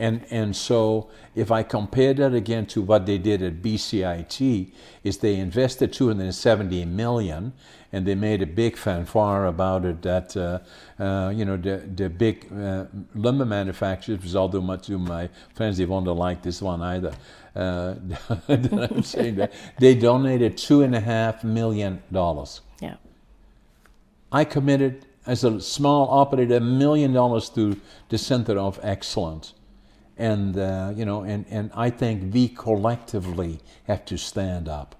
And, 0.00 0.24
and 0.30 0.56
so 0.56 1.10
if 1.34 1.50
I 1.50 1.62
compare 1.62 2.14
that 2.14 2.32
again 2.32 2.64
to 2.66 2.80
what 2.80 3.04
they 3.04 3.18
did 3.18 3.42
at 3.42 3.60
BCIT, 3.60 4.72
is 5.04 5.18
they 5.18 5.36
invested 5.36 5.92
270 5.92 6.86
million 6.86 7.52
and 7.92 8.06
they 8.06 8.14
made 8.14 8.40
a 8.40 8.46
big 8.46 8.78
fanfare 8.78 9.44
about 9.44 9.84
it 9.84 10.00
that, 10.00 10.34
uh, 10.38 10.60
uh, 11.02 11.28
you 11.28 11.44
know, 11.44 11.58
the, 11.58 11.86
the 11.94 12.08
big 12.08 12.50
uh, 12.50 12.86
lumber 13.14 13.44
manufacturers, 13.44 14.16
because 14.16 14.34
although 14.34 14.62
much 14.62 14.88
of 14.88 15.00
my 15.02 15.28
friends, 15.54 15.76
they 15.76 15.84
won't 15.84 16.06
like 16.06 16.42
this 16.42 16.62
one 16.62 16.80
either, 16.80 17.12
uh, 17.54 17.94
that 18.46 18.88
I'm 18.90 19.02
saying 19.02 19.34
that, 19.34 19.52
they 19.78 19.94
donated 19.94 20.56
two 20.56 20.80
and 20.80 20.94
a 20.94 21.00
half 21.00 21.44
million 21.44 22.02
dollars. 22.10 22.62
Yeah. 22.80 22.96
I 24.32 24.44
committed 24.44 25.04
as 25.26 25.44
a 25.44 25.60
small 25.60 26.08
operator 26.08 26.56
a 26.56 26.60
million 26.60 27.12
dollars 27.12 27.50
to 27.50 27.78
the 28.08 28.16
Center 28.16 28.58
of 28.58 28.80
Excellence. 28.82 29.52
And, 30.20 30.58
uh, 30.58 30.92
you 30.94 31.06
know, 31.06 31.22
and, 31.22 31.46
and 31.48 31.70
I 31.74 31.88
think 31.88 32.34
we 32.34 32.48
collectively 32.48 33.58
have 33.84 34.04
to 34.04 34.18
stand 34.18 34.68
up 34.68 34.94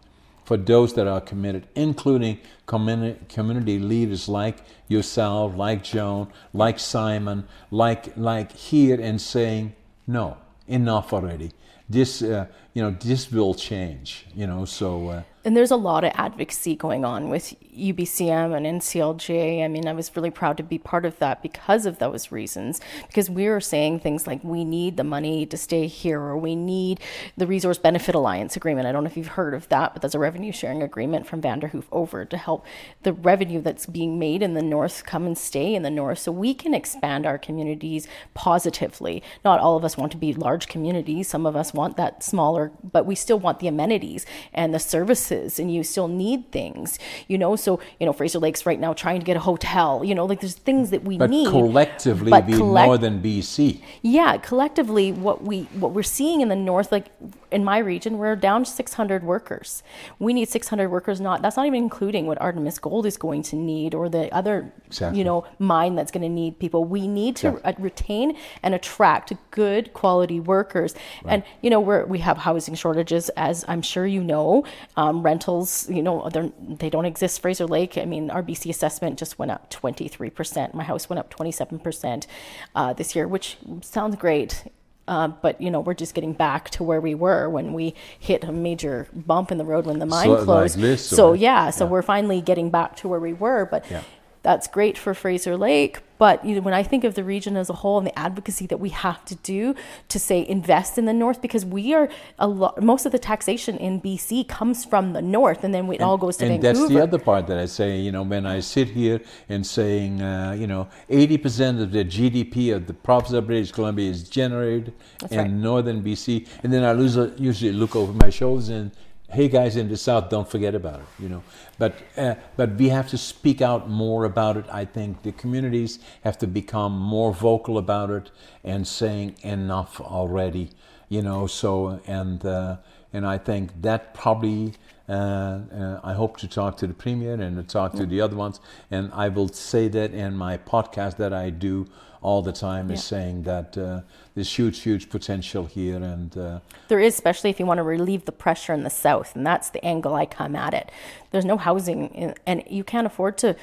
for 0.45 0.57
those 0.57 0.95
that 0.95 1.07
are 1.07 1.21
committed, 1.21 1.69
including 1.75 2.39
communi- 2.67 3.29
community 3.29 3.79
leaders 3.79 4.31
like 4.31 4.65
yourself, 4.89 5.55
like 5.55 5.85
Joan, 5.85 6.29
like 6.55 6.79
Simon, 6.79 7.47
like, 7.71 8.17
like 8.17 8.51
here 8.53 8.99
and 8.99 9.21
saying, 9.21 9.75
no, 10.07 10.39
enough 10.67 11.13
already. 11.13 11.53
This, 11.87 12.23
uh, 12.23 12.47
you 12.75 12.83
know, 12.83 12.91
this 12.91 13.31
will 13.31 13.55
change, 13.55 14.27
you 14.35 14.47
know, 14.47 14.65
so... 14.65 15.09
Uh, 15.09 15.23
and 15.43 15.57
there's 15.57 15.71
a 15.71 15.77
lot 15.77 16.05
of 16.05 16.13
advocacy 16.17 16.77
going 16.77 17.03
on 17.03 17.31
with 17.31 17.55
UBCM 17.75 18.55
and 18.55 18.67
NCLGA. 18.81 19.65
I 19.65 19.69
mean, 19.69 19.89
I 19.89 19.95
was 19.95 20.15
really 20.15 20.31
proud 20.31 20.59
to 20.59 20.63
be 20.63 20.77
part 20.77 21.07
of 21.07 21.19
that 21.19 21.43
because 21.43 21.87
of 21.87 21.99
those 21.99 22.31
reasons. 22.31 22.79
Because 23.07 23.31
we 23.31 23.49
were 23.49 23.61
saying 23.61 24.01
things 24.01 24.27
like, 24.27 24.45
we 24.45 24.65
need 24.65 24.99
the 24.99 25.05
money 25.05 25.47
to 25.47 25.57
stay 25.57 25.87
here, 25.87 26.21
or 26.21 26.37
we 26.37 26.55
need 26.55 27.01
the 27.39 27.47
Resource 27.47 27.79
Benefit 27.79 28.15
Alliance 28.15 28.55
agreement. 28.55 28.87
I 28.87 28.93
don't 28.93 29.03
know 29.03 29.11
if 29.11 29.17
you've 29.17 29.29
heard 29.29 29.55
of 29.55 29.67
that, 29.71 29.95
but 29.95 30.03
that's 30.03 30.15
a 30.15 30.19
revenue 30.19 30.53
sharing 30.53 30.83
agreement 30.83 31.27
from 31.27 31.41
Vanderhoof 31.41 31.85
over 31.91 32.27
to 32.27 32.37
help 32.37 32.67
the 33.03 33.15
revenue 33.15 33.63
that's 33.63 33.87
being 33.87 34.19
made 34.19 34.43
in 34.43 34.53
the 34.53 34.63
North 34.63 35.07
come 35.07 35.27
and 35.27 35.39
stay 35.39 35.75
in 35.75 35.83
the 35.83 35.91
North 35.91 36.19
so 36.19 36.33
we 36.33 36.53
can 36.53 36.75
expand 36.75 37.25
our 37.25 37.39
communities 37.39 38.07
positively. 38.35 39.23
Not 39.43 39.59
all 39.59 39.79
of 39.79 39.87
us 39.87 39.97
want 39.97 40.13
to 40.13 40.19
be 40.19 40.35
large 40.35 40.69
communities, 40.69 41.29
some 41.29 41.47
of 41.47 41.57
us 41.57 41.73
want 41.73 41.97
that 41.97 42.23
smaller, 42.23 42.60
but 42.97 43.03
we 43.11 43.15
still 43.15 43.39
want 43.39 43.57
the 43.61 43.69
amenities 43.75 44.23
and 44.53 44.69
the 44.75 44.79
services 44.95 45.59
and 45.61 45.67
you 45.75 45.83
still 45.93 46.09
need 46.09 46.41
things 46.53 46.99
you 47.29 47.37
know? 47.43 47.57
So 47.57 47.81
you 47.99 48.07
know 48.07 48.13
fraser 48.13 48.39
lake's 48.39 48.63
right 48.67 48.81
now 48.87 48.93
trying 49.05 49.21
to 49.21 49.27
get 49.31 49.37
a 49.37 49.45
hotel 49.51 50.05
you 50.09 50.15
know? 50.15 50.25
Like 50.31 50.41
there's 50.41 50.55
things 50.71 50.91
that 50.91 51.03
we 51.05 51.15
but 51.19 51.31
need. 51.31 51.49
collectively, 51.49 52.31
But 52.31 52.47
we 52.47 52.55
collect- 52.55 52.87
more 52.87 52.99
than 52.99 53.15
BC. 53.23 53.81
yeah 54.03 54.37
collectively 54.51 55.07
what 55.27 55.43
we 55.51 55.57
what 55.83 55.93
we're 55.93 56.03
seeing 56.19 56.41
in 56.41 56.49
the 56.49 56.57
north 56.71 56.91
like 56.97 57.07
in 57.53 57.65
my 57.65 57.79
region 57.79 58.19
we're 58.19 58.37
down 58.37 58.65
600 58.65 59.23
workers 59.23 59.83
we 60.19 60.33
need 60.33 60.49
600 60.49 60.89
workers 60.89 61.21
not 61.21 61.43
that's 61.43 61.57
not 61.57 61.67
even 61.67 61.83
including 61.83 62.27
what 62.27 62.41
artemis 62.41 62.79
gold 62.79 63.07
is 63.07 63.17
going 63.17 63.43
to 63.43 63.57
need 63.57 63.95
or 63.95 64.09
the 64.09 64.33
other 64.35 64.73
Exactly. 64.87 65.19
you 65.19 65.25
know 65.25 65.45
mine 65.59 65.95
that's 65.95 66.11
going 66.11 66.23
to 66.23 66.29
need 66.29 66.59
people 66.59 66.85
we 66.85 67.07
need 67.07 67.37
to 67.37 67.61
Yeah. 67.65 67.73
retain 67.79 68.37
and 68.63 68.75
attract 68.75 69.33
good 69.51 69.93
quality 69.93 70.41
workers 70.41 70.95
and 71.27 71.43
you 71.63 71.71
know 71.71 71.81
we're 71.81 72.05
we 72.07 72.19
have 72.19 72.39
housing 72.39 72.75
shortages 72.75 73.29
as 73.31 73.65
i'm 73.69 73.83
sure 73.83 74.07
you 74.07 74.23
know 74.23 74.65
um, 74.97 75.23
rentals, 75.23 75.89
you 75.89 76.03
know, 76.03 76.29
they 76.59 76.91
don't 76.91 77.05
exist. 77.05 77.41
Fraser 77.41 77.67
Lake, 77.67 77.97
I 77.97 78.05
mean, 78.05 78.31
our 78.31 78.43
BC 78.43 78.71
assessment 78.71 79.19
just 79.19 79.39
went 79.39 79.51
up 79.51 79.71
23%. 79.71 80.75
My 80.75 80.85
house 80.85 81.09
went 81.09 81.19
up 81.19 81.33
27% 81.35 82.27
uh, 82.75 82.93
this 82.93 83.15
year, 83.15 83.27
which 83.29 83.57
sounds 83.83 84.17
great. 84.17 84.65
Uh, 85.11 85.27
but 85.27 85.61
you 85.61 85.71
know 85.73 85.81
we're 85.81 85.93
just 86.05 86.15
getting 86.15 86.33
back 86.33 86.71
to 86.71 86.85
where 86.85 87.01
we 87.01 87.15
were 87.17 87.51
when 87.51 87.73
we 87.73 87.95
hit 88.19 88.45
a 88.45 88.53
major 88.53 89.09
bump 89.13 89.51
in 89.51 89.59
the 89.59 89.65
road 89.65 89.85
when 89.85 89.99
the 89.99 90.07
mine 90.07 90.27
So, 90.27 90.33
like 90.35 90.45
closed. 90.45 90.79
this, 90.79 91.05
so 91.05 91.33
yeah, 91.33 91.71
so 91.71 91.85
yeah. 91.85 91.91
we're 91.91 92.03
finally 92.03 92.41
getting 92.41 92.71
back 92.71 92.95
to 92.99 93.09
where 93.09 93.19
we 93.19 93.33
were. 93.33 93.67
But 93.67 93.85
Yeah. 93.91 94.03
that's 94.43 94.69
great 94.69 94.97
for 94.97 95.13
Fraser 95.13 95.57
Lake. 95.57 95.99
But 96.21 96.45
you 96.45 96.55
know, 96.55 96.61
when 96.61 96.75
I 96.75 96.83
think 96.83 97.03
of 97.05 97.15
the 97.15 97.25
region 97.25 97.57
as 97.57 97.71
a 97.71 97.73
whole 97.73 97.97
and 97.97 98.07
the 98.07 98.19
advocacy 98.19 98.67
that 98.67 98.77
we 98.77 98.91
have 98.91 99.25
to 99.25 99.37
do 99.37 99.75
to 100.11 100.19
say 100.19 100.47
invest 100.47 100.99
in 100.99 101.07
the 101.07 101.15
north, 101.15 101.41
because 101.41 101.65
we 101.65 101.95
are 101.95 102.11
a 102.39 102.47
lot, 102.47 102.83
most 102.83 103.07
of 103.07 103.13
the 103.13 103.19
taxation 103.19 103.79
in 103.79 104.03
BC 104.03 104.47
comes 104.47 104.85
from 104.85 105.15
the 105.15 105.23
north, 105.23 105.65
and 105.65 105.73
then 105.73 105.91
it 105.91 106.03
all 106.03 106.19
goes 106.19 106.37
to 106.37 106.45
and 106.45 106.61
Vancouver. 106.61 106.79
that's 106.79 106.95
the 106.95 107.03
other 107.03 107.19
part 107.19 107.47
that 107.47 107.59
I 107.59 107.65
say, 107.65 107.99
you 107.99 108.13
know, 108.13 108.23
when 108.23 108.45
I 108.45 108.61
sit 108.61 108.89
here 108.91 109.23
and 109.49 109.67
saying, 109.67 110.21
uh, 110.21 110.55
you 110.59 110.67
know, 110.67 110.89
80% 111.09 111.83
of 111.83 111.91
the 111.91 112.05
GDP 112.05 112.77
of 112.77 112.87
the 112.87 112.93
province 112.93 113.33
of 113.33 113.47
British 113.47 113.73
Columbia 113.73 114.11
is 114.11 114.29
generated 114.29 114.93
That's 115.21 115.33
in 115.33 115.39
right. 115.39 115.51
northern 115.51 116.03
BC, 116.03 116.47
and 116.63 116.71
then 116.71 116.85
I 116.85 116.93
usually 117.41 117.73
look 117.73 117.97
over 117.97 118.13
my 118.13 118.29
shoulders 118.29 118.69
and, 118.69 118.91
hey 119.33 119.49
guys 119.49 119.77
in 119.77 119.89
the 119.89 119.97
south, 119.97 120.29
don't 120.29 120.49
forget 120.49 120.75
about 120.75 121.01
it, 121.01 121.07
you 121.19 121.29
know. 121.29 121.43
But 121.79 121.95
uh, 122.17 122.35
but 122.57 122.73
we 122.77 122.89
have 122.89 123.09
to 123.11 123.19
speak 123.19 123.63
out 123.63 123.89
more 123.89 124.25
about 124.25 124.57
it. 124.57 124.67
I 124.71 124.85
think 124.85 125.23
the 125.23 125.33
communities 125.33 125.99
have 126.23 126.39
to 126.39 126.47
become 126.47 126.99
more 126.99 127.33
vocal 127.33 127.79
about 127.79 128.11
it 128.11 128.31
and 128.65 128.87
saying 128.87 129.37
enough 129.43 130.01
already, 130.01 130.71
you 131.09 131.23
know. 131.23 131.47
So 131.47 132.01
and 132.07 132.45
uh, 132.45 132.79
and 133.13 133.27
I 133.27 133.39
think 133.39 133.83
that 133.83 134.15
probably. 134.15 134.75
Uh, 135.09 135.59
uh, 135.75 136.01
I 136.05 136.13
hope 136.15 136.37
to 136.37 136.47
talk 136.47 136.77
to 136.77 136.87
the 136.87 136.95
premier 136.95 137.35
and 137.35 137.57
to 137.57 137.65
talk 137.65 137.95
to 137.95 138.07
the 138.07 138.21
other 138.21 138.37
ones, 138.37 138.61
and 138.93 139.11
I 139.13 139.29
will 139.29 139.49
say 139.49 139.89
that 139.89 140.15
in 140.15 140.37
my 140.37 140.57
podcast 140.57 141.17
that 141.17 141.33
I 141.33 141.51
do 141.51 141.89
all 142.23 142.43
the 142.43 142.53
time 142.53 142.91
is 142.91 143.03
saying 143.03 143.45
that 143.45 143.79
uh, 143.79 144.01
there's 144.35 144.59
huge, 144.59 144.81
huge 144.81 145.09
potential 145.09 145.65
here, 145.65 145.97
and 145.97 146.37
uh, 146.37 146.61
There 146.89 147.01
is, 147.01 147.15
especially 147.15 147.51
if 147.51 147.59
you 147.59 147.67
want 147.67 147.79
to 147.79 147.83
relieve 147.83 148.27
the 148.27 148.33
pressure 148.33 148.75
in 148.75 148.83
the 148.83 148.91
south, 148.91 149.35
and 149.35 149.47
that's 149.47 149.71
the 149.71 149.83
angle 149.85 150.15
I 150.15 150.27
come 150.27 150.55
at 150.55 150.75
it. 150.75 150.91
There's 151.31 151.47
no 151.47 151.57
housing, 151.57 152.09
in, 152.09 152.35
and 152.47 152.63
you 152.69 152.85
can't 152.85 153.07
afford 153.07 153.39
to 153.39 153.57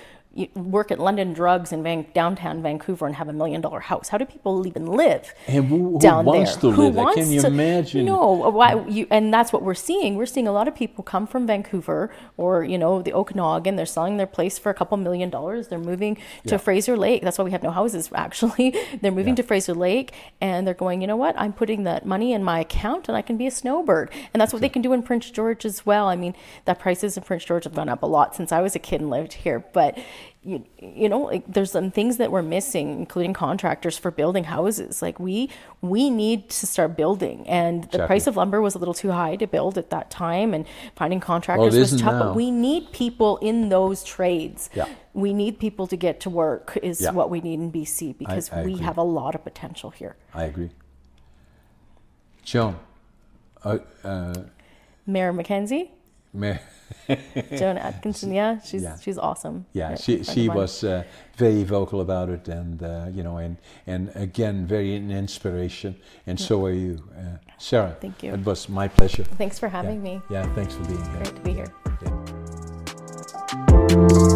work 0.56 0.92
at 0.92 1.00
London 1.00 1.34
Drugs 1.34 1.72
in 1.72 1.82
Van, 1.84 2.06
downtown 2.14 2.62
Vancouver 2.62 3.06
and 3.08 3.16
have 3.16 3.28
a 3.28 3.34
million 3.34 3.62
dollar 3.62 3.80
house. 3.80 4.10
How 4.10 4.18
do 4.18 4.26
people 4.26 4.68
even 4.68 4.86
live 4.86 5.34
And 5.48 5.66
who- 5.66 5.94
who 5.94 6.00
down 6.00 6.26
wants 6.26 6.56
there? 6.58 6.62
to 6.72 6.72
who 6.72 6.84
live 6.84 6.96
wants 6.96 7.16
Can 7.16 7.32
you 7.32 7.42
to? 7.42 7.48
imagine? 7.48 8.06
No, 8.06 8.50
why 8.52 8.84
you? 8.88 9.08
And 9.10 9.34
that's 9.34 9.52
what 9.52 9.64
we're 9.64 9.74
seeing. 9.74 10.16
We're 10.16 10.26
seeing 10.26 10.48
a 10.48 10.52
lot 10.52 10.68
of 10.68 10.76
people 10.76 11.04
come 11.04 11.26
from 11.28 11.48
Vancouver 11.48 12.12
or 12.38 12.64
you 12.64 12.78
know 12.78 13.02
the 13.02 13.14
Okanagan. 13.14 13.76
They're 13.78 13.86
selling 13.86 14.18
their 14.18 14.28
place 14.28 14.60
for 14.60 14.70
a 14.70 14.74
couple 14.74 14.96
million 14.98 15.30
dollars. 15.30 15.70
They're 15.70 15.80
moving 15.80 16.16
to 16.16 16.22
Yeah. 16.56 16.58
Fraser 16.58 16.96
Lake. 16.98 17.24
That's 17.24 17.38
why 17.38 17.44
we 17.44 17.52
have 17.52 17.64
no 17.64 17.72
houses. 17.72 18.10
Actually, 18.16 18.76
they're 19.02 19.12
moving 19.12 19.30
Yeah. 19.34 19.42
to 19.42 19.44
Fraser 19.44 19.74
Lake 19.74 20.14
and 20.40 20.68
they're 20.68 20.74
going. 20.74 21.02
You 21.02 21.08
know 21.08 21.16
what? 21.18 21.36
I'm 21.38 21.54
putting 21.54 21.84
that 21.84 22.06
money 22.06 22.34
in 22.34 22.44
my 22.44 22.60
account 22.60 23.08
and 23.08 23.18
I 23.18 23.22
can 23.22 23.38
be 23.38 23.48
a 23.48 23.52
snowbird. 23.52 24.12
And 24.34 24.40
that's 24.42 24.54
what 24.54 24.62
they 24.62 24.70
can 24.70 24.82
do 24.82 24.94
in 24.94 25.02
Prince 25.04 25.32
George 25.32 25.66
as 25.66 25.86
well. 25.86 26.08
I 26.08 26.16
mean, 26.16 26.36
the 26.66 26.76
prices 26.76 27.18
in 27.18 27.24
Prince 27.24 27.46
George 27.46 27.64
have 27.64 27.74
gone 27.76 27.90
up 27.90 28.04
a 28.04 28.06
lot 28.06 28.36
since 28.36 28.52
I 28.52 28.62
was 28.62 28.76
a 28.76 28.80
kid 28.80 29.02
and 29.02 29.10
lived 29.10 29.34
here, 29.34 29.64
but. 29.74 29.98
You, 30.48 30.64
you 30.80 31.10
know 31.10 31.20
like 31.32 31.44
there's 31.46 31.72
some 31.74 31.92
things 31.92 32.16
that 32.18 32.32
we're 32.32 32.42
missing 32.58 32.88
including 33.00 33.34
contractors 33.34 33.98
for 33.98 34.12
building 34.12 34.46
houses 34.46 35.02
like 35.02 35.20
we 35.20 35.50
we 35.82 36.10
need 36.10 36.48
to 36.52 36.66
start 36.66 36.96
building 36.96 37.46
and 37.50 37.84
the 37.84 37.88
Exactly. 37.88 38.08
price 38.08 38.28
of 38.28 38.38
lumber 38.38 38.62
was 38.62 38.74
a 38.74 38.78
little 38.80 38.94
too 38.94 39.12
high 39.12 39.36
to 39.36 39.46
build 39.46 39.78
at 39.78 39.90
that 39.90 40.10
time 40.10 40.54
and 40.54 40.66
finding 40.96 41.20
contractors 41.20 41.76
it 41.76 41.80
was 41.80 41.92
tough 42.00 42.14
now. 42.14 42.20
but 42.28 42.36
we 42.38 42.50
need 42.50 42.84
people 42.94 43.36
in 43.50 43.68
those 43.68 44.06
trades 44.06 44.70
Yeah. 44.74 44.88
we 45.14 45.34
need 45.34 45.60
people 45.60 45.86
to 45.88 45.98
get 45.98 46.22
to 46.22 46.30
work 46.30 46.78
is 46.82 47.02
Yeah. 47.02 47.12
what 47.12 47.30
we 47.30 47.42
need 47.42 47.60
in 47.60 47.70
BC 47.70 48.14
because 48.18 48.50
I 48.50 48.64
we 48.64 48.74
agree. 48.76 48.86
have 48.86 48.98
a 48.98 49.04
lot 49.20 49.36
of 49.36 49.44
potential 49.44 49.90
here 49.90 50.16
I 50.34 50.46
agree. 50.46 50.70
Joan, 52.44 52.78
uh, 53.66 53.80
uh, 54.06 54.34
Mayor 55.06 55.34
Mackenzie 55.34 55.92
Mayor, 56.34 56.62
Joan 57.58 57.78
Atkinson, 57.78 58.34
yeah, 58.34 58.60
she's 58.62 58.84
yeah. 58.84 58.98
she's 59.00 59.18
awesome. 59.18 59.66
Yeah, 59.74 59.96
she 59.96 60.24
she 60.24 60.50
was 60.50 60.84
uh, 60.84 61.04
very 61.36 61.64
vocal 61.64 62.02
about 62.02 62.30
it, 62.30 62.48
and 62.48 62.82
uh, 62.82 63.08
you 63.12 63.24
know, 63.24 63.38
and 63.38 63.58
and 63.86 64.12
again, 64.16 64.66
very 64.66 64.96
an 64.96 65.12
inspiration. 65.12 65.96
And 66.26 66.40
so 66.40 66.66
are 66.66 66.72
you, 66.72 67.04
uh, 67.18 67.38
Sarah. 67.58 67.96
Thank 68.00 68.24
you. 68.24 68.34
It 68.34 68.46
was 68.46 68.70
my 68.70 68.88
pleasure. 68.88 69.24
Thanks 69.24 69.60
for 69.60 69.70
having 69.70 70.06
yeah. 70.06 70.14
me. 70.14 70.22
Yeah, 70.30 70.54
thanks 70.56 70.74
for 70.76 70.84
being 70.86 71.04
here. 71.04 71.18
Great 71.18 71.36
to 71.36 71.42
be 71.42 71.54
here. 71.54 71.74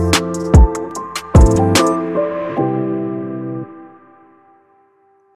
Yeah. 0.03 0.10